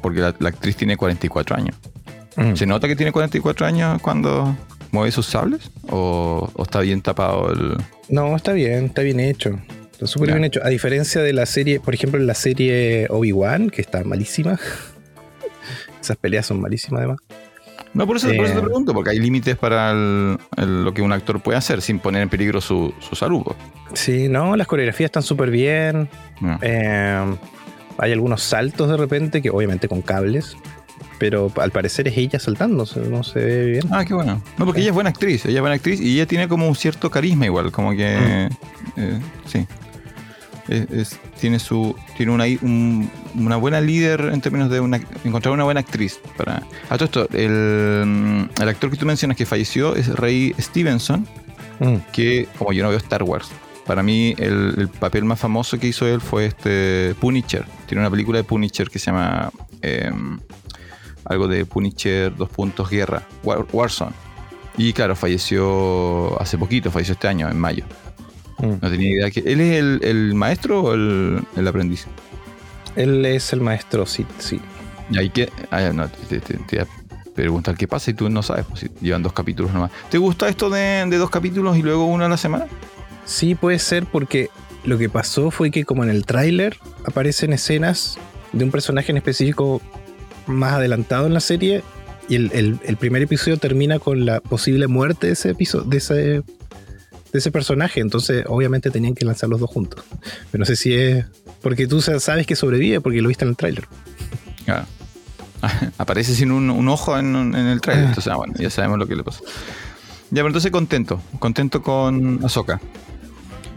Porque 0.00 0.20
la, 0.20 0.28
actriz 0.28 0.76
tiene 0.76 0.96
44 0.96 1.56
años. 1.56 1.76
Mm. 2.36 2.54
¿Se 2.54 2.66
nota 2.66 2.88
que 2.88 2.96
tiene 2.96 3.12
44 3.12 3.66
años 3.66 4.00
cuando 4.02 4.56
mueve 4.90 5.12
sus 5.12 5.26
sables? 5.26 5.70
¿O, 5.88 6.50
está 6.58 6.80
bien 6.80 7.02
tapado 7.02 7.52
el...? 7.52 7.76
No, 8.08 8.34
está 8.36 8.52
bien, 8.52 8.86
está 8.86 9.02
bien 9.02 9.20
hecho. 9.20 9.58
Está 9.92 10.06
súper 10.06 10.30
bien 10.30 10.44
hecho. 10.44 10.60
A 10.64 10.68
diferencia 10.68 11.22
de 11.22 11.32
la 11.32 11.46
serie, 11.46 11.80
por 11.80 11.94
ejemplo, 11.94 12.20
en 12.20 12.26
la 12.26 12.34
serie 12.34 13.06
Obi-Wan, 13.10 13.70
que 13.70 13.80
está 13.80 14.02
malísima. 14.04 14.58
Esas 16.00 16.16
peleas 16.16 16.46
son 16.46 16.60
malísimas 16.60 17.00
además. 17.00 17.18
No, 17.94 18.06
por 18.06 18.16
eso, 18.16 18.28
te 18.28 18.36
eh. 18.36 18.60
pregunto, 18.60 18.94
porque 18.94 19.10
hay 19.10 19.18
límites 19.18 19.56
para 19.56 19.92
lo 19.92 20.94
que 20.94 21.02
un 21.02 21.12
actor 21.12 21.40
puede 21.40 21.58
hacer 21.58 21.82
sin 21.82 21.98
poner 21.98 22.22
en 22.22 22.28
peligro 22.28 22.60
su, 22.60 22.94
salud. 23.12 23.42
Sí, 23.92 24.28
no, 24.28 24.56
las 24.56 24.66
coreografías 24.66 25.08
están 25.08 25.22
súper 25.22 25.50
bien. 25.50 26.08
Eh, 26.62 27.36
hay 27.98 28.12
algunos 28.12 28.42
saltos 28.42 28.88
de 28.88 28.96
repente, 28.96 29.42
que 29.42 29.50
obviamente 29.50 29.88
con 29.88 30.00
cables, 30.00 30.56
pero 31.18 31.52
al 31.56 31.70
parecer 31.70 32.08
es 32.08 32.16
ella 32.16 32.38
saltando, 32.38 32.86
no 33.10 33.22
se 33.22 33.40
ve 33.40 33.66
bien. 33.66 33.84
Ah, 33.90 34.04
qué 34.04 34.14
bueno. 34.14 34.42
No, 34.56 34.64
porque 34.64 34.80
ella 34.80 34.90
es 34.90 34.94
buena 34.94 35.10
actriz, 35.10 35.44
ella 35.44 35.56
es 35.56 35.60
buena 35.60 35.76
actriz 35.76 36.00
y 36.00 36.14
ella 36.14 36.26
tiene 36.26 36.48
como 36.48 36.66
un 36.66 36.74
cierto 36.74 37.10
carisma 37.10 37.44
igual, 37.46 37.70
como 37.70 37.90
que... 37.92 38.48
Mm. 38.96 39.00
Eh, 39.00 39.20
sí 39.46 39.66
tiene 41.40 41.58
su 41.58 41.94
tiene 42.16 42.32
una, 42.32 42.44
una 43.34 43.56
buena 43.56 43.80
líder 43.80 44.30
en 44.32 44.40
términos 44.40 44.70
de 44.70 44.80
una, 44.80 45.00
encontrar 45.24 45.52
una 45.52 45.64
buena 45.64 45.80
actriz. 45.80 46.20
Para, 46.36 46.62
a 46.88 46.98
todo 46.98 47.04
esto, 47.04 47.28
el, 47.32 48.48
el 48.60 48.68
actor 48.68 48.90
que 48.90 48.96
tú 48.96 49.06
mencionas 49.06 49.36
que 49.36 49.46
falleció 49.46 49.96
es 49.96 50.08
Ray 50.08 50.54
Stevenson, 50.58 51.26
mm. 51.80 51.96
que 52.12 52.48
como 52.58 52.72
yo 52.72 52.82
no 52.82 52.90
veo 52.90 52.98
Star 52.98 53.22
Wars, 53.22 53.50
para 53.86 54.02
mí 54.02 54.34
el, 54.38 54.88
papel 55.00 55.24
más 55.24 55.40
famoso 55.40 55.78
que 55.78 55.88
hizo 55.88 56.06
él 56.06 56.20
fue 56.20 56.46
este 56.46 57.14
Punisher. 57.20 57.64
Tiene 57.86 58.00
una 58.00 58.10
película 58.10 58.38
de 58.38 58.44
Punisher 58.44 58.88
que 58.88 58.98
se 58.98 59.06
llama 59.06 59.50
em, 59.80 60.38
algo 61.24 61.48
de 61.48 61.66
Punisher 61.66 62.34
dos 62.34 62.48
puntos 62.48 62.88
guerra, 62.88 63.26
Warzone. 63.42 64.12
Y 64.76 64.92
claro, 64.92 65.16
falleció 65.16 66.40
hace 66.40 66.56
poquito, 66.56 66.90
falleció 66.90 67.12
este 67.12 67.28
año, 67.28 67.48
en 67.50 67.58
mayo. 67.58 67.84
Mm. 68.62 68.78
No 68.80 68.90
tenía 68.90 69.10
idea. 69.10 69.30
que 69.30 69.40
¿Él 69.40 69.60
es 69.60 70.02
el, 70.02 70.34
maestro 70.34 70.82
o 70.82 70.94
el, 70.94 71.44
aprendiz? 71.66 72.06
Él 72.96 73.26
es 73.26 73.52
el 73.52 73.60
maestro, 73.60 74.06
sí, 74.06 74.24
sí. 74.38 74.60
Y 75.10 75.18
hay 75.18 75.30
que. 75.30 75.50
Ah, 75.70 75.90
no, 75.92 76.08
te, 76.08 76.40
voy 76.40 76.78
a 76.78 76.86
preguntar 77.34 77.76
qué 77.76 77.86
pasa 77.86 78.10
y 78.10 78.14
tú 78.14 78.30
no 78.30 78.42
sabes, 78.42 78.64
pues 78.66 78.88
llevan 79.00 79.22
dos 79.22 79.32
capítulos 79.32 79.72
nomás. 79.72 79.90
¿Te 80.10 80.18
gusta 80.18 80.48
esto 80.48 80.70
de, 80.70 81.06
dos 81.10 81.30
capítulos 81.30 81.76
y 81.76 81.82
luego 81.82 82.06
uno 82.06 82.24
a 82.24 82.28
la 82.28 82.36
semana? 82.36 82.66
Sí, 83.24 83.54
puede 83.54 83.78
ser 83.78 84.06
porque 84.06 84.48
lo 84.84 84.96
que 84.96 85.08
pasó 85.08 85.50
fue 85.50 85.70
que 85.70 85.84
como 85.84 86.04
en 86.04 86.10
el 86.10 86.24
tráiler 86.24 86.76
aparecen 87.04 87.52
escenas 87.52 88.18
de 88.52 88.64
un 88.64 88.70
personaje 88.70 89.12
en 89.12 89.18
específico 89.18 89.80
más 90.46 90.74
adelantado 90.74 91.26
en 91.26 91.34
la 91.34 91.40
serie 91.40 91.82
y 92.28 92.36
el, 92.36 92.96
primer 92.98 93.22
episodio 93.22 93.56
termina 93.58 93.98
con 93.98 94.24
la 94.24 94.40
posible 94.40 94.86
muerte 94.86 95.28
de 95.28 95.32
ese 95.34 95.50
episodio, 95.50 95.84
de 95.84 95.96
ese, 95.98 96.42
de 97.32 97.38
ese 97.38 97.50
personaje. 97.50 98.00
Entonces, 98.00 98.44
obviamente 98.48 98.90
tenían 98.90 99.14
que 99.14 99.24
lanzar 99.24 99.48
los 99.48 99.60
dos 99.60 99.70
juntos. 99.70 100.04
Pero 100.50 100.60
no 100.60 100.64
sé 100.64 100.76
si 100.76 100.94
es. 100.94 101.24
Porque 101.60 101.86
tú 101.86 102.00
sabes 102.00 102.46
que 102.46 102.56
sobrevive 102.56 103.00
porque 103.00 103.22
lo 103.22 103.28
viste 103.28 103.44
en 103.44 103.50
el 103.50 103.56
tráiler. 103.56 103.86
Aparece 105.98 106.34
sin 106.34 106.50
un, 106.50 106.88
ojo 106.88 107.18
en, 107.18 107.54
el 107.54 107.80
tráiler. 107.80 108.06
Entonces, 108.06 108.32
ah, 108.32 108.36
bueno, 108.36 108.54
ya 108.58 108.70
sabemos 108.70 108.98
lo 108.98 109.06
que 109.06 109.16
le 109.16 109.24
pasó. 109.24 109.44
Ya, 110.30 110.38
pero 110.42 110.48
entonces 110.48 110.70
contento. 110.70 111.20
Contento 111.38 111.82
con 111.82 112.44
Ahsoka. 112.44 112.80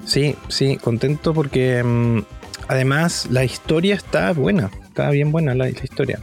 Sí, 0.06 0.36
sí, 0.48 0.78
contento 0.78 1.34
porque 1.34 1.84
mm, 1.84 2.20
además 2.68 3.28
la 3.30 3.44
historia 3.44 3.96
está 3.96 4.34
buena. 4.34 4.72
Está 4.88 5.10
bien 5.10 5.32
buena 5.32 5.54
la 5.56 5.70
historia 5.70 6.20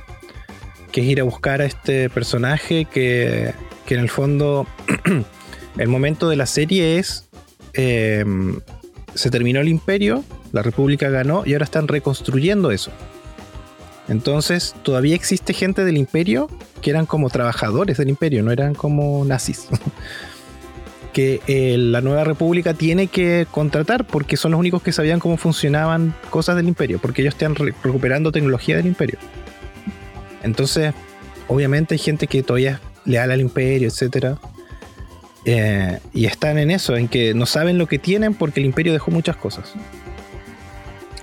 que 0.92 1.00
es 1.00 1.06
ir 1.08 1.20
a 1.20 1.24
buscar 1.24 1.62
a 1.62 1.64
este 1.64 2.10
personaje 2.10 2.84
que, 2.84 3.54
en 3.88 3.98
el 3.98 4.08
fondo 4.08 4.66
el 5.78 5.88
momento 5.88 6.28
de 6.28 6.36
la 6.36 6.46
serie 6.46 6.98
es 6.98 7.28
eh, 7.74 8.24
se 9.14 9.30
terminó 9.30 9.60
el 9.60 9.68
imperio, 9.68 10.24
la 10.52 10.62
república 10.62 11.08
ganó 11.10 11.42
y 11.44 11.52
ahora 11.52 11.64
están 11.64 11.88
reconstruyendo 11.88 12.70
eso. 12.70 12.90
Entonces 14.08 14.74
todavía 14.82 15.14
existe 15.14 15.52
gente 15.52 15.84
del 15.84 15.96
imperio 15.96 16.48
que 16.80 16.90
eran 16.90 17.06
como 17.06 17.30
trabajadores 17.30 17.96
del 17.96 18.08
imperio, 18.08 18.42
no 18.42 18.50
eran 18.50 18.74
como 18.74 19.24
nazis. 19.24 19.68
que 21.12 21.42
eh, 21.46 21.76
la 21.78 22.00
nueva 22.00 22.24
república 22.24 22.72
tiene 22.72 23.06
que 23.06 23.46
contratar 23.50 24.06
porque 24.06 24.38
son 24.38 24.52
los 24.52 24.60
únicos 24.60 24.82
que 24.82 24.92
sabían 24.92 25.20
cómo 25.20 25.36
funcionaban 25.36 26.14
cosas 26.30 26.56
del 26.56 26.68
imperio, 26.68 26.98
porque 26.98 27.20
ellos 27.20 27.34
están 27.34 27.54
recuperando 27.54 28.32
tecnología 28.32 28.76
del 28.76 28.86
imperio. 28.86 29.18
Entonces, 30.42 30.94
obviamente 31.48 31.94
hay 31.94 31.98
gente 31.98 32.26
que 32.26 32.42
todavía 32.42 32.80
es 33.04 33.08
leal 33.10 33.30
al 33.30 33.40
imperio, 33.40 33.88
etc. 33.88 34.38
Eh, 35.44 35.98
y 36.14 36.26
están 36.26 36.58
en 36.58 36.70
eso, 36.70 36.96
en 36.96 37.08
que 37.08 37.34
no 37.34 37.46
saben 37.46 37.78
lo 37.78 37.86
que 37.86 37.98
tienen 37.98 38.34
porque 38.34 38.60
el 38.60 38.66
imperio 38.66 38.92
dejó 38.92 39.10
muchas 39.10 39.36
cosas. 39.36 39.72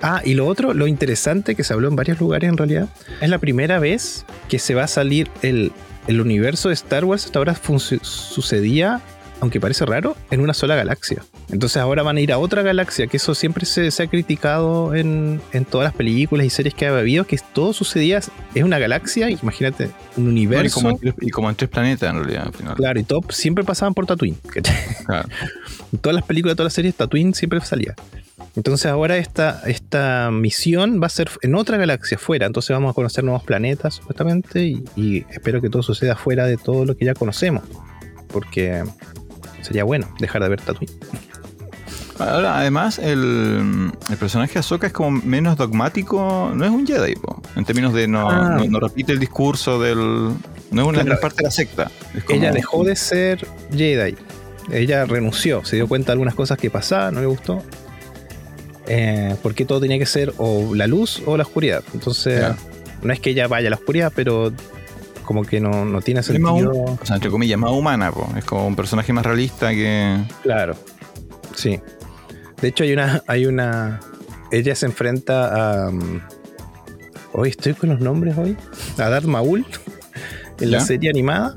Ah, 0.01 0.21
y 0.23 0.33
lo 0.33 0.47
otro, 0.47 0.73
lo 0.73 0.87
interesante 0.87 1.55
que 1.55 1.63
se 1.63 1.73
habló 1.73 1.87
en 1.87 1.95
varios 1.95 2.19
lugares 2.19 2.49
en 2.49 2.57
realidad, 2.57 2.87
es 3.21 3.29
la 3.29 3.37
primera 3.37 3.79
vez 3.79 4.25
que 4.47 4.59
se 4.59 4.73
va 4.75 4.83
a 4.83 4.87
salir 4.87 5.29
el, 5.41 5.71
el 6.07 6.21
universo 6.21 6.69
de 6.69 6.73
Star 6.75 7.05
Wars. 7.05 7.25
Hasta 7.25 7.39
ahora 7.39 7.55
sucedía 8.01 9.01
aunque 9.41 9.59
parece 9.59 9.85
raro, 9.85 10.15
en 10.31 10.41
una 10.41 10.53
sola 10.53 10.75
galaxia. 10.75 11.23
Entonces 11.49 11.77
ahora 11.77 12.03
van 12.03 12.17
a 12.17 12.21
ir 12.21 12.31
a 12.31 12.37
otra 12.37 12.61
galaxia, 12.61 13.07
que 13.07 13.17
eso 13.17 13.33
siempre 13.35 13.65
se, 13.65 13.89
ha 14.01 14.07
criticado 14.07 14.93
en, 14.95 15.41
todas 15.69 15.85
las 15.85 15.93
películas 15.93 16.45
y 16.45 16.49
series 16.49 16.73
que 16.73 16.87
ha 16.87 16.97
habido, 16.97 17.25
que 17.25 17.39
todo 17.53 17.73
sucedía, 17.73 18.17
es 18.17 18.63
una 18.63 18.79
galaxia, 18.79 19.29
imagínate, 19.29 19.89
un 20.17 20.27
universo. 20.27 20.79
y, 21.21 21.29
como 21.29 21.49
en 21.49 21.55
tres, 21.55 21.69
planetas 21.69 22.09
en 22.09 22.17
realidad. 22.17 22.47
Al 22.47 22.53
final. 22.53 22.75
Claro, 22.75 22.99
y 22.99 23.03
todo 23.03 23.21
siempre 23.29 23.63
pasaban 23.63 23.93
por 23.93 24.05
Tatooine. 24.05 24.37
en 24.55 25.99
todas 26.01 26.15
las 26.15 26.25
películas, 26.25 26.55
todas 26.55 26.67
las 26.67 26.73
series, 26.73 26.95
Tatooine 26.95 27.33
siempre 27.33 27.61
salía. 27.61 27.95
Entonces 28.55 28.87
ahora 28.87 29.17
esta, 29.17 29.61
esta 29.67 30.31
misión 30.31 31.01
va 31.01 31.07
a 31.07 31.09
ser 31.09 31.29
en 31.41 31.55
otra 31.55 31.77
galaxia, 31.77 32.17
fuera. 32.17 32.45
Entonces 32.45 32.71
vamos 32.71 32.91
a 32.91 32.93
conocer 32.93 33.23
nuevos 33.23 33.43
planetas, 33.43 33.95
supuestamente, 33.95 34.63
y, 34.63 34.83
y 34.95 35.25
espero 35.29 35.61
que 35.61 35.69
todo 35.69 35.83
suceda 35.83 36.15
fuera 36.15 36.45
de 36.45 36.57
todo 36.57 36.85
lo 36.85 36.95
que 36.95 37.05
ya 37.05 37.13
conocemos. 37.13 37.63
Porque 38.27 38.83
sería 39.69 39.83
bueno 39.83 40.11
dejar 40.17 40.41
de 40.41 40.49
ver 40.49 40.61
Tatooine. 40.61 40.91
Ahora, 42.17 42.57
además, 42.57 42.97
el, 42.99 43.93
personaje 44.19 44.53
de 44.53 44.59
Ahsoka 44.59 44.87
es 44.87 44.93
como 44.93 45.11
menos 45.11 45.55
dogmático, 45.57 46.51
no 46.53 46.65
es 46.65 46.71
un 46.71 46.85
Jedi, 46.85 47.13
en 47.55 47.65
términos 47.65 47.93
de 47.93 48.05
ah. 48.05 48.07
no, 48.57 48.65
no, 48.65 48.79
repite 48.79 49.13
el 49.13 49.19
discurso 49.19 49.79
del. 49.79 50.33
No 50.71 50.81
es 50.81 50.87
una 50.87 51.15
parte 51.17 51.37
de 51.37 51.43
la 51.43 51.51
secta. 51.51 51.91
Ella 52.27 52.51
dejó 52.51 52.83
de 52.83 52.95
ser 52.95 53.47
Jedi. 53.71 54.17
Ella 54.71 55.05
renunció, 55.05 55.63
se 55.63 55.75
dio 55.77 55.87
cuenta 55.87 56.07
de 56.07 56.13
algunas 56.13 56.35
cosas 56.35 56.57
que 56.57 56.69
pasaban, 56.69 57.13
no 57.13 57.21
le 57.21 57.27
gustó. 57.27 57.63
Eh, 58.87 59.35
porque 59.43 59.65
todo 59.65 59.79
tenía 59.79 59.99
que 59.99 60.05
ser 60.07 60.33
o 60.37 60.73
la 60.75 60.87
luz 60.87 61.21
o 61.27 61.37
la 61.37 61.43
oscuridad. 61.43 61.83
Entonces, 61.93 62.43
no 63.03 63.13
es 63.13 63.19
que 63.19 63.29
ella 63.29 63.47
vaya 63.47 63.67
a 63.67 63.69
la 63.69 63.75
oscuridad, 63.77 64.11
pero 64.15 64.51
como 65.29 65.43
que 65.43 65.59
no, 65.59 65.85
no 65.85 66.01
tiene 66.01 66.23
sentido. 66.23 66.71
o 66.71 67.05
sea, 67.05 67.17
entre 67.17 67.29
comillas, 67.29 67.59
más 67.59 67.69
humana, 67.69 68.11
es 68.35 68.43
como 68.45 68.65
un 68.65 68.75
personaje 68.75 69.13
más 69.13 69.23
realista 69.23 69.69
que. 69.69 70.17
Claro. 70.41 70.75
Sí. 71.53 71.79
De 72.59 72.69
hecho, 72.69 72.83
hay 72.83 72.93
una. 72.93 73.21
Hay 73.27 73.45
una. 73.45 73.99
Ella 74.51 74.73
se 74.73 74.87
enfrenta 74.87 75.85
a. 75.85 75.89
Um, 75.89 76.21
hoy 77.33 77.49
estoy 77.49 77.75
con 77.75 77.89
los 77.89 77.99
nombres 77.99 78.39
hoy. 78.39 78.57
A 78.97 79.07
Darth 79.07 79.27
Maul 79.27 79.67
en 80.59 80.71
la 80.71 80.79
serie 80.79 81.11
animada. 81.11 81.55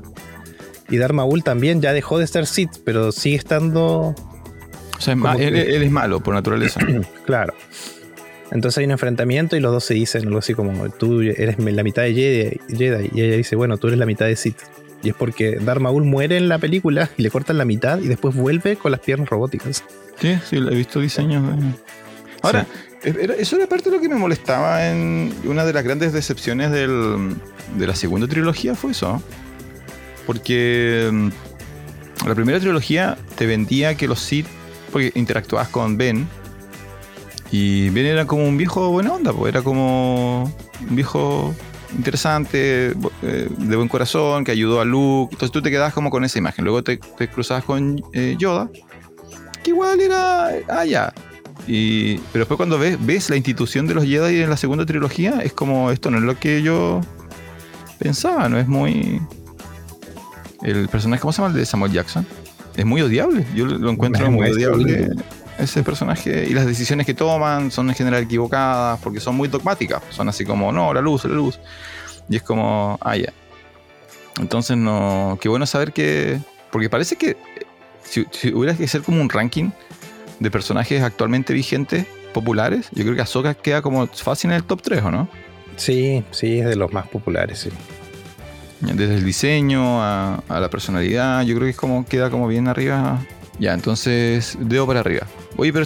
Y 0.89 0.97
Darth 0.97 1.15
Maul 1.15 1.43
también 1.43 1.81
ya 1.81 1.93
dejó 1.93 2.19
de 2.19 2.27
ser 2.27 2.45
Sith, 2.45 2.77
pero 2.85 3.11
sigue 3.11 3.37
estando. 3.37 4.13
O 4.95 5.01
sea, 5.01 5.15
él, 5.39 5.55
es 5.55 5.89
malo 5.91 6.19
por 6.21 6.35
naturaleza. 6.35 6.79
claro. 7.25 7.55
Entonces 8.51 8.77
hay 8.77 8.85
un 8.85 8.91
enfrentamiento 8.91 9.55
y 9.55 9.59
los 9.59 9.71
dos 9.71 9.83
se 9.83 9.93
dicen 9.93 10.27
algo 10.27 10.39
así 10.39 10.53
como, 10.53 10.89
tú 10.89 11.21
eres 11.21 11.57
la 11.57 11.83
mitad 11.83 12.03
de 12.03 12.13
Jedi, 12.13 13.09
y 13.13 13.21
ella 13.21 13.37
dice, 13.37 13.55
bueno, 13.55 13.77
tú 13.77 13.87
eres 13.87 13.99
la 13.99 14.05
mitad 14.05 14.25
de 14.25 14.35
Sith. 14.35 14.57
Y 15.01 15.09
es 15.09 15.15
porque 15.15 15.57
Darth 15.57 15.81
Maul 15.81 16.05
muere 16.05 16.37
en 16.37 16.47
la 16.47 16.59
película 16.59 17.09
y 17.17 17.23
le 17.23 17.29
cortan 17.29 17.57
la 17.57 17.65
mitad 17.65 17.99
y 17.99 18.07
después 18.07 18.35
vuelve 18.35 18.77
con 18.77 18.91
las 18.91 19.01
piernas 19.01 19.29
robóticas. 19.29 19.83
Sí, 20.19 20.37
sí, 20.49 20.57
he 20.57 20.75
visto 20.75 21.01
diseños. 21.01 21.43
Ahora, 22.41 22.65
eso 23.03 23.57
era 23.57 23.67
parte 23.67 23.89
de 23.89 23.97
lo 23.97 24.01
que 24.01 24.07
me 24.07 24.15
molestaba 24.15 24.87
en 24.89 25.33
una 25.43 25.65
de 25.65 25.73
las 25.73 25.83
grandes 25.83 26.13
decepciones 26.13 26.71
de 26.71 27.87
la 27.87 27.95
segunda 27.95 28.27
trilogía, 28.27 28.75
fue 28.75 28.91
eso. 28.91 29.21
Porque 30.25 31.09
mm, 31.11 31.29
la 32.27 32.35
primera 32.35 32.59
trilogía 32.59 33.17
te 33.35 33.45
vendía 33.45 33.95
que 33.95 34.07
los 34.07 34.21
Sith, 34.21 34.47
porque 34.91 35.11
interactuabas 35.15 35.67
con 35.67 35.97
Ben, 35.97 36.27
y 37.53 37.91
Ben 37.91 38.07
era 38.07 38.25
como 38.25 38.47
un 38.47 38.57
viejo 38.57 38.89
buena 38.89 39.13
onda, 39.13 39.31
pues 39.31 39.53
era 39.53 39.61
como 39.61 40.45
un 40.45 40.95
viejo 40.95 41.53
interesante, 41.95 42.95
eh, 43.21 43.47
de 43.55 43.75
buen 43.75 43.87
corazón, 43.87 44.43
que 44.43 44.51
ayudó 44.51 44.81
a 44.81 44.85
Luke. 44.85 45.35
Entonces 45.35 45.51
tú 45.51 45.61
te 45.61 45.69
quedabas 45.69 45.93
como 45.93 46.09
con 46.09 46.25
esa 46.25 46.39
imagen. 46.39 46.65
Luego 46.65 46.83
te, 46.83 46.97
cruzabas 46.97 47.63
con 47.63 48.01
eh, 48.11 48.35
Yoda, 48.39 48.71
que 49.63 49.69
igual 49.69 50.01
era. 50.01 50.49
Ah, 50.67 50.83
ya. 50.83 51.13
Y, 51.67 52.17
pero 52.31 52.39
después 52.39 52.57
cuando 52.57 52.79
ves, 52.79 52.97
ves 52.99 53.29
la 53.29 53.35
institución 53.35 53.85
de 53.85 53.93
los 53.93 54.05
Jedi 54.05 54.41
en 54.41 54.49
la 54.49 54.57
segunda 54.57 54.87
trilogía, 54.87 55.39
es 55.43 55.53
como 55.53 55.91
esto 55.91 56.09
no 56.09 56.17
es 56.17 56.23
lo 56.23 56.39
que 56.39 56.63
yo 56.63 57.01
pensaba, 57.99 58.49
no 58.49 58.57
es 58.57 58.67
muy. 58.67 59.21
El 60.63 60.87
personaje, 60.87 61.21
¿cómo 61.21 61.31
se 61.31 61.43
llama 61.43 61.53
el 61.53 61.59
de 61.59 61.67
Samuel 61.67 61.91
Jackson? 61.91 62.25
Es 62.75 62.83
muy 62.83 63.03
odiable. 63.03 63.45
Yo 63.53 63.67
lo 63.67 63.91
encuentro 63.91 64.31
muy 64.31 64.49
odiable 64.49 65.11
ese 65.57 65.83
personaje 65.83 66.47
y 66.49 66.53
las 66.53 66.65
decisiones 66.65 67.05
que 67.05 67.13
toman 67.13 67.71
son 67.71 67.89
en 67.89 67.95
general 67.95 68.23
equivocadas 68.23 68.99
porque 69.01 69.19
son 69.19 69.35
muy 69.35 69.47
dogmáticas. 69.47 70.01
Son 70.09 70.27
así 70.29 70.45
como, 70.45 70.71
no, 70.71 70.93
la 70.93 71.01
luz, 71.01 71.25
la 71.25 71.35
luz. 71.35 71.59
Y 72.29 72.37
es 72.37 72.43
como, 72.43 72.97
ah, 73.01 73.17
ya. 73.17 73.33
Entonces, 74.39 74.77
no. 74.77 75.37
Qué 75.41 75.49
bueno 75.49 75.65
saber 75.65 75.93
que. 75.93 76.39
Porque 76.71 76.89
parece 76.89 77.15
que 77.17 77.37
si, 78.03 78.25
hubiera 78.53 78.75
que 78.75 78.85
hacer 78.85 79.01
como 79.01 79.21
un 79.21 79.29
ranking 79.29 79.69
de 80.39 80.51
personajes 80.51 81.01
actualmente 81.03 81.53
vigentes, 81.53 82.05
populares, 82.33 82.89
yo 82.91 83.03
creo 83.03 83.15
que 83.15 83.21
Ahsoka 83.21 83.53
queda 83.53 83.81
como 83.81 84.07
fácil 84.07 84.49
en 84.49 84.57
el 84.57 84.63
top 84.63 84.81
3, 84.81 85.03
¿o 85.03 85.11
no? 85.11 85.29
Sí, 85.75 86.23
sí, 86.31 86.59
es 86.59 86.65
de 86.65 86.75
los 86.75 86.91
más 86.91 87.07
populares, 87.07 87.59
sí. 87.59 87.69
Desde 88.81 89.15
el 89.15 89.23
diseño 89.23 90.01
a, 90.03 90.43
a 90.49 90.59
la 90.59 90.69
personalidad, 90.69 91.43
yo 91.43 91.55
creo 91.55 91.67
que 91.67 91.71
es 91.71 91.77
como 91.77 92.05
queda 92.05 92.29
como 92.29 92.47
bien 92.47 92.67
arriba. 92.67 93.21
Ya, 93.59 93.73
entonces, 93.73 94.57
dedo 94.59 94.87
para 94.87 95.01
arriba. 95.01 95.27
Oye, 95.57 95.71
pero 95.71 95.85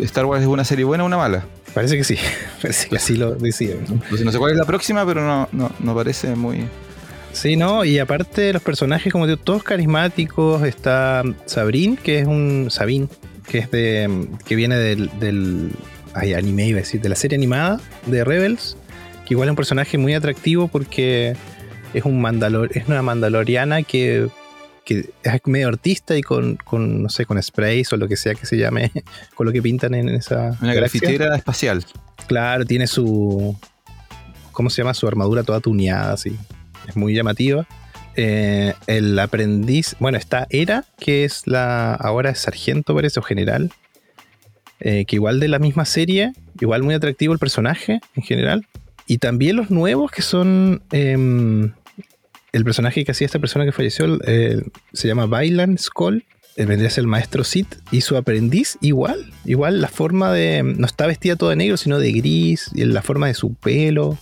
Star 0.00 0.26
Wars 0.26 0.42
es 0.42 0.48
una 0.48 0.64
serie 0.64 0.84
buena 0.84 1.04
o 1.04 1.06
una 1.06 1.16
mala? 1.16 1.44
Parece 1.74 1.96
que 1.96 2.04
sí, 2.04 2.16
parece 2.62 2.88
que 2.88 2.96
así 2.96 3.16
lo 3.16 3.34
decía. 3.34 3.76
no 3.88 4.32
sé 4.32 4.38
cuál 4.38 4.52
es 4.52 4.58
la 4.58 4.64
próxima, 4.64 5.06
pero 5.06 5.48
no, 5.52 5.70
no, 5.78 5.94
parece 5.94 6.34
muy... 6.34 6.64
Sí, 7.32 7.54
no, 7.54 7.84
y 7.84 8.00
aparte 8.00 8.52
los 8.52 8.62
personajes, 8.62 9.12
como 9.12 9.26
digo, 9.28 9.38
todos 9.38 9.62
carismáticos. 9.62 10.64
Está 10.64 11.22
Sabrin, 11.46 11.96
que 11.96 12.18
es 12.18 12.26
un. 12.26 12.66
Sabine, 12.70 13.06
que 13.48 13.58
es 13.58 13.70
de. 13.70 14.26
que 14.44 14.56
viene 14.56 14.74
del. 14.74 15.16
del 15.20 15.70
ay, 16.12 16.34
anime, 16.34 16.66
iba 16.66 16.78
a 16.78 16.82
decir, 16.82 17.00
de 17.00 17.08
la 17.08 17.14
serie 17.14 17.38
animada 17.38 17.80
de 18.06 18.24
Rebels. 18.24 18.76
Que 19.24 19.34
igual 19.34 19.46
es 19.48 19.50
un 19.50 19.56
personaje 19.56 19.96
muy 19.96 20.12
atractivo 20.14 20.66
porque 20.66 21.36
es 21.94 22.04
un 22.04 22.20
mandalor, 22.20 22.76
es 22.76 22.88
una 22.88 23.00
mandaloriana 23.02 23.84
que 23.84 24.28
que 24.90 25.08
es 25.22 25.40
medio 25.46 25.68
artista 25.68 26.16
y 26.16 26.20
con, 26.20 26.58
no 26.72 27.08
sé, 27.10 27.24
con 27.24 27.40
sprays 27.40 27.92
o 27.92 27.96
lo 27.96 28.08
que 28.08 28.16
sea 28.16 28.34
que 28.34 28.44
se 28.44 28.56
llame, 28.56 28.90
con 29.36 29.46
lo 29.46 29.52
que 29.52 29.62
pintan 29.62 29.94
en 29.94 30.08
esa. 30.08 30.58
Una 30.60 30.74
grafitera 30.74 31.36
espacial. 31.36 31.84
Claro, 32.26 32.64
tiene 32.64 32.88
su. 32.88 33.56
¿Cómo 34.50 34.68
se 34.68 34.82
llama? 34.82 34.92
Su 34.94 35.06
armadura 35.06 35.44
toda 35.44 35.60
tuneada, 35.60 36.14
así. 36.14 36.36
Es 36.88 36.96
muy 36.96 37.14
llamativa. 37.14 37.68
Eh, 38.16 38.74
el 38.88 39.16
aprendiz. 39.16 39.94
Bueno, 40.00 40.18
está 40.18 40.48
Era, 40.50 40.84
que 40.98 41.24
es 41.24 41.46
la. 41.46 41.94
Ahora 41.94 42.30
es 42.30 42.40
sargento, 42.40 42.92
parece, 42.92 43.20
o 43.20 43.22
general. 43.22 43.70
Eh, 44.80 45.04
que 45.04 45.14
igual 45.14 45.38
de 45.38 45.46
la 45.46 45.60
misma 45.60 45.84
serie, 45.84 46.32
igual 46.60 46.82
muy 46.82 46.94
atractivo 46.94 47.32
el 47.32 47.38
personaje 47.38 48.00
en 48.16 48.24
general. 48.24 48.66
Y 49.06 49.18
también 49.18 49.54
los 49.54 49.70
nuevos 49.70 50.10
que 50.10 50.22
son. 50.22 50.82
Em, 50.90 51.74
el 52.52 52.64
personaje 52.64 53.04
que 53.04 53.12
hacía 53.12 53.26
esta 53.26 53.38
persona 53.38 53.64
que 53.64 53.72
falleció 53.72 54.18
eh, 54.26 54.62
se 54.92 55.08
llama 55.08 55.26
Bailan 55.26 55.78
Skull. 55.78 56.24
Él 56.56 56.66
vendría 56.66 56.88
a 56.88 56.90
ser 56.90 57.02
el 57.02 57.08
maestro 57.08 57.44
Sith 57.44 57.76
y 57.90 58.00
su 58.00 58.16
aprendiz 58.16 58.76
igual. 58.80 59.32
Igual 59.44 59.80
la 59.80 59.88
forma 59.88 60.32
de... 60.32 60.62
No 60.62 60.86
está 60.86 61.06
vestida 61.06 61.36
toda 61.36 61.50
de 61.50 61.56
negro, 61.56 61.76
sino 61.76 61.98
de 61.98 62.12
gris. 62.12 62.70
Y 62.74 62.84
la 62.84 63.02
forma 63.02 63.28
de 63.28 63.34
su 63.34 63.54
pelo. 63.54 64.18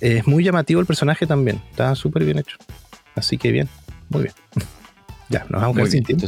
Es 0.00 0.26
muy 0.26 0.44
llamativo 0.44 0.80
el 0.80 0.86
personaje 0.86 1.26
también. 1.26 1.62
Está 1.70 1.94
súper 1.94 2.24
bien 2.24 2.38
hecho. 2.38 2.56
Así 3.14 3.38
que 3.38 3.52
bien. 3.52 3.68
Muy 4.10 4.24
bien. 4.24 4.34
ya, 5.30 5.46
nos 5.48 5.62
vamos 5.62 5.78
a 5.78 5.90
sin 5.90 6.04
tiempo. 6.04 6.26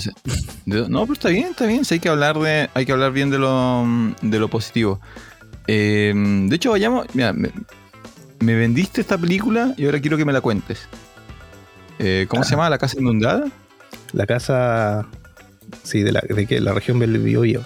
no, 0.64 1.02
pero 1.02 1.12
está 1.12 1.28
bien, 1.28 1.48
está 1.50 1.66
bien. 1.66 1.82
hay 1.88 2.00
que 2.00 2.08
hablar 2.08 2.38
de, 2.38 2.70
hay 2.72 2.86
que 2.86 2.92
hablar 2.92 3.12
bien 3.12 3.30
de 3.30 3.38
lo, 3.38 3.86
de 4.22 4.38
lo 4.38 4.48
positivo. 4.48 5.00
Eh, 5.68 6.12
de 6.14 6.56
hecho, 6.56 6.70
vayamos. 6.70 7.06
Mira, 7.12 7.34
me 8.40 8.54
vendiste 8.54 9.00
esta 9.00 9.18
película 9.18 9.74
y 9.76 9.86
ahora 9.86 10.00
quiero 10.00 10.16
que 10.16 10.24
me 10.24 10.32
la 10.32 10.40
cuentes. 10.40 10.88
Eh, 11.98 12.26
¿Cómo 12.28 12.44
se 12.44 12.50
llama? 12.50 12.68
¿La 12.70 12.78
casa 12.78 12.98
inundada? 12.98 13.46
La 14.12 14.26
casa. 14.26 15.06
Sí, 15.82 16.02
de 16.02 16.12
la, 16.12 16.20
de 16.20 16.46
que 16.46 16.60
la 16.60 16.72
región 16.72 16.98
del 16.98 17.18
Biobío. 17.18 17.62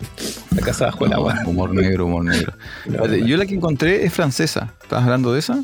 la 0.50 0.62
casa 0.62 0.86
bajo 0.86 1.06
el 1.06 1.12
agua. 1.12 1.38
Humor 1.46 1.74
negro, 1.74 2.06
humor 2.06 2.24
negro. 2.24 2.52
Yo 3.26 3.36
la 3.36 3.46
que 3.46 3.54
encontré 3.54 4.04
es 4.04 4.12
francesa. 4.12 4.74
¿Estás 4.82 5.02
hablando 5.02 5.32
de 5.32 5.40
esa? 5.40 5.62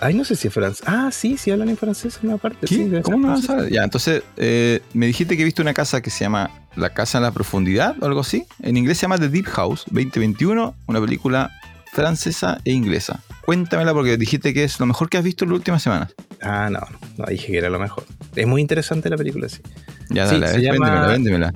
Ay, 0.00 0.14
no 0.14 0.24
sé 0.24 0.36
si 0.36 0.48
es 0.48 0.54
francés. 0.54 0.84
Ah, 0.86 1.10
sí, 1.12 1.36
sí 1.38 1.50
hablan 1.50 1.68
en 1.68 1.76
francés 1.76 2.18
en 2.22 2.28
una 2.28 2.38
parte. 2.38 2.66
¿Cómo 3.02 3.28
no 3.28 3.68
Ya, 3.68 3.84
entonces, 3.84 4.22
eh, 4.36 4.80
me 4.92 5.06
dijiste 5.06 5.36
que 5.36 5.44
viste 5.44 5.62
una 5.62 5.72
casa 5.72 6.02
que 6.02 6.10
se 6.10 6.24
llama 6.24 6.50
La 6.76 6.90
Casa 6.90 7.18
en 7.18 7.24
la 7.24 7.32
Profundidad 7.32 7.96
o 8.00 8.06
algo 8.06 8.20
así. 8.20 8.44
En 8.60 8.76
inglés 8.76 8.98
se 8.98 9.02
llama 9.02 9.18
The 9.18 9.28
Deep 9.28 9.46
House 9.46 9.84
2021, 9.86 10.74
una 10.86 11.00
película 11.00 11.50
francesa 11.92 12.60
e 12.64 12.72
inglesa. 12.72 13.22
Cuéntamela 13.44 13.92
porque 13.92 14.16
dijiste 14.16 14.54
que 14.54 14.64
es 14.64 14.80
lo 14.80 14.86
mejor 14.86 15.10
que 15.10 15.18
has 15.18 15.24
visto 15.24 15.44
en 15.44 15.50
las 15.50 15.58
últimas 15.58 15.82
semanas. 15.82 16.14
Ah, 16.40 16.68
no, 16.70 16.80
no 17.18 17.26
dije 17.26 17.52
que 17.52 17.58
era 17.58 17.68
lo 17.68 17.78
mejor. 17.78 18.04
Es 18.34 18.46
muy 18.46 18.60
interesante 18.60 19.10
la 19.10 19.16
película, 19.16 19.48
sí. 19.48 19.60
Ya, 20.10 20.26
dale, 20.26 20.48
sí, 20.48 20.60
véndemela, 20.60 21.06
véndemela. 21.06 21.54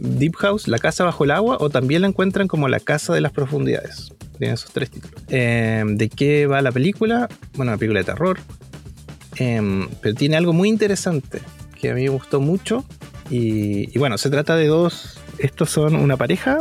Deep 0.00 0.36
House, 0.36 0.68
la 0.68 0.78
casa 0.78 1.04
bajo 1.04 1.24
el 1.24 1.30
agua, 1.30 1.56
o 1.60 1.70
también 1.70 2.02
la 2.02 2.08
encuentran 2.08 2.48
como 2.48 2.68
la 2.68 2.80
casa 2.80 3.12
de 3.12 3.20
las 3.20 3.32
profundidades. 3.32 4.12
Tiene 4.38 4.54
esos 4.54 4.72
tres 4.72 4.90
títulos. 4.90 5.22
Em, 5.28 5.96
¿De 5.96 6.08
qué 6.08 6.46
va 6.46 6.62
la 6.62 6.72
película? 6.72 7.28
Bueno, 7.54 7.72
una 7.72 7.78
película 7.78 8.00
de 8.00 8.04
terror. 8.04 8.38
Em, 9.36 9.88
pero 10.00 10.14
tiene 10.14 10.36
algo 10.36 10.52
muy 10.52 10.68
interesante 10.68 11.40
que 11.80 11.90
a 11.90 11.94
mí 11.94 12.02
me 12.02 12.08
gustó 12.10 12.40
mucho. 12.40 12.84
Y, 13.30 13.96
bueno, 13.98 14.18
se 14.18 14.30
trata 14.30 14.56
de 14.56 14.66
dos. 14.66 15.18
Estos 15.38 15.70
son 15.70 15.96
una 15.96 16.16
pareja, 16.16 16.58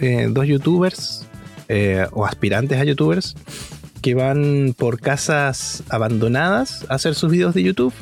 eh, 0.00 0.26
dos 0.28 0.46
youtubers 0.46 1.26
eh, 1.68 2.06
o 2.12 2.26
aspirantes 2.26 2.80
a 2.80 2.84
youtubers 2.84 3.36
que 4.00 4.14
van 4.14 4.74
por 4.76 5.00
casas 5.00 5.82
abandonadas 5.88 6.84
a 6.88 6.94
hacer 6.94 7.14
sus 7.14 7.30
videos 7.30 7.54
de 7.54 7.62
YouTube. 7.62 7.94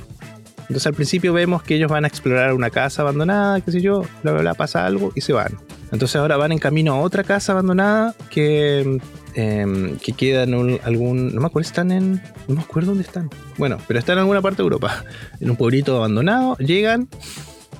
Entonces 0.60 0.86
al 0.86 0.94
principio 0.94 1.32
vemos 1.32 1.62
que 1.62 1.76
ellos 1.76 1.90
van 1.90 2.04
a 2.04 2.08
explorar 2.08 2.52
una 2.52 2.70
casa 2.70 3.02
abandonada, 3.02 3.60
qué 3.60 3.70
sé 3.70 3.80
yo, 3.80 4.02
bla, 4.22 4.32
bla, 4.32 4.40
bla, 4.40 4.54
pasa 4.54 4.84
algo 4.84 5.12
y 5.14 5.20
se 5.20 5.32
van. 5.32 5.56
Entonces 5.92 6.16
ahora 6.16 6.36
van 6.36 6.52
en 6.52 6.58
camino 6.58 6.94
a 6.94 7.00
otra 7.00 7.22
casa 7.22 7.52
abandonada 7.52 8.14
que, 8.30 8.98
em, 9.34 9.96
que 9.98 10.12
queda 10.12 10.42
en 10.42 10.80
algún... 10.82 11.34
No 11.34 11.40
me 11.40 11.46
acuerdo, 11.46 11.68
están 11.68 11.92
en... 11.92 12.20
No 12.48 12.56
me 12.56 12.60
acuerdo 12.62 12.90
dónde 12.90 13.04
están. 13.04 13.30
Bueno, 13.56 13.78
pero 13.86 14.00
están 14.00 14.14
en 14.14 14.20
alguna 14.20 14.42
parte 14.42 14.58
de 14.58 14.64
Europa. 14.64 15.04
En 15.40 15.50
un 15.50 15.56
pueblito 15.56 15.96
abandonado. 15.96 16.56
Llegan 16.56 17.08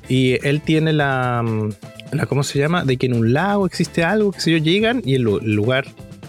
y 0.09 0.39
él 0.47 0.63
tiene 0.63 0.93
la... 0.93 1.45
la 2.13 2.27
¿Cómo 2.27 2.45
se 2.45 2.61
llama? 2.61 2.85
De 2.85 2.97
que 2.97 3.07
en 3.07 3.15
un 3.15 3.33
lago 3.33 3.67
existe 3.67 4.05
algo, 4.05 4.31
qué 4.31 4.41
sé 4.41 4.53
yo. 4.53 4.59
Llegan 4.59 5.03
y 5.05 5.17
el 5.17 5.23
lugar 5.23 5.87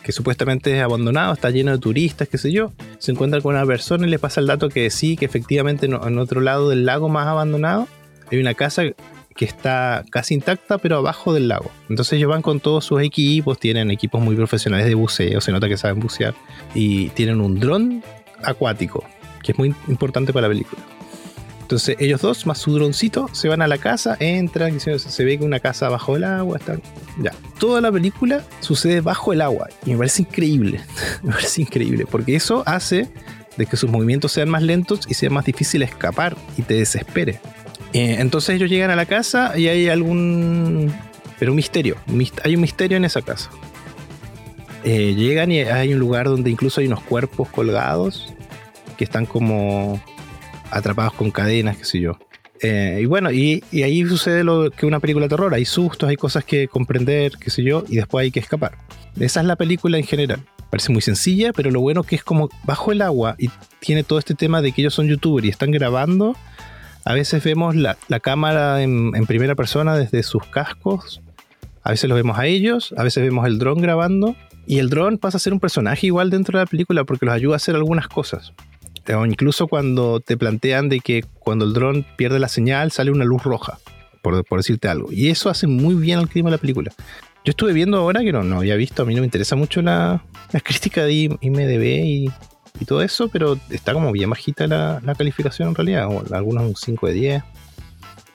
que 0.07 0.13
supuestamente 0.13 0.73
es 0.73 0.81
abandonado, 0.81 1.33
está 1.33 1.49
lleno 1.49 1.73
de 1.73 1.79
turistas, 1.79 2.29
qué 2.29 2.37
sé 2.37 2.49
yo, 2.49 2.71
se 2.97 3.11
encuentra 3.11 3.41
con 3.41 3.55
una 3.55 3.65
persona 3.65 4.07
y 4.07 4.09
le 4.09 4.19
pasa 4.19 4.39
el 4.39 4.47
dato 4.47 4.69
que 4.69 4.89
sí, 4.89 5.17
que 5.17 5.25
efectivamente 5.25 5.85
en 5.85 6.17
otro 6.17 6.39
lado 6.39 6.69
del 6.69 6.85
lago 6.85 7.09
más 7.09 7.27
abandonado 7.27 7.89
hay 8.31 8.39
una 8.39 8.53
casa 8.53 8.83
que 9.35 9.43
está 9.43 10.05
casi 10.09 10.35
intacta, 10.35 10.77
pero 10.77 10.95
abajo 10.95 11.33
del 11.33 11.49
lago. 11.49 11.69
Entonces 11.89 12.13
ellos 12.13 12.29
van 12.29 12.41
con 12.41 12.61
todos 12.61 12.85
sus 12.85 13.01
equipos, 13.01 13.59
tienen 13.59 13.91
equipos 13.91 14.21
muy 14.21 14.37
profesionales 14.37 14.87
de 14.87 14.95
buceo, 14.95 15.41
se 15.41 15.51
nota 15.51 15.67
que 15.67 15.75
saben 15.75 15.99
bucear, 15.99 16.35
y 16.73 17.09
tienen 17.09 17.41
un 17.41 17.59
dron 17.59 18.01
acuático, 18.43 19.03
que 19.43 19.51
es 19.51 19.57
muy 19.57 19.75
importante 19.89 20.31
para 20.31 20.47
la 20.47 20.53
película. 20.53 20.81
Entonces 21.67 21.97
ellos 21.99 22.21
dos, 22.21 22.45
más 22.45 22.59
su 22.59 22.73
droncito, 22.73 23.27
se 23.33 23.49
van 23.49 23.61
a 23.61 23.67
la 23.67 23.77
casa, 23.77 24.15
entran, 24.21 24.79
se, 24.79 25.25
ve 25.25 25.37
que 25.37 25.43
una 25.43 25.59
casa 25.59 25.89
bajo 25.89 26.15
el 26.15 26.23
agua, 26.23 26.59
están... 26.59 26.81
Ya. 27.21 27.33
Toda 27.59 27.81
la 27.81 27.91
película 27.91 28.41
sucede 28.61 29.01
bajo 29.01 29.33
el 29.33 29.41
agua 29.41 29.67
y 29.85 29.91
me 29.91 29.97
parece 29.97 30.21
increíble, 30.21 30.79
me 31.23 31.33
parece 31.33 31.63
increíble, 31.63 32.05
porque 32.09 32.37
eso 32.37 32.63
hace 32.65 33.09
de 33.57 33.65
que 33.65 33.75
sus 33.75 33.91
movimientos 33.91 34.31
sean 34.31 34.47
más 34.47 34.63
lentos 34.63 35.01
y 35.09 35.13
sea 35.13 35.29
más 35.29 35.43
difícil 35.43 35.81
escapar 35.81 36.37
y 36.57 36.61
te 36.61 36.75
desespere. 36.75 37.41
Eh, 37.91 38.15
entonces 38.19 38.55
ellos 38.55 38.69
llegan 38.69 38.89
a 38.89 38.95
la 38.95 39.05
casa 39.05 39.57
y 39.57 39.67
hay 39.67 39.89
algún... 39.89 40.95
Pero 41.37 41.51
un 41.51 41.57
misterio, 41.57 41.97
hay 42.45 42.55
un 42.55 42.61
misterio 42.61 42.95
en 42.95 43.03
esa 43.03 43.21
casa. 43.21 43.49
Eh, 44.85 45.15
llegan 45.15 45.51
y 45.51 45.59
hay 45.59 45.93
un 45.93 45.99
lugar 45.99 46.27
donde 46.27 46.49
incluso 46.49 46.79
hay 46.79 46.87
unos 46.87 47.01
cuerpos 47.01 47.49
colgados 47.49 48.33
que 48.95 49.03
están 49.03 49.25
como 49.25 50.01
atrapados 50.71 51.13
con 51.13 51.31
cadenas, 51.31 51.77
qué 51.77 51.85
sé 51.85 51.99
yo. 51.99 52.17
Eh, 52.61 52.99
y 53.01 53.05
bueno, 53.05 53.31
y, 53.31 53.63
ahí 53.83 54.05
sucede 54.05 54.43
lo 54.43 54.71
que 54.71 54.85
una 54.85 54.99
película 54.99 55.25
de 55.25 55.29
terror, 55.29 55.53
hay 55.53 55.65
sustos, 55.65 56.09
hay 56.09 56.15
cosas 56.15 56.43
que 56.43 56.67
comprender, 56.67 57.33
qué 57.39 57.49
sé 57.49 57.63
yo, 57.63 57.83
y 57.87 57.95
después 57.97 58.23
hay 58.23 58.31
que 58.31 58.39
escapar. 58.39 58.77
Esa 59.19 59.41
es 59.41 59.45
la 59.45 59.55
película 59.55 59.97
en 59.97 60.03
general. 60.03 60.43
Parece 60.69 60.91
muy 60.91 61.01
sencilla, 61.01 61.53
pero 61.53 61.71
lo 61.71 61.79
bueno 61.79 62.03
que 62.03 62.15
es 62.15 62.23
como 62.23 62.49
bajo 62.63 62.91
el 62.91 63.01
agua 63.01 63.35
y 63.37 63.49
tiene 63.79 64.03
todo 64.03 64.19
este 64.19 64.35
tema 64.35 64.61
de 64.61 64.71
que 64.71 64.81
ellos 64.81 64.93
son 64.93 65.07
youtubers 65.07 65.45
y 65.45 65.49
están 65.49 65.71
grabando. 65.71 66.35
A 67.05 67.13
veces 67.13 67.43
vemos 67.43 67.75
la, 67.75 67.95
cámara 68.21 68.83
en, 68.83 69.15
en, 69.15 69.25
primera 69.25 69.55
persona 69.55 69.95
desde 69.95 70.23
sus 70.23 70.45
cascos. 70.45 71.21
A 71.83 71.91
veces 71.91 72.09
los 72.09 72.17
vemos 72.17 72.37
a 72.37 72.47
ellos, 72.47 72.93
a 72.97 73.03
veces 73.03 73.23
vemos 73.23 73.47
el 73.47 73.59
dron 73.59 73.79
grabando. 73.79 74.35
Y 74.65 74.79
el 74.79 74.89
dron 74.89 75.17
pasa 75.17 75.37
a 75.37 75.39
ser 75.39 75.53
un 75.53 75.61
personaje 75.61 76.07
igual 76.07 76.29
dentro 76.29 76.59
de 76.59 76.65
la 76.65 76.69
película 76.69 77.05
porque 77.05 77.25
los 77.25 77.33
ayuda 77.33 77.53
a 77.53 77.57
hacer 77.57 77.75
algunas 77.75 78.09
cosas 78.09 78.53
o 79.15 79.25
incluso 79.25 79.67
cuando 79.67 80.19
te 80.19 80.37
plantean 80.37 80.89
de 80.89 80.99
que 80.99 81.23
cuando 81.39 81.65
el 81.65 81.73
dron 81.73 82.05
pierde 82.17 82.39
la 82.39 82.49
señal 82.49 82.91
sale 82.91 83.11
una 83.11 83.25
luz 83.25 83.43
roja, 83.43 83.79
por, 84.21 84.43
decirte 84.57 84.87
algo. 84.87 85.11
Y 85.11 85.29
eso 85.29 85.49
hace 85.49 85.67
muy 85.67 85.95
bien 85.95 86.19
al 86.19 86.29
clima 86.29 86.49
de 86.49 86.57
la 86.57 86.61
película. 86.61 86.91
Yo 87.45 87.51
estuve 87.51 87.71
viendo 87.71 87.97
ahora 87.97 88.21
que 88.21 88.33
no, 88.33 88.43
no 88.43 88.57
había 88.57 88.75
visto, 88.75 89.03
a 89.03 89.05
mí 89.05 89.15
no 89.15 89.21
me 89.21 89.27
interesa 89.27 89.55
mucho 89.55 89.81
la, 89.81 90.23
crítica 90.63 91.05
de 91.05 91.37
IMDB 91.39 91.83
y, 92.05 92.31
todo 92.85 93.01
eso, 93.01 93.27
pero 93.29 93.57
está 93.71 93.91
como 93.93 94.11
bien 94.11 94.29
bajita 94.29 94.67
la, 94.67 95.01
calificación 95.17 95.69
en 95.69 95.75
realidad, 95.75 96.07
o 96.09 96.23
algunos 96.35 96.63
un 96.63 96.75
5 96.75 97.07
de 97.07 97.13
10. 97.13 97.43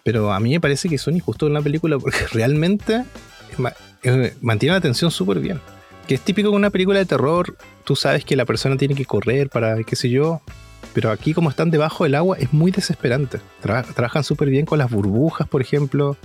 Pero 0.04 0.32
a 0.32 0.40
mí 0.40 0.50
me 0.50 0.60
parece 0.60 0.88
que 0.88 0.98
son 0.98 1.14
injustos 1.14 1.46
en 1.46 1.54
la 1.54 1.62
película 1.62 1.98
porque 1.98 2.18
realmente 2.32 3.04
eh, 4.02 4.34
mantiene 4.40 4.72
la 4.72 4.78
atención 4.78 5.10
súper 5.10 5.38
bien. 5.38 5.60
Que 6.06 6.14
es 6.14 6.20
típico 6.20 6.50
que 6.50 6.56
una 6.56 6.70
película 6.70 6.98
de 6.98 7.06
terror, 7.06 7.56
tú 7.84 7.96
sabes 7.96 8.24
que 8.24 8.36
la 8.36 8.44
persona 8.44 8.76
tiene 8.76 8.94
que 8.94 9.04
correr 9.04 9.48
para, 9.48 9.82
qué 9.84 9.96
sé 9.96 10.10
yo, 10.10 10.40
pero 10.94 11.10
aquí 11.10 11.32
como 11.32 11.50
están 11.50 11.70
debajo 11.70 12.04
del 12.04 12.14
agua 12.14 12.36
es 12.38 12.52
muy 12.52 12.70
desesperante. 12.70 13.40
trabajan 13.60 14.24
súper 14.24 14.50
bien 14.50 14.66
con 14.66 14.78
las 14.78 14.90
burbujas, 14.90 15.48
por 15.48 15.62
ejemplo. 15.62 16.16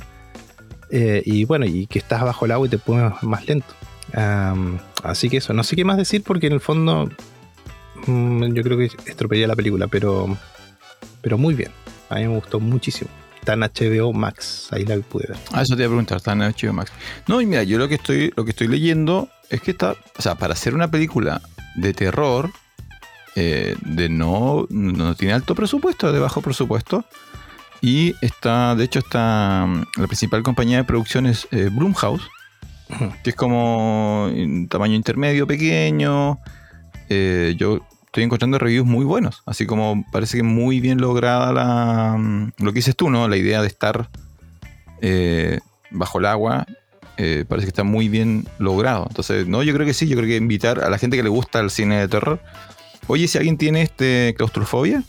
Eh, 0.90 1.22
y 1.26 1.46
bueno, 1.46 1.66
y 1.66 1.88
que 1.88 2.00
estás 2.00 2.24
bajo 2.24 2.46
el 2.46 2.52
agua 2.52 2.68
y 2.68 2.70
te 2.70 2.78
pones 2.78 3.12
más 3.22 3.48
lento. 3.48 3.74
así 5.04 5.30
que 5.30 5.38
eso, 5.38 5.54
no 5.54 5.64
sé 5.64 5.76
qué 5.76 5.86
más 5.86 5.98
decir 5.98 6.24
porque 6.24 6.48
en 6.48 6.54
el 6.54 6.62
fondo 6.62 7.10
mm, 8.08 8.54
yo 8.54 8.64
creo 8.64 8.78
que 8.78 8.90
estropearía 9.06 9.48
la 9.48 9.56
película, 9.56 9.88
pero, 9.88 10.38
pero 11.22 11.38
muy 11.38 11.54
bien. 11.54 11.72
A 12.10 12.16
mí 12.16 12.28
me 12.28 12.36
gustó 12.36 12.60
muchísimo. 12.60 13.10
Está 13.48 13.54
en 13.54 13.62
HBO 13.62 14.12
Max, 14.12 14.68
ahí 14.72 14.84
la 14.84 14.98
pude 14.98 15.28
ver. 15.30 15.38
Ah, 15.54 15.62
eso 15.62 15.78
te 15.78 15.84
iba 15.84 15.88
a 15.88 15.92
preguntar, 15.92 16.18
está 16.18 16.34
en 16.34 16.40
HBO 16.40 16.74
Max. 16.74 16.92
No, 17.28 17.40
y 17.40 17.46
mira, 17.46 17.64
yo 17.64 17.78
lo 17.78 17.88
que 17.88 17.96
estoy, 17.96 18.34
lo 18.36 18.44
que 18.44 18.50
estoy 18.50 18.68
leyendo 18.68 19.30
es 19.50 19.62
que 19.62 19.72
está, 19.72 19.96
o 20.18 20.22
sea, 20.22 20.36
para 20.36 20.52
hacer 20.52 20.76
una 20.76 20.92
película 20.92 21.42
de 21.76 21.94
terror, 21.94 22.52
eh, 23.38 23.78
de 23.86 24.10
no, 24.10 24.68
no 24.70 25.16
tiene 25.16 25.34
alto 25.34 25.56
presupuesto, 25.56 26.12
de 26.12 26.20
bajo 26.20 26.42
presupuesto. 26.42 27.06
Y 27.80 28.16
está, 28.22 28.76
de 28.76 28.84
hecho, 28.84 29.00
está 29.00 29.66
mm, 29.66 29.84
la 29.96 30.08
principal 30.08 30.44
compañía 30.44 30.80
de 30.80 30.84
producción 30.84 31.26
es 31.26 31.48
eh, 31.52 31.70
Bloomhouse, 31.72 32.28
que 33.24 33.30
es 33.30 33.36
como 33.38 34.26
un 34.26 34.68
tamaño 34.68 34.96
intermedio, 34.96 35.48
pequeño. 35.48 36.38
Eh, 37.08 37.56
yo 37.58 37.80
estoy 38.08 38.24
encontrando 38.24 38.58
reviews 38.58 38.88
muy 38.88 39.06
buenos, 39.06 39.44
así 39.46 39.66
como 39.66 40.04
parece 40.12 40.38
que 40.38 40.44
muy 40.44 40.80
bien 40.80 41.00
lograda 41.00 41.54
la, 41.54 42.18
mm, 42.18 42.54
lo 42.58 42.74
que 42.74 42.80
dices 42.80 42.96
tú, 42.96 43.10
¿no? 43.10 43.28
La 43.28 43.38
idea 43.38 43.62
de 43.62 43.68
estar 43.68 44.10
bajo 45.92 46.20
el 46.20 46.26
agua 46.26 46.66
parece 47.18 47.66
que 47.66 47.70
está 47.70 47.84
muy 47.84 48.10
bien 48.10 48.48
logrado. 48.60 49.06
Entonces, 49.10 49.48
no, 49.48 49.64
yo 49.64 49.74
creo 49.74 49.86
que 49.86 49.94
sí, 49.94 50.08
yo 50.08 50.18
creo 50.18 50.28
que 50.28 50.36
invitar 50.36 50.84
a 50.84 50.90
la 50.90 50.98
gente 50.98 51.18
que 51.18 51.24
le 51.24 51.30
gusta 51.30 51.60
el 51.60 51.70
cine 51.70 52.00
de 52.00 52.08
terror 52.08 52.40
Oye, 53.08 53.28
si 53.28 53.38
alguien 53.38 53.58
tiene 53.58 53.82
este 53.82 54.36
claustrofobia. 54.38 55.04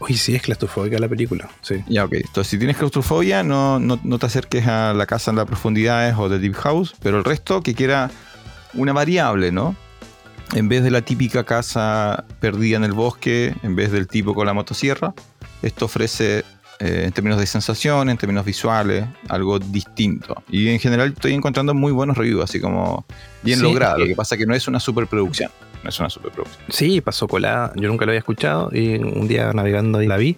Oye, 0.00 0.16
sí, 0.16 0.34
es 0.34 0.42
claustrofóbica 0.42 0.98
la 0.98 1.08
película. 1.08 1.48
Sí. 1.62 1.82
Ya, 1.88 2.04
ok. 2.04 2.14
Entonces, 2.14 2.48
si 2.48 2.58
tienes 2.58 2.76
claustrofobia, 2.76 3.42
no, 3.42 3.78
no, 3.78 4.18
te 4.18 4.26
acerques 4.26 4.66
a 4.66 4.92
la 4.92 5.06
casa 5.06 5.30
en 5.30 5.36
las 5.36 5.46
profundidades 5.46 6.16
o 6.18 6.28
de 6.28 6.38
Deep 6.38 6.54
House, 6.54 6.94
pero 7.00 7.18
el 7.18 7.24
resto 7.24 7.62
que 7.62 7.74
quiera 7.74 8.10
una 8.74 8.92
variable, 8.92 9.52
¿no? 9.52 9.76
En 10.54 10.68
vez 10.68 10.82
de 10.82 10.90
la 10.90 11.02
típica 11.02 11.44
casa 11.44 12.24
perdida 12.40 12.76
en 12.76 12.84
el 12.84 12.92
bosque, 12.92 13.54
en 13.62 13.76
vez 13.76 13.92
del 13.92 14.06
tipo 14.06 14.34
con 14.34 14.46
la 14.46 14.54
motosierra, 14.54 15.14
esto 15.62 15.86
ofrece 15.86 16.44
eh, 16.78 17.04
en 17.06 17.12
términos 17.12 17.40
de 17.40 17.46
sensación, 17.46 18.10
en 18.10 18.18
términos 18.18 18.44
visuales, 18.44 19.06
algo 19.28 19.58
distinto. 19.58 20.42
Y 20.48 20.68
en 20.68 20.78
general 20.78 21.12
estoy 21.14 21.32
encontrando 21.32 21.74
muy 21.74 21.90
buenos 21.92 22.16
reviews, 22.16 22.44
así 22.44 22.60
como 22.60 23.06
bien 23.42 23.58
Sí, 23.58 23.64
logrado. 23.64 23.98
Lo 23.98 24.06
que 24.06 24.14
pasa 24.14 24.34
es 24.34 24.40
que 24.40 24.46
no 24.46 24.54
es 24.54 24.68
una 24.68 24.78
superproducción. 24.78 25.50
No 25.82 25.88
es 25.88 25.98
una 26.00 26.10
superproducción. 26.10 26.64
Sí, 26.68 27.00
pasó 27.00 27.28
colada. 27.28 27.72
Yo 27.76 27.88
nunca 27.88 28.04
lo 28.04 28.10
había 28.10 28.18
escuchado 28.18 28.70
y 28.72 28.96
un 28.96 29.26
día 29.26 29.52
navegando 29.52 29.98
ahí 29.98 30.06
la 30.06 30.16
vi. 30.16 30.36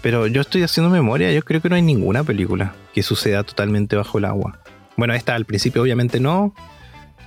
Pero 0.00 0.26
yo 0.26 0.40
estoy 0.40 0.62
haciendo 0.62 0.90
memoria. 0.90 1.32
Yo 1.32 1.42
creo 1.42 1.60
que 1.60 1.68
no 1.68 1.76
hay 1.76 1.82
ninguna 1.82 2.24
película 2.24 2.74
que 2.94 3.02
suceda 3.02 3.42
totalmente 3.42 3.96
bajo 3.96 4.18
el 4.18 4.24
agua. 4.24 4.58
Bueno, 4.96 5.12
esta 5.14 5.34
al 5.34 5.44
principio 5.44 5.82
obviamente 5.82 6.20
no, 6.20 6.54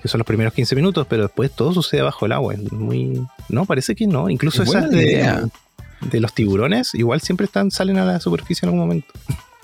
que 0.08 0.12
son 0.12 0.20
los 0.20 0.26
primeros 0.28 0.54
15 0.54 0.76
minutos, 0.76 1.06
pero 1.10 1.24
después 1.24 1.52
todo 1.52 1.74
sucede 1.74 2.02
bajo 2.02 2.26
el 2.26 2.32
agua. 2.32 2.54
Es 2.54 2.72
muy... 2.72 3.22
No, 3.50 3.66
parece 3.66 3.96
que 3.96 4.08
no. 4.08 4.30
Incluso 4.30 4.64
Es 4.64 4.70
esas 4.70 4.90
de, 4.90 5.50
de 6.10 6.20
los 6.20 6.34
tiburones 6.34 6.94
igual 6.96 7.22
siempre 7.22 7.46
están 7.46 7.72
salen 7.72 7.98
a 7.98 8.06
la 8.06 8.20
superficie 8.20 8.66
en 8.66 8.70
algún 8.70 8.80
momento. 8.88 9.08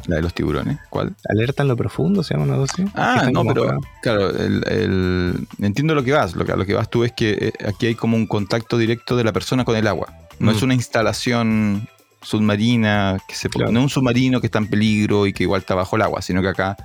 La 0.07 0.17
de 0.17 0.21
los 0.21 0.33
tiburones. 0.33 0.79
¿Cuál? 0.89 1.15
Alerta 1.29 1.63
en 1.63 1.69
lo 1.69 1.77
profundo, 1.77 2.23
se 2.23 2.33
llama 2.33 2.43
una 2.45 2.57
cosa 2.57 2.83
Ah, 2.93 3.29
no, 3.31 3.45
pero 3.45 3.63
acá. 3.69 3.77
claro, 4.01 4.29
el, 4.31 4.61
el- 4.67 5.47
entiendo 5.61 5.95
lo 5.95 6.03
que 6.03 6.11
vas. 6.11 6.35
Lo 6.35 6.43
que, 6.43 6.53
lo 6.57 6.65
que 6.65 6.73
vas 6.73 6.89
tú 6.89 7.05
es 7.05 7.13
que 7.13 7.31
eh, 7.39 7.53
aquí 7.65 7.85
hay 7.87 7.95
como 7.95 8.17
un 8.17 8.27
contacto 8.27 8.77
directo 8.77 9.15
de 9.15 9.23
la 9.23 9.31
persona 9.31 9.63
con 9.63 9.77
el 9.77 9.87
agua. 9.87 10.07
No 10.39 10.51
Mm. 10.51 10.55
es 10.55 10.61
una 10.61 10.73
instalación 10.73 11.87
submarina 12.21 13.17
que 13.27 13.35
se 13.35 13.47
Claro. 13.49 13.71
no 13.71 13.79
es 13.79 13.83
un 13.83 13.89
submarino 13.89 14.41
que 14.41 14.47
está 14.47 14.57
en 14.59 14.67
peligro 14.67 15.25
y 15.27 15.31
que 15.33 15.43
igual 15.43 15.61
está 15.61 15.75
bajo 15.75 15.95
el 15.95 16.01
agua, 16.01 16.21
sino 16.21 16.41
que 16.41 16.47
acá. 16.49 16.75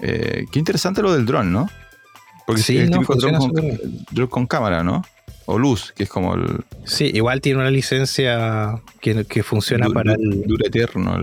eh, 0.00 0.44
qué 0.52 0.58
interesante 0.58 1.02
lo 1.02 1.12
del 1.12 1.26
dron, 1.26 1.50
¿no? 1.52 1.68
Porque 2.48 2.62
Sí, 2.62 2.78
es 2.78 2.88
no, 2.90 3.02
dron 3.02 3.34
con, 3.36 3.52
dron 4.10 4.26
con 4.28 4.46
cámara, 4.46 4.82
¿no? 4.82 5.04
O 5.44 5.58
luz, 5.58 5.92
que 5.94 6.04
es 6.04 6.08
como 6.08 6.34
el. 6.34 6.64
Sí, 6.84 7.10
igual 7.14 7.40
tiene 7.42 7.60
una 7.60 7.70
licencia 7.70 8.80
que, 9.02 9.24
que 9.26 9.42
funciona 9.42 9.86
du- 9.86 9.92
para 9.92 10.14
el, 10.14 10.44
Dura 10.46 10.66
eterno. 10.66 11.16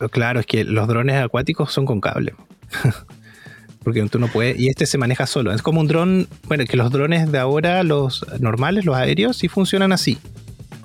el- 0.00 0.08
Claro, 0.10 0.40
es 0.40 0.46
que 0.46 0.64
los 0.64 0.88
drones 0.88 1.16
acuáticos 1.22 1.70
son 1.72 1.84
con 1.86 2.00
cable. 2.00 2.34
Porque 3.84 4.02
tú 4.08 4.18
no 4.18 4.28
puedes. 4.28 4.58
Y 4.58 4.68
este 4.68 4.86
se 4.86 4.96
maneja 4.96 5.26
solo. 5.26 5.52
Es 5.52 5.60
como 5.60 5.80
un 5.80 5.86
dron. 5.86 6.26
Bueno, 6.48 6.64
que 6.64 6.76
los 6.78 6.90
drones 6.90 7.30
de 7.30 7.38
ahora, 7.38 7.82
los 7.82 8.24
normales, 8.40 8.86
los 8.86 8.96
aéreos, 8.96 9.36
sí 9.36 9.48
funcionan 9.48 9.92
así. 9.92 10.16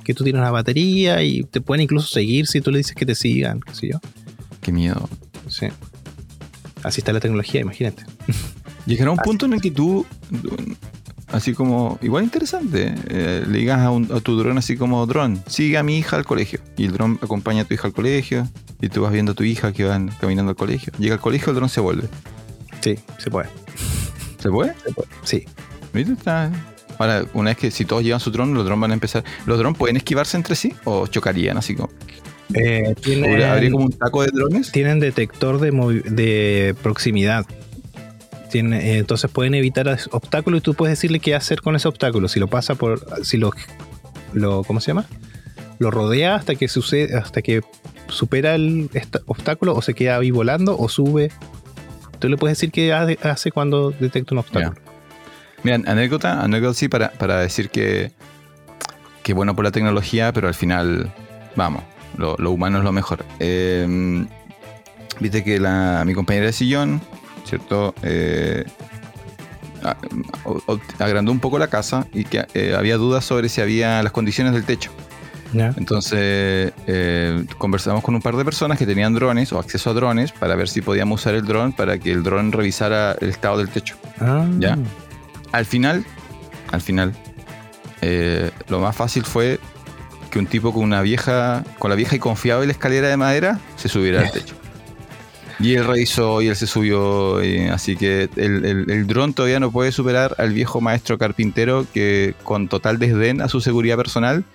Que 0.04 0.14
tú 0.14 0.26
tienes 0.26 0.42
una 0.42 0.52
batería 0.52 1.24
y 1.24 1.44
te 1.44 1.62
pueden 1.62 1.84
incluso 1.84 2.08
seguir 2.10 2.48
si 2.48 2.60
tú 2.62 2.72
le 2.72 2.80
dices 2.80 2.96
que 2.96 3.06
te 3.06 3.16
sigan, 3.16 3.62
qué 3.62 3.74
sé 3.76 3.88
yo. 3.94 4.00
Qué 4.62 4.74
miedo. 4.74 5.08
Sí. 5.48 5.68
Así 6.84 7.00
está 7.02 7.14
la 7.14 7.20
tecnología, 7.22 7.62
imagínate. 7.62 8.04
Llegará 8.86 9.12
un 9.12 9.20
Así 9.20 9.28
punto 9.28 9.46
en 9.46 9.54
el 9.54 9.62
que 9.62 9.72
tú, 9.72 10.06
así 11.32 11.54
como, 11.54 12.00
igual 12.02 12.24
interesante, 12.24 12.96
eh, 13.10 13.44
le 13.48 13.60
digas 13.60 13.80
a, 13.80 13.92
un- 13.92 14.10
a 14.12 14.20
tu 14.20 14.38
dron 14.38 14.58
así 14.58 14.78
como, 14.78 15.06
dron, 15.06 15.42
sigue 15.48 15.78
a 15.78 15.84
mi 15.84 15.98
hija 15.98 16.16
al 16.16 16.26
colegio. 16.26 16.60
Y 16.78 16.86
el 16.86 16.94
dron 16.94 17.20
acompaña 17.22 17.62
a 17.62 17.66
tu 17.66 17.74
hija 17.74 17.88
al 17.88 17.94
colegio. 17.94 18.48
Y 18.82 18.90
tú 18.90 19.02
vas 19.02 19.12
viendo 19.12 19.34
a 19.34 19.36
tu 19.36 19.44
hija 19.44 19.74
que 19.74 19.84
van 19.84 20.10
caminando 20.20 20.50
al 20.52 20.56
colegio. 20.56 20.94
Llega 20.98 21.16
al 21.16 21.22
colegio, 21.22 21.50
el 21.50 21.56
dron 21.56 21.70
se 21.70 21.82
vuelve. 21.82 22.08
Sí, 22.82 22.96
se 23.18 23.30
puede. 23.30 23.50
¿Se 24.40 24.50
puede? 24.50 24.74
se 24.86 24.94
puede. 24.94 25.10
Sí. 25.24 25.46
Está- 25.94 26.52
Ahora, 26.98 27.24
una 27.34 27.52
vez 27.52 27.58
que 27.58 27.72
si 27.72 27.86
todos 27.86 28.04
llevan 28.04 28.20
su 28.20 28.30
dron, 28.32 28.54
los 28.54 28.66
drones 28.66 28.82
van 28.82 28.92
a 28.92 28.94
empezar. 28.94 29.24
¿Los 29.46 29.58
drones 29.58 29.78
pueden 29.78 29.96
esquivarse 29.98 30.36
entre 30.36 30.56
sí? 30.56 30.74
¿O 30.84 31.08
chocarían 31.08 31.58
así 31.58 31.74
como? 31.76 31.90
Eh, 32.54 32.94
tienen, 33.02 33.42
¿Habría 33.44 33.72
como 33.72 33.86
un 33.86 33.92
taco 33.92 34.22
de 34.24 34.30
drones? 34.34 34.72
tienen 34.72 35.00
detector 35.00 35.60
de, 35.62 35.72
de 36.10 36.76
proximidad. 36.82 37.46
Eh, 38.54 38.98
entonces 38.98 39.30
pueden 39.32 39.54
evitar 39.54 39.98
obstáculos 40.12 40.60
y 40.60 40.62
tú 40.62 40.74
puedes 40.74 40.98
decirle 40.98 41.20
qué 41.20 41.36
hacer 41.36 41.62
con 41.62 41.76
ese 41.76 41.88
obstáculo. 41.88 42.28
Si 42.28 42.40
lo 42.40 42.48
pasa 42.48 42.76
por. 42.76 43.06
Si 43.24 43.38
lo. 43.38 43.52
lo 44.34 44.64
¿Cómo 44.64 44.80
se 44.82 44.88
llama? 44.88 45.06
Lo 45.80 45.92
rodea 45.92 46.36
hasta 46.36 46.56
que 46.56 46.68
sucede, 46.68 47.16
hasta 47.18 47.42
que 47.42 47.62
supera 48.10 48.56
el 48.56 48.90
obstáculo 49.28 49.76
o 49.76 49.82
se 49.82 49.94
queda 49.94 50.18
ahí 50.18 50.32
volando 50.32 50.78
o 50.78 50.90
sube. 50.90 51.32
Tú 52.20 52.28
le 52.28 52.36
puedes 52.38 52.58
decir 52.58 52.72
qué 52.72 52.92
ha- 52.92 53.08
hace 53.24 53.52
cuando 53.52 53.92
detecta 53.92 54.34
un 54.36 54.40
obstáculo. 54.40 54.76
Mira, 55.64 55.76
anécdota, 55.86 56.42
anécdota 56.42 56.74
sí 56.74 56.88
para, 56.90 57.12
para 57.12 57.40
decir 57.40 57.70
que, 57.70 58.12
que 59.24 59.34
bueno 59.34 59.56
por 59.56 59.64
la 59.64 59.72
tecnología, 59.72 60.34
pero 60.34 60.48
al 60.50 60.54
final, 60.54 61.14
vamos, 61.56 61.84
lo, 62.18 62.36
lo 62.38 62.52
humano 62.52 62.80
es 62.80 62.84
lo 62.84 62.92
mejor. 62.92 63.26
Eh, 63.40 64.26
Viste 65.22 65.44
que 65.44 65.60
la, 65.60 66.04
mi 66.06 66.14
compañera 66.14 66.46
de 66.46 66.54
sillón, 66.54 67.02
¿cierto? 67.50 67.94
Eh, 68.04 68.64
a- 69.84 69.96
agrandó 71.04 71.32
un 71.32 71.40
poco 71.40 71.58
la 71.60 71.68
casa 71.68 72.06
y 72.14 72.26
que 72.26 72.46
eh, 72.54 72.76
había 72.78 72.98
dudas 72.98 73.26
sobre 73.26 73.50
si 73.50 73.62
había 73.62 74.02
las 74.04 74.12
condiciones 74.12 74.54
del 74.54 74.64
techo. 74.64 74.92
Entonces 75.78 76.74
eh, 76.86 77.44
conversamos 77.58 78.04
con 78.04 78.14
un 78.14 78.22
par 78.22 78.36
de 78.36 78.46
personas 78.46 78.78
que 78.78 78.86
tenían 78.86 79.16
drones 79.16 79.52
o 79.52 79.58
acceso 79.58 79.90
a 79.90 79.94
drones 79.94 80.32
para 80.32 80.56
ver 80.56 80.70
si 80.70 80.82
podíamos 80.82 81.22
usar 81.22 81.34
el 81.34 81.44
dron 81.46 81.74
para 81.74 81.98
que 81.98 82.12
el 82.12 82.22
dron 82.22 82.52
revisara 82.52 83.14
el 83.20 83.30
estado 83.30 83.58
del 83.58 83.70
techo. 83.70 83.96
Ah, 84.20 84.46
Ya. 84.60 84.78
Al 85.52 85.66
final, 85.66 86.06
al 86.72 86.82
final, 86.82 87.14
eh, 88.02 88.52
lo 88.68 88.80
más 88.80 88.96
fácil 88.96 89.24
fue 89.26 89.60
que 90.30 90.38
un 90.38 90.46
tipo 90.46 90.72
con 90.72 90.84
una 90.84 91.02
vieja, 91.02 91.64
con 91.80 91.90
la 91.90 91.96
vieja 91.96 92.16
y 92.16 92.20
confiable 92.20 92.72
escalera 92.72 93.08
de 93.08 93.18
madera, 93.18 93.60
se 93.76 93.90
subiera 93.90 94.22
al 94.22 94.32
techo. 94.32 94.54
Y 95.60 95.76
él 95.76 95.86
revisó 95.86 96.42
y 96.42 96.48
él 96.48 96.56
se 96.56 96.68
subió, 96.68 97.44
y 97.44 97.68
así 97.68 97.98
que 97.98 98.30
el, 98.38 98.66
el, 98.66 98.90
el 98.90 99.08
dron 99.08 99.34
todavía 99.34 99.60
no 99.60 99.72
puede 99.72 99.92
superar 99.92 100.36
al 100.38 100.54
viejo 100.54 100.80
maestro 100.80 101.18
carpintero 101.18 101.86
que 101.94 102.34
con 102.44 102.70
total 102.70 102.98
desdén 102.98 103.42
a 103.42 103.50
su 103.50 103.60
seguridad 103.60 103.98
personal 103.98 104.46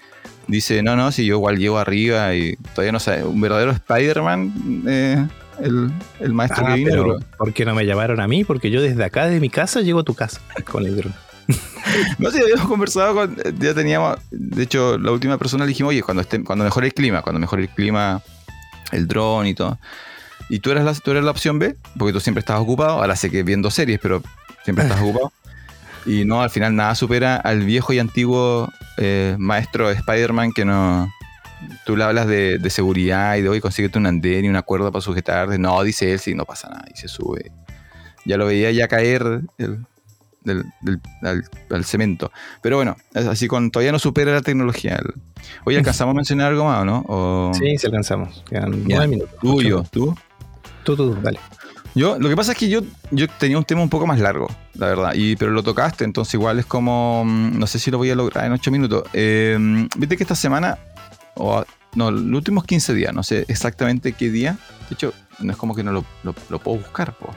dice, 0.47 0.83
no, 0.83 0.97
no, 0.97 1.13
si 1.13 1.27
yo 1.27 1.37
igual 1.37 1.59
llego 1.59 1.79
arriba 1.79 2.35
y 2.35 2.57
todavía 2.75 2.93
no 2.93 3.01
sabe, 3.01 3.25
un 3.25 3.41
verdadero 3.41 3.73
Spider-Man, 3.73 4.85
eh, 4.87 5.27
el, 5.61 5.91
el 6.21 6.33
maestro 6.33 6.67
Ah, 6.67 6.75
que 6.75 6.77
vino, 6.77 6.91
pero 6.91 7.19
¿por 7.39 7.53
qué 7.53 7.65
no 7.65 7.75
me 7.75 7.87
llamaron 7.87 8.21
a 8.21 8.29
mí? 8.29 8.45
Porque 8.45 8.71
yo 8.71 8.83
desde 8.83 9.05
acá, 9.05 9.27
de 9.27 9.41
mi 9.41 9.51
casa, 9.51 9.81
llego 9.81 10.01
a 10.01 10.05
tu 10.05 10.15
casa 10.15 10.41
con 10.71 10.87
el 10.87 10.97
dron. 10.97 11.15
No 12.19 12.31
sé, 12.31 12.41
habíamos 12.41 12.67
conversado 12.67 13.15
con. 13.15 13.37
Ya 13.61 13.73
teníamos. 13.73 14.17
De 14.31 14.65
hecho, 14.65 14.99
la 14.99 15.13
última 15.13 15.39
persona 15.39 15.65
le 15.65 15.69
dijimos, 15.69 15.91
oye, 15.91 16.03
cuando, 16.03 16.23
esté, 16.23 16.43
cuando 16.43 16.65
mejore 16.65 16.89
el 16.89 16.95
clima, 16.95 17.23
cuando 17.23 17.39
mejore 17.39 17.63
el 17.65 17.69
clima, 17.69 18.21
el 18.91 19.07
dron 19.07 19.47
y 19.47 19.55
todo. 19.55 19.79
Y 20.49 20.61
tú 20.61 20.71
eras, 20.71 20.85
la, 20.85 20.95
tú 20.95 21.11
eras 21.11 21.25
la 21.25 21.31
opción 21.31 21.59
B, 21.59 21.77
porque 21.99 22.13
tú 22.13 22.21
siempre 22.21 22.41
estabas 22.41 22.63
ocupado. 22.63 23.01
Ahora 23.01 23.17
sé 23.17 23.31
que 23.31 23.43
viendo 23.43 23.71
series, 23.71 23.99
pero 24.01 24.23
siempre 24.65 24.85
estás 24.85 25.01
ocupado. 25.03 25.33
Y 26.07 26.25
no, 26.27 26.43
al 26.43 26.51
final 26.51 26.77
nada 26.77 26.95
supera 26.95 27.37
al 27.37 27.61
viejo 27.65 27.93
y 27.95 27.99
antiguo 27.99 28.69
eh, 28.99 29.37
maestro 29.39 29.89
de 29.89 29.95
Spider-Man 29.95 30.53
que 30.53 30.65
no. 30.65 31.11
Tú 31.87 31.97
le 31.97 32.05
hablas 32.05 32.27
de, 32.27 32.59
de 32.59 32.71
seguridad 32.71 33.37
y 33.37 33.43
de 33.43 33.49
hoy 33.49 33.61
consíguete 33.61 33.99
un 33.99 34.05
andén 34.07 34.45
y 34.45 34.49
una 34.51 34.61
cuerda 34.63 34.91
para 34.91 35.01
sujetarte. 35.01 35.59
No, 35.59 35.83
dice 35.83 36.13
él, 36.13 36.19
sí, 36.19 36.35
no 36.35 36.45
pasa 36.45 36.69
nada. 36.69 36.85
Y 36.95 36.99
se 36.99 37.09
sube. 37.09 37.51
Ya 38.27 38.37
lo 38.37 38.45
veía 38.47 38.71
ya 38.71 38.87
caer 38.87 39.41
el- 39.57 39.87
del, 40.43 40.63
del- 40.83 41.01
al, 41.23 41.43
al 41.71 41.85
cemento. 41.87 42.31
Pero 42.61 42.77
bueno, 42.77 42.97
así 43.15 43.49
con 43.49 43.71
todavía 43.71 43.93
no 43.93 43.99
supera 43.99 44.31
la 44.33 44.43
tecnología. 44.43 45.01
Oye, 45.65 45.79
¿alcanzamos 45.79 46.13
a 46.13 46.17
mencionar 46.17 46.49
algo 46.49 46.67
más 46.67 46.83
o 46.83 46.85
no? 46.85 47.05
O- 47.09 47.53
Sí, 47.55 47.79
si 47.79 47.87
alcanzamos. 47.87 48.45
Quedan 48.47 48.85
nueve 48.87 49.09
minutos. 49.09 49.39
Tuyo, 49.41 49.85
tú. 49.91 50.15
Tú, 50.85 50.97
tú, 50.97 51.17
dale. 51.23 51.39
Yo, 51.95 52.19
lo 52.19 52.29
que 52.29 52.35
pasa 52.37 52.53
es 52.53 52.59
que 52.59 52.69
yo, 52.69 52.81
yo 53.13 53.29
tenía 53.29 53.57
un 53.57 53.65
tema 53.65 53.81
un 53.81 53.89
poco 53.89 54.05
más 54.07 54.19
largo, 54.19 54.49
la 54.75 54.89
verdad, 54.89 55.13
y, 55.15 55.37
pero 55.37 55.53
lo 55.53 55.63
tocaste, 55.63 56.03
entonces 56.05 56.35
igual 56.35 56.59
es 56.59 56.67
como, 56.67 57.25
mm, 57.25 57.57
no 57.59 57.67
sé 57.69 57.79
si 57.79 57.91
lo 57.93 57.99
voy 57.99 58.11
a 58.11 58.17
lograr 58.17 58.47
en 58.47 58.53
ocho 58.53 58.71
minutos. 58.73 59.05
Eh, 59.13 59.87
Viste 59.97 60.17
que 60.17 60.25
esta 60.25 60.35
semana, 60.35 60.77
o 61.35 61.65
no, 61.95 62.11
los 62.11 62.23
últimos 62.37 62.65
15 62.65 62.95
días, 62.95 63.15
no 63.15 63.23
sé 63.23 63.45
exactamente 63.47 64.13
qué 64.13 64.29
día, 64.31 64.59
de 64.89 64.95
hecho, 64.95 65.15
no 65.39 65.53
es 65.53 65.57
como 65.57 65.75
que 65.77 65.85
no 65.85 65.93
lo, 65.93 66.05
lo- 66.25 66.35
lo 66.51 66.59
puedo 66.59 66.79
buscar, 66.79 67.17
po. 67.17 67.31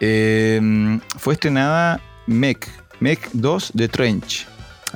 Eh, 0.00 1.00
fue 1.16 1.32
estrenada 1.34 2.00
Mech, 2.26 2.68
Mech 3.00 3.30
2 3.32 3.70
de 3.74 3.88
Trench. 3.88 4.46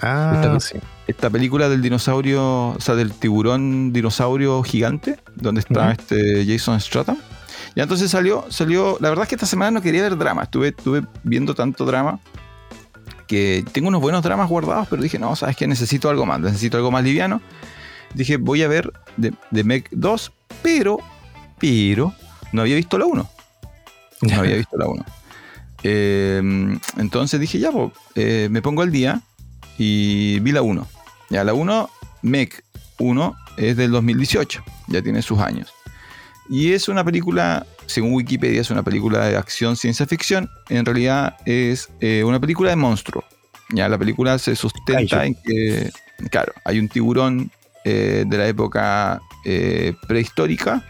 Ah, 0.03 0.33
Esta- 0.43 0.61
sí. 0.61 0.77
esta 1.07 1.31
película 1.31 1.71
del 1.71 1.81
dinosaurio, 1.81 2.69
o 2.69 2.81
sea, 2.81 2.95
del 2.95 3.13
tiburón 3.13 3.93
dinosaurio 3.93 4.63
gigante, 4.63 5.19
donde 5.35 5.61
está 5.61 5.93
este 5.93 6.45
Jason 6.47 6.79
Statham. 6.81 7.17
Y 7.79 7.81
entonces 7.81 8.11
salió, 8.11 8.45
salió, 8.49 8.97
la 8.99 9.09
verdad 9.09 9.23
es 9.23 9.29
que 9.29 9.37
esta 9.37 9.47
semana 9.47 9.71
no 9.71 9.81
quería 9.81 10.03
ver 10.03 10.19
drama, 10.19 10.43
estuve, 10.43 10.71
estuve 10.71 11.05
viendo 11.23 11.55
tanto 11.55 11.85
drama 11.87 12.19
que 13.29 13.65
tengo 13.71 13.87
unos 13.87 14.01
buenos 14.01 14.21
dramas 14.25 14.49
guardados, 14.49 14.89
pero 14.91 15.01
dije, 15.01 15.17
no, 15.21 15.37
sabes 15.37 15.57
que 15.57 15.69
necesito 15.69 16.11
algo 16.11 16.27
más, 16.27 16.41
necesito 16.41 16.77
algo 16.77 16.91
más 16.91 17.05
liviano. 17.05 17.41
Dije, 18.15 18.37
voy 18.37 18.65
a 18.65 18.69
ver 18.69 18.93
de, 19.17 19.33
de 19.53 19.63
Meg 19.63 19.87
2, 19.93 20.33
pero, 20.61 20.99
pero, 21.61 22.13
no 22.51 22.63
había 22.63 22.75
visto 22.75 22.99
la 22.99 23.07
1. 23.07 23.31
No 24.23 24.37
había 24.37 24.57
visto 24.57 24.77
la 24.77 24.89
1. 24.89 25.05
Eh, 25.85 26.79
entonces 26.97 27.39
dije, 27.39 27.61
ya, 27.61 27.71
pues, 27.71 27.93
eh, 28.17 28.49
me 28.51 28.61
pongo 28.61 28.83
al 28.83 28.91
día 28.91 29.21
y 29.79 30.41
vi 30.41 30.51
la 30.51 30.63
1. 30.63 30.85
Ya, 31.31 31.45
la 31.45 31.55
1, 31.55 31.91
Mech 32.23 32.61
1, 32.99 33.37
es 33.57 33.77
del 33.77 33.93
2018, 33.93 34.65
ya 34.89 35.01
tiene 35.01 35.23
sus 35.23 35.39
años. 35.39 35.73
Y 36.49 36.73
es 36.73 36.89
una 36.89 37.05
película, 37.05 37.67
según 37.87 38.15
Wikipedia, 38.15 38.61
es 38.61 38.71
una 38.71 38.83
película 38.83 39.27
de 39.27 39.37
acción 39.37 39.77
ciencia 39.77 40.07
ficción. 40.07 40.51
En 40.69 40.85
realidad 40.85 41.37
es 41.45 41.91
eh, 42.01 42.25
una 42.25 42.41
película 42.41 42.71
de 42.71 42.77
monstruo. 42.77 43.25
Ya 43.71 43.89
la 43.89 43.99
película 43.99 44.39
se 44.39 44.57
sustenta 44.57 45.27
en 45.27 45.35
que, 45.35 45.91
claro, 46.31 46.53
hay 46.65 46.79
un 46.79 46.89
tiburón 46.89 47.51
eh, 47.85 48.25
de 48.27 48.39
la 48.39 48.49
época 48.49 49.21
eh, 49.45 49.95
prehistórica 50.07 50.85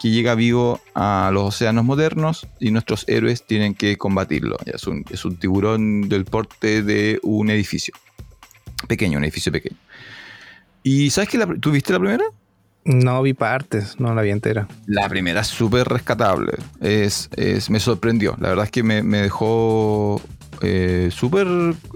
que 0.00 0.10
llega 0.10 0.34
vivo 0.34 0.80
a 0.94 1.30
los 1.32 1.44
océanos 1.44 1.84
modernos 1.84 2.46
y 2.60 2.70
nuestros 2.70 3.04
héroes 3.08 3.46
tienen 3.46 3.74
que 3.74 3.98
combatirlo. 3.98 4.56
Ya 4.64 4.72
es, 4.72 4.86
un, 4.86 5.04
es 5.10 5.24
un 5.24 5.36
tiburón 5.36 6.08
del 6.08 6.24
porte 6.24 6.82
de 6.82 7.20
un 7.22 7.50
edificio. 7.50 7.94
Pequeño, 8.88 9.18
un 9.18 9.24
edificio 9.24 9.52
pequeño. 9.52 9.76
¿Y 10.82 11.10
sabes 11.10 11.28
que 11.28 11.38
la, 11.38 11.46
tú 11.46 11.70
viste 11.70 11.92
la 11.92 11.98
primera? 11.98 12.24
No 12.84 13.22
vi 13.22 13.32
partes, 13.32 13.98
no 13.98 14.14
la 14.14 14.20
vi 14.20 14.30
entera. 14.30 14.68
La 14.86 15.08
primera 15.08 15.40
es 15.40 15.46
súper 15.46 15.88
rescatable. 15.88 16.52
Es, 16.80 17.30
es, 17.34 17.70
me 17.70 17.80
sorprendió. 17.80 18.36
La 18.38 18.50
verdad 18.50 18.66
es 18.66 18.70
que 18.70 18.82
me, 18.82 19.02
me 19.02 19.22
dejó 19.22 20.20
eh, 20.60 21.08
súper 21.10 21.46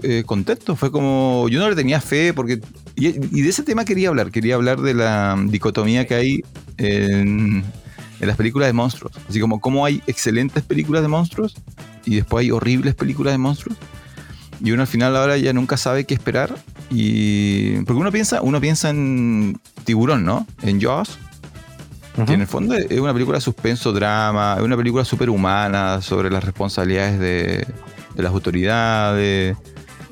eh, 0.03 0.23
contento. 0.25 0.75
Fue 0.75 0.91
como. 0.91 1.47
Yo 1.49 1.59
no 1.59 1.69
le 1.69 1.75
tenía 1.75 2.01
fe 2.01 2.33
porque. 2.33 2.59
Y, 2.95 3.11
de 3.11 3.49
ese 3.49 3.63
tema 3.63 3.85
quería 3.85 4.09
hablar. 4.09 4.31
Quería 4.31 4.55
hablar 4.55 4.81
de 4.81 4.93
la 4.93 5.37
dicotomía 5.47 6.07
que 6.07 6.15
hay 6.15 6.43
en, 6.77 7.63
en 8.19 8.27
las 8.27 8.35
películas 8.35 8.67
de 8.67 8.73
monstruos. 8.73 9.13
Así 9.29 9.39
como 9.39 9.61
cómo 9.61 9.85
hay 9.85 10.01
excelentes 10.07 10.63
películas 10.63 11.03
de 11.03 11.07
monstruos 11.07 11.55
y 12.03 12.15
después 12.15 12.43
hay 12.43 12.51
horribles 12.51 12.95
películas 12.95 13.33
de 13.33 13.37
monstruos. 13.37 13.77
Y 14.61 14.71
uno 14.71 14.81
al 14.81 14.87
final 14.87 15.15
ahora 15.15 15.37
ya 15.37 15.53
nunca 15.53 15.77
sabe 15.77 16.05
qué 16.05 16.13
esperar. 16.13 16.55
Y. 16.89 17.77
Porque 17.83 17.99
uno 17.99 18.11
piensa, 18.11 18.41
uno 18.41 18.59
piensa 18.59 18.89
en 18.89 19.59
tiburón, 19.83 20.25
¿no? 20.25 20.47
En 20.61 20.81
Jaws. 20.81 21.17
Uh 22.17 22.21
-huh. 22.21 22.25
Que 22.25 22.33
en 22.33 22.41
el 22.41 22.47
fondo 22.47 22.75
es 22.75 22.99
una 22.99 23.13
película 23.13 23.37
de 23.37 23.41
suspenso, 23.41 23.93
drama, 23.93 24.55
es 24.57 24.63
una 24.63 24.75
película 24.75 25.05
súper 25.05 25.29
humana 25.29 26.01
sobre 26.01 26.29
las 26.29 26.43
responsabilidades 26.43 27.19
de, 27.19 27.67
de 28.15 28.23
las 28.23 28.31
autoridades, 28.33 29.55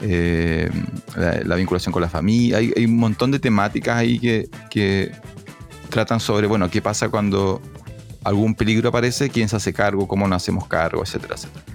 eh, 0.01 0.69
la, 1.15 1.41
la, 1.43 1.55
vinculación 1.55 1.91
con 1.91 2.01
la 2.01 2.09
familia. 2.09 2.57
Hay, 2.57 2.71
hay, 2.75 2.85
un 2.85 2.97
montón 2.97 3.31
de 3.31 3.39
temáticas 3.39 3.97
ahí 3.97 4.19
que, 4.19 4.47
que 4.69 5.11
tratan 5.89 6.19
sobre, 6.19 6.47
bueno, 6.47 6.69
qué 6.69 6.81
pasa 6.81 7.09
cuando 7.09 7.61
algún 8.23 8.55
peligro 8.55 8.89
aparece, 8.89 9.29
quién 9.29 9.49
se 9.49 9.55
hace 9.55 9.73
cargo, 9.73 10.07
cómo 10.07 10.27
nos 10.27 10.43
hacemos 10.43 10.67
cargo, 10.67 11.01
etcétera, 11.01 11.35
etcétera. 11.35 11.65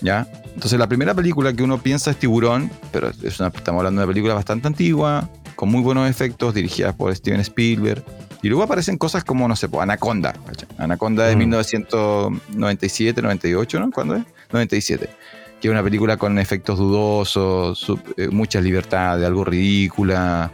¿Ya? 0.00 0.26
Entonces 0.54 0.78
la 0.78 0.88
primera 0.88 1.14
película 1.14 1.52
que 1.52 1.62
uno 1.62 1.78
piensa 1.78 2.10
es 2.10 2.16
Tiburón, 2.18 2.70
pero 2.92 3.08
es 3.08 3.40
una, 3.40 3.48
estamos 3.48 3.80
hablando 3.80 4.00
de 4.00 4.04
una 4.04 4.12
película 4.12 4.34
bastante 4.34 4.68
antigua, 4.68 5.28
con 5.54 5.70
muy 5.70 5.80
buenos 5.80 6.08
efectos, 6.08 6.54
dirigida 6.54 6.92
por 6.92 7.14
Steven 7.14 7.40
Spielberg. 7.40 8.04
Y 8.42 8.48
luego 8.48 8.62
aparecen 8.62 8.98
cosas 8.98 9.24
como, 9.24 9.48
no 9.48 9.56
sé, 9.56 9.68
pues, 9.68 9.82
Anaconda. 9.82 10.34
Anaconda 10.78 11.26
de 11.26 11.34
mm. 11.34 11.38
1997, 11.38 13.22
98, 13.22 13.80
¿no? 13.80 13.90
¿Cuándo 13.90 14.16
es? 14.16 14.24
97. 14.52 15.08
Que 15.60 15.68
es 15.68 15.72
una 15.72 15.82
película 15.82 16.16
con 16.16 16.38
efectos 16.38 16.78
dudosos, 16.78 17.78
sub, 17.78 18.00
eh, 18.16 18.28
mucha 18.28 18.60
libertad, 18.60 19.24
algo 19.24 19.44
ridícula, 19.44 20.52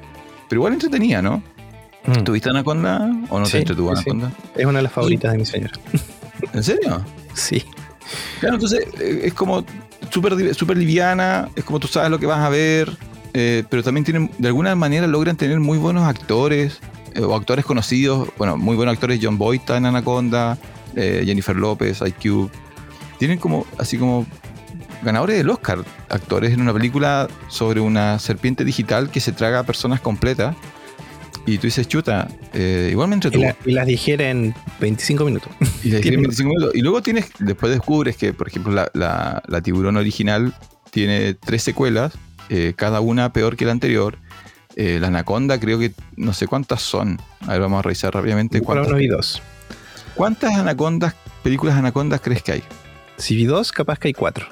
pero 0.49 0.61
igual 0.61 0.75
entretenida, 0.75 1.21
¿no? 1.21 1.43
Mm. 2.07 2.25
¿Tuviste 2.25 2.51
Anaconda 2.51 3.11
o 3.29 3.39
no 3.39 3.47
sí, 3.47 3.53
te 3.53 3.59
entretuvo 3.59 3.91
Anaconda? 3.91 4.31
Sí. 4.31 4.51
Es 4.57 4.67
una 4.67 4.79
de 4.79 4.83
las 4.85 4.93
favoritas 4.93 5.33
de 5.33 5.39
mi 5.39 5.45
señora. 5.47 5.75
¿En 6.53 6.63
serio? 6.63 7.05
Sí. 7.35 7.65
Claro, 8.41 8.57
entonces 8.57 8.87
eh, 9.01 9.23
es 9.25 9.35
como 9.35 9.65
súper 10.11 10.55
super 10.55 10.77
liviana, 10.77 11.49
es 11.57 11.65
como 11.65 11.81
tú 11.81 11.89
sabes 11.89 12.11
lo 12.11 12.19
que 12.19 12.27
vas 12.27 12.41
a 12.41 12.49
ver, 12.49 12.97
eh, 13.35 13.65
pero 13.71 13.83
también 13.83 14.05
tienen, 14.05 14.31
de 14.39 14.49
alguna 14.49 14.75
manera 14.75 15.07
logran 15.07 15.37
tener 15.37 15.61
muy 15.61 15.79
buenos 15.79 16.05
actores, 16.05 16.81
eh, 17.15 17.21
o 17.21 17.35
actores 17.35 17.65
conocidos, 17.65 18.29
bueno, 18.39 18.57
muy 18.57 18.77
buenos 18.77 18.95
actores, 18.95 19.21
John 19.23 19.39
Boyd 19.39 19.61
está 19.61 19.77
en 19.77 19.87
Anaconda, 19.87 20.59
Jennifer 20.95 21.57
López, 21.57 22.03
IQ, 22.03 22.51
tienen 23.19 23.39
como, 23.39 23.67
así 23.79 23.97
como 23.97 24.27
ganadores 25.03 25.37
del 25.37 25.49
Oscar, 25.51 25.79
actores 26.09 26.53
en 26.53 26.61
una 26.61 26.73
película 26.73 27.29
sobre 27.49 27.81
una 27.81 28.19
serpiente 28.19 28.65
digital 28.65 29.11
que 29.11 29.21
se 29.21 29.33
traga 29.33 29.61
a 29.61 29.63
personas 29.63 30.01
completas. 30.01 30.55
Y 31.47 31.59
tú 31.59 31.67
dices, 31.67 31.89
chuta, 31.89 32.29
eh, 32.53 32.89
igual 32.93 33.09
me 33.09 33.15
entretuvo. 33.15 33.43
Y, 33.43 33.47
la, 33.47 33.57
y, 33.65 33.73
las 33.73 33.87
digiere 33.87 34.31
en 34.31 34.55
25 34.81 35.25
minutos. 35.25 35.51
Y 35.83 35.91
las 35.91 35.99
digiere 35.99 36.17
en 36.17 36.23
25 36.23 36.49
minutos. 36.49 36.75
Y 36.75 36.83
luego 36.83 37.03
tienes, 37.03 37.31
después 37.41 37.73
descubres 37.73 38.17
que, 38.17 38.33
por 38.33 38.49
ejemplo, 38.49 38.73
la, 38.73 38.91
la, 38.95 39.43
la 39.47 39.61
tiburón 39.61 39.97
original 39.97 40.55
tiene 40.93 41.35
tres 41.35 41.63
secuelas, 41.63 42.13
eh, 42.49 42.75
cada 42.77 43.01
una 43.01 43.33
peor 43.33 43.57
que 43.57 43.65
la 43.65 43.73
anterior. 43.73 44.19
Eh, 44.77 44.99
la 45.01 45.09
anaconda 45.09 45.61
creo 45.61 45.79
que 45.79 45.93
no 46.17 46.33
sé 46.33 46.47
cuántas 46.47 46.81
son. 46.83 47.21
A 47.41 47.53
ver, 47.53 47.61
vamos 47.61 47.81
a 47.81 47.83
revisar 47.83 48.15
rápidamente. 48.15 48.61
¿Cuántas? 48.61 48.87
¿Cuántas, 48.87 49.01
vi 49.01 49.09
dos. 49.09 49.43
¿Cuántas 50.15 50.55
anacondas, 50.55 51.15
películas 51.43 51.77
anacondas 51.77 52.21
crees 52.21 52.43
que 52.43 52.53
hay? 52.53 52.63
Si 53.17 53.37
vi 53.37 53.45
dos, 53.45 53.73
capaz 53.73 53.99
que 53.99 54.09
hay 54.09 54.15
cuatro. 54.15 54.47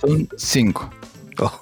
Son 0.00 0.28
cinco. 0.36 0.90
Oh. 1.38 1.60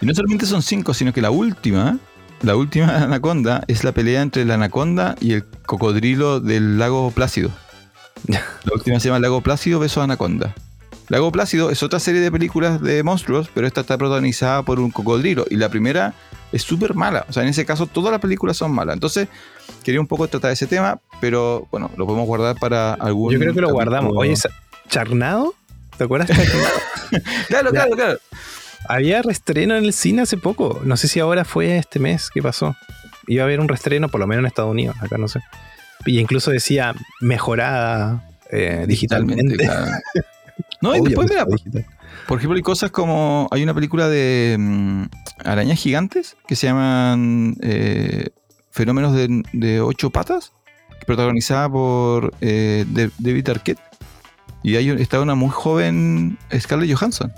Y 0.00 0.06
no 0.06 0.14
solamente 0.14 0.46
son 0.46 0.62
cinco, 0.62 0.94
sino 0.94 1.12
que 1.12 1.20
la 1.20 1.30
última, 1.30 1.98
la 2.42 2.56
última 2.56 2.96
anaconda 3.04 3.64
es 3.68 3.84
la 3.84 3.92
pelea 3.92 4.22
entre 4.22 4.44
la 4.44 4.54
anaconda 4.54 5.16
y 5.20 5.32
el 5.32 5.44
cocodrilo 5.44 6.40
del 6.40 6.78
lago 6.78 7.10
Plácido. 7.10 7.50
La 8.26 8.42
última 8.72 9.00
se 9.00 9.08
llama 9.08 9.20
Lago 9.20 9.42
Plácido 9.42 9.78
beso 9.80 10.00
anaconda. 10.00 10.54
Lago 11.08 11.30
Plácido 11.30 11.70
es 11.70 11.82
otra 11.82 12.00
serie 12.00 12.22
de 12.22 12.32
películas 12.32 12.80
de 12.80 13.02
monstruos, 13.02 13.50
pero 13.52 13.66
esta 13.66 13.82
está 13.82 13.98
protagonizada 13.98 14.62
por 14.62 14.80
un 14.80 14.90
cocodrilo. 14.90 15.44
Y 15.50 15.56
la 15.56 15.68
primera 15.68 16.14
es 16.50 16.62
súper 16.62 16.94
mala. 16.94 17.26
O 17.28 17.32
sea, 17.32 17.42
en 17.42 17.50
ese 17.50 17.66
caso 17.66 17.86
todas 17.86 18.10
las 18.10 18.20
películas 18.20 18.56
son 18.56 18.72
malas. 18.72 18.94
Entonces, 18.94 19.28
quería 19.82 20.00
un 20.00 20.06
poco 20.06 20.26
tratar 20.28 20.52
ese 20.52 20.66
tema, 20.66 21.00
pero 21.20 21.68
bueno, 21.70 21.90
lo 21.96 22.06
podemos 22.06 22.26
guardar 22.26 22.56
para 22.58 22.94
algún. 22.94 23.32
Yo 23.32 23.38
creo 23.38 23.52
que 23.52 23.60
lo 23.60 23.72
guardamos. 23.72 24.12
Oye, 24.16 24.34
¿Charnado? 24.88 25.54
¿Te 25.96 26.04
acuerdas 26.04 26.28
claro, 27.48 27.70
claro, 27.70 27.90
claro. 27.94 28.18
Había 28.88 29.22
restreno 29.22 29.76
en 29.76 29.84
el 29.84 29.92
cine 29.92 30.22
hace 30.22 30.36
poco. 30.36 30.80
No 30.84 30.96
sé 30.96 31.08
si 31.08 31.20
ahora 31.20 31.44
fue 31.44 31.78
este 31.78 31.98
mes. 31.98 32.30
¿Qué 32.32 32.42
pasó? 32.42 32.76
Iba 33.26 33.42
a 33.42 33.46
haber 33.46 33.60
un 33.60 33.68
restreno, 33.68 34.08
por 34.08 34.20
lo 34.20 34.26
menos 34.26 34.42
en 34.42 34.46
Estados 34.46 34.70
Unidos. 34.70 34.96
Acá 35.00 35.18
no 35.18 35.28
sé. 35.28 35.40
Y 36.06 36.18
incluso 36.18 36.50
decía 36.50 36.94
mejorada 37.20 38.28
eh, 38.50 38.84
digitalmente. 38.86 39.42
digitalmente 39.44 39.64
claro. 39.64 39.90
No, 40.80 40.94
y 40.94 41.00
después, 41.00 41.28
mira, 41.28 41.46
por, 41.46 41.58
por, 42.28 42.38
ejemplo, 42.38 42.56
hay 42.56 42.62
cosas 42.62 42.90
como. 42.90 43.48
Hay 43.50 43.62
una 43.62 43.74
película 43.74 44.08
de 44.08 44.54
um, 44.58 45.08
arañas 45.44 45.78
gigantes 45.78 46.36
que 46.46 46.56
se 46.56 46.66
llaman 46.66 47.56
eh, 47.60 48.28
Fenómenos 48.70 49.14
de, 49.14 49.42
de, 49.52 49.80
Ocho 49.80 50.10
Patas, 50.10 50.52
protagonizada 51.06 51.68
por 51.68 52.34
eh, 52.40 52.84
David 53.18 53.48
Arquette. 53.48 53.80
Y 54.62 54.76
ahí 54.76 54.90
está 54.90 55.20
una 55.20 55.34
muy 55.34 55.50
joven 55.50 56.38
Scarlett 56.56 56.94
Johansson. 56.94 57.32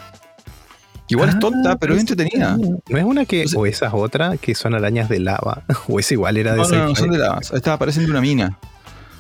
Igual 1.09 1.29
ah, 1.29 1.33
es 1.33 1.39
tonta, 1.39 1.77
pero 1.79 1.95
es 1.95 2.01
entretenida. 2.01 2.57
No 2.57 2.99
es 2.99 3.05
una 3.05 3.25
que. 3.25 3.43
Entonces, 3.43 3.59
o 3.59 3.67
esa 3.67 3.87
es 3.87 3.93
otra 3.95 4.37
que 4.37 4.55
son 4.55 4.75
arañas 4.75 5.09
de 5.09 5.21
lava. 5.21 5.63
O 5.89 6.01
esa 6.01 6.15
igual 6.15 6.37
era 6.37 6.53
de 6.53 6.59
No, 6.59 6.69
no, 6.69 6.89
no, 6.89 6.97
son 6.97 7.11
de 7.11 7.19
lava. 7.19 7.41
Estas 7.41 7.69
aparecen 7.69 8.05
de 8.05 8.11
una 8.11 8.21
mina. 8.21 8.59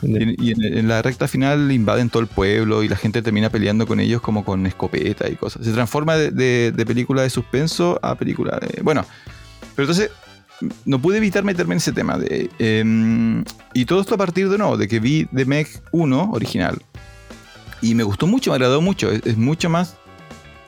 Y, 0.03 0.53
en, 0.53 0.79
en, 0.79 0.89
la 0.89 1.01
recta 1.01 1.27
final 1.27 1.73
invaden 1.73 2.11
todo 2.11 2.21
el 2.21 2.29
pueblo 2.29 2.83
y 2.83 2.89
la 2.89 2.97
gente 2.97 3.23
termina 3.23 3.49
peleando 3.49 3.87
con 3.87 3.99
ellos 3.99 4.21
como 4.21 4.45
con 4.45 4.67
escopeta 4.67 5.29
y 5.29 5.37
cosas. 5.37 5.65
Se 5.65 5.73
transforma 5.73 6.17
de, 6.17 6.31
de, 6.31 6.73
de 6.73 6.87
película 6.87 7.23
de 7.23 7.31
suspenso 7.31 7.99
a 8.03 8.15
película 8.15 8.59
de... 8.61 8.83
Bueno, 8.83 9.07
pero 9.75 9.85
entonces 9.85 10.11
no 10.85 11.01
pude 11.01 11.17
evitar 11.17 11.45
meterme 11.45 11.75
en 11.75 11.79
ese 11.79 11.93
tema. 11.93 12.19
De, 12.19 12.51
eh, 12.59 13.45
y 13.75 13.85
todo 13.87 14.01
esto 14.01 14.15
a 14.15 14.19
partir 14.19 14.49
de 14.49 14.59
nuevo, 14.59 14.77
de 14.77 14.87
que 14.87 15.01
vi 15.01 15.27
The 15.35 15.47
Meg 15.47 15.69
1 15.93 16.31
original. 16.33 16.83
Y 17.81 17.95
me 17.95 18.03
gustó 18.03 18.27
mucho, 18.27 18.51
me 18.51 18.57
agradó 18.57 18.81
mucho. 18.81 19.11
Es, 19.11 19.23
es 19.25 19.37
mucho 19.37 19.71
más... 19.71 19.97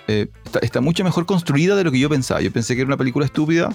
Eh, 0.09 0.29
está, 0.45 0.59
está 0.61 0.81
mucho 0.81 1.05
mejor 1.05 1.27
construida 1.27 1.77
de 1.77 1.85
lo 1.85 1.93
que 1.93 1.99
yo 1.99 2.09
pensaba. 2.09 2.41
Yo 2.41 2.51
pensé 2.51 2.75
que 2.75 2.81
era 2.81 2.89
una 2.89 2.97
película 2.97 3.27
estúpida 3.27 3.69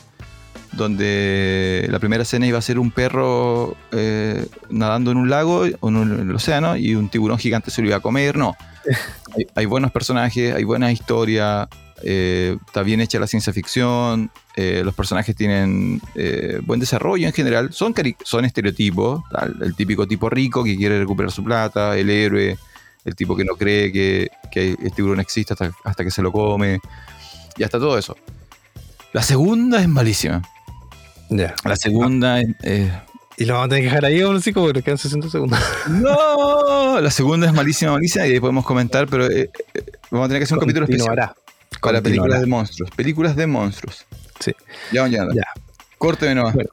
donde 0.74 1.88
la 1.90 2.00
primera 2.00 2.24
escena 2.24 2.48
iba 2.48 2.58
a 2.58 2.62
ser 2.62 2.80
un 2.80 2.90
perro 2.90 3.78
eh, 3.92 4.46
nadando 4.70 5.12
en 5.12 5.18
un 5.18 5.30
lago 5.30 5.66
o 5.80 5.90
en, 5.90 5.96
un, 5.96 6.12
en, 6.20 6.30
el 6.30 6.36
océano 6.36 6.76
y 6.76 6.96
un 6.96 7.10
tiburón 7.10 7.38
gigante 7.38 7.70
se 7.72 7.82
lo 7.82 7.88
iba 7.88 7.98
a 7.98 8.02
comer. 8.02 8.38
No. 8.38 8.56
hay, 9.36 9.46
hay, 9.56 9.66
buenos 9.66 9.92
personajes, 9.92 10.54
hay 10.54 10.64
buena 10.64 10.92
historia, 10.92 11.70
eh, 12.06 12.58
está 12.68 12.84
bien 12.84 13.00
hecha 13.00 13.18
la 13.18 13.28
ciencia 13.28 13.54
ficción, 13.54 14.30
eh, 14.58 14.82
los 14.84 14.94
personajes 14.94 15.36
tienen 15.36 16.02
eh, 16.16 16.60
buen 16.66 16.80
desarrollo 16.80 17.28
en 17.28 17.34
general, 17.34 17.72
son, 17.72 17.94
son 18.24 18.44
estereotipos, 18.44 19.24
tal, 19.32 19.56
el 19.62 19.74
típico 19.74 20.06
tipo 20.06 20.30
rico 20.30 20.66
que 20.66 20.76
quiere 20.76 21.00
recuperar 21.00 21.32
su 21.32 21.44
plata, 21.44 21.98
el 21.98 22.10
héroe, 22.10 22.58
el 23.06 23.16
tipo 23.16 23.36
que 23.36 23.44
no 23.44 23.56
cree 23.56 23.92
que, 23.92 24.30
que 24.52 24.76
el 24.82 24.92
tiburón 24.94 25.20
existe 25.20 25.54
hasta, 25.54 25.72
hasta 25.84 26.04
que 26.04 26.12
se 26.12 26.22
lo 26.22 26.32
come, 26.32 26.80
y 27.58 27.64
hasta 27.64 27.80
todo 27.80 27.98
eso. 27.98 28.16
La 29.12 29.22
segunda 29.22 29.82
es 29.82 29.88
malísima. 29.88 30.42
Yeah. 31.30 31.56
La 31.64 31.76
segunda 31.76 32.42
es. 32.42 32.92
Y 33.38 33.46
lo 33.46 33.56
vamos 33.56 33.66
a 33.66 33.70
tener 33.70 33.84
que 33.84 33.90
dejar 33.90 34.06
ahí 34.06 34.22
aún 34.22 34.36
así 34.36 34.54
como 34.54 34.68
que 34.68 34.74
nos 34.74 34.84
quedan 34.84 34.98
60 34.98 35.30
segundos. 35.30 35.60
No, 35.90 37.00
la 37.02 37.12
segunda 37.12 37.48
es 37.48 37.54
malísima, 37.54 37.92
malísima, 37.92 38.28
y 38.28 38.34
ahí 38.34 38.40
podemos 38.40 38.66
comentar, 38.66 39.08
pero 39.08 39.26
eh, 39.26 39.50
eh, 39.74 39.84
vamos 40.12 40.26
a 40.26 40.28
tener 40.30 40.40
que 40.40 40.44
hacer 40.44 40.58
un 40.58 40.62
capítulo 40.62 40.86
especial 40.86 41.34
para 41.82 42.02
películas 42.02 42.42
de 42.42 42.48
monstruos. 42.48 42.92
Películas 42.92 43.36
de 43.36 43.48
monstruos. 43.48 44.06
Sí. 44.40 44.52
Ya 44.92 45.08
llegando. 45.08 45.34
Ya. 45.34 45.46
Corte 45.98 46.34
nomás. 46.36 46.54
Bueno. 46.54 46.70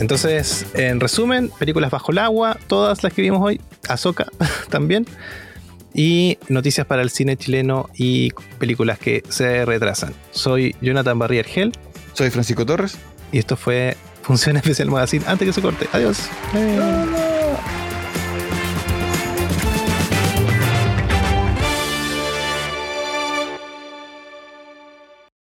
Entonces, 0.00 0.66
en 0.74 0.98
resumen, 0.98 1.50
películas 1.58 1.90
bajo 1.90 2.10
el 2.10 2.18
agua, 2.18 2.58
todas 2.66 3.04
las 3.04 3.12
que 3.12 3.20
vimos 3.22 3.40
hoy, 3.42 3.60
Azoka 3.86 4.26
también, 4.70 5.06
y 5.94 6.38
noticias 6.48 6.86
para 6.86 7.02
el 7.02 7.10
cine 7.10 7.36
chileno 7.36 7.90
y 7.94 8.30
películas 8.58 8.98
que 8.98 9.22
se 9.28 9.64
retrasan. 9.64 10.14
Soy 10.30 10.74
Jonathan 10.80 11.18
Barrier 11.18 11.46
Gel. 11.46 11.72
Soy 12.14 12.30
Francisco 12.30 12.64
Torres. 12.64 12.96
Y 13.30 13.38
esto 13.38 13.56
fue 13.56 13.96
Función 14.22 14.56
Especial 14.56 14.90
Magazine 14.90 15.24
antes 15.28 15.46
que 15.46 15.52
se 15.52 15.62
corte. 15.62 15.86
Adiós. 15.92 16.28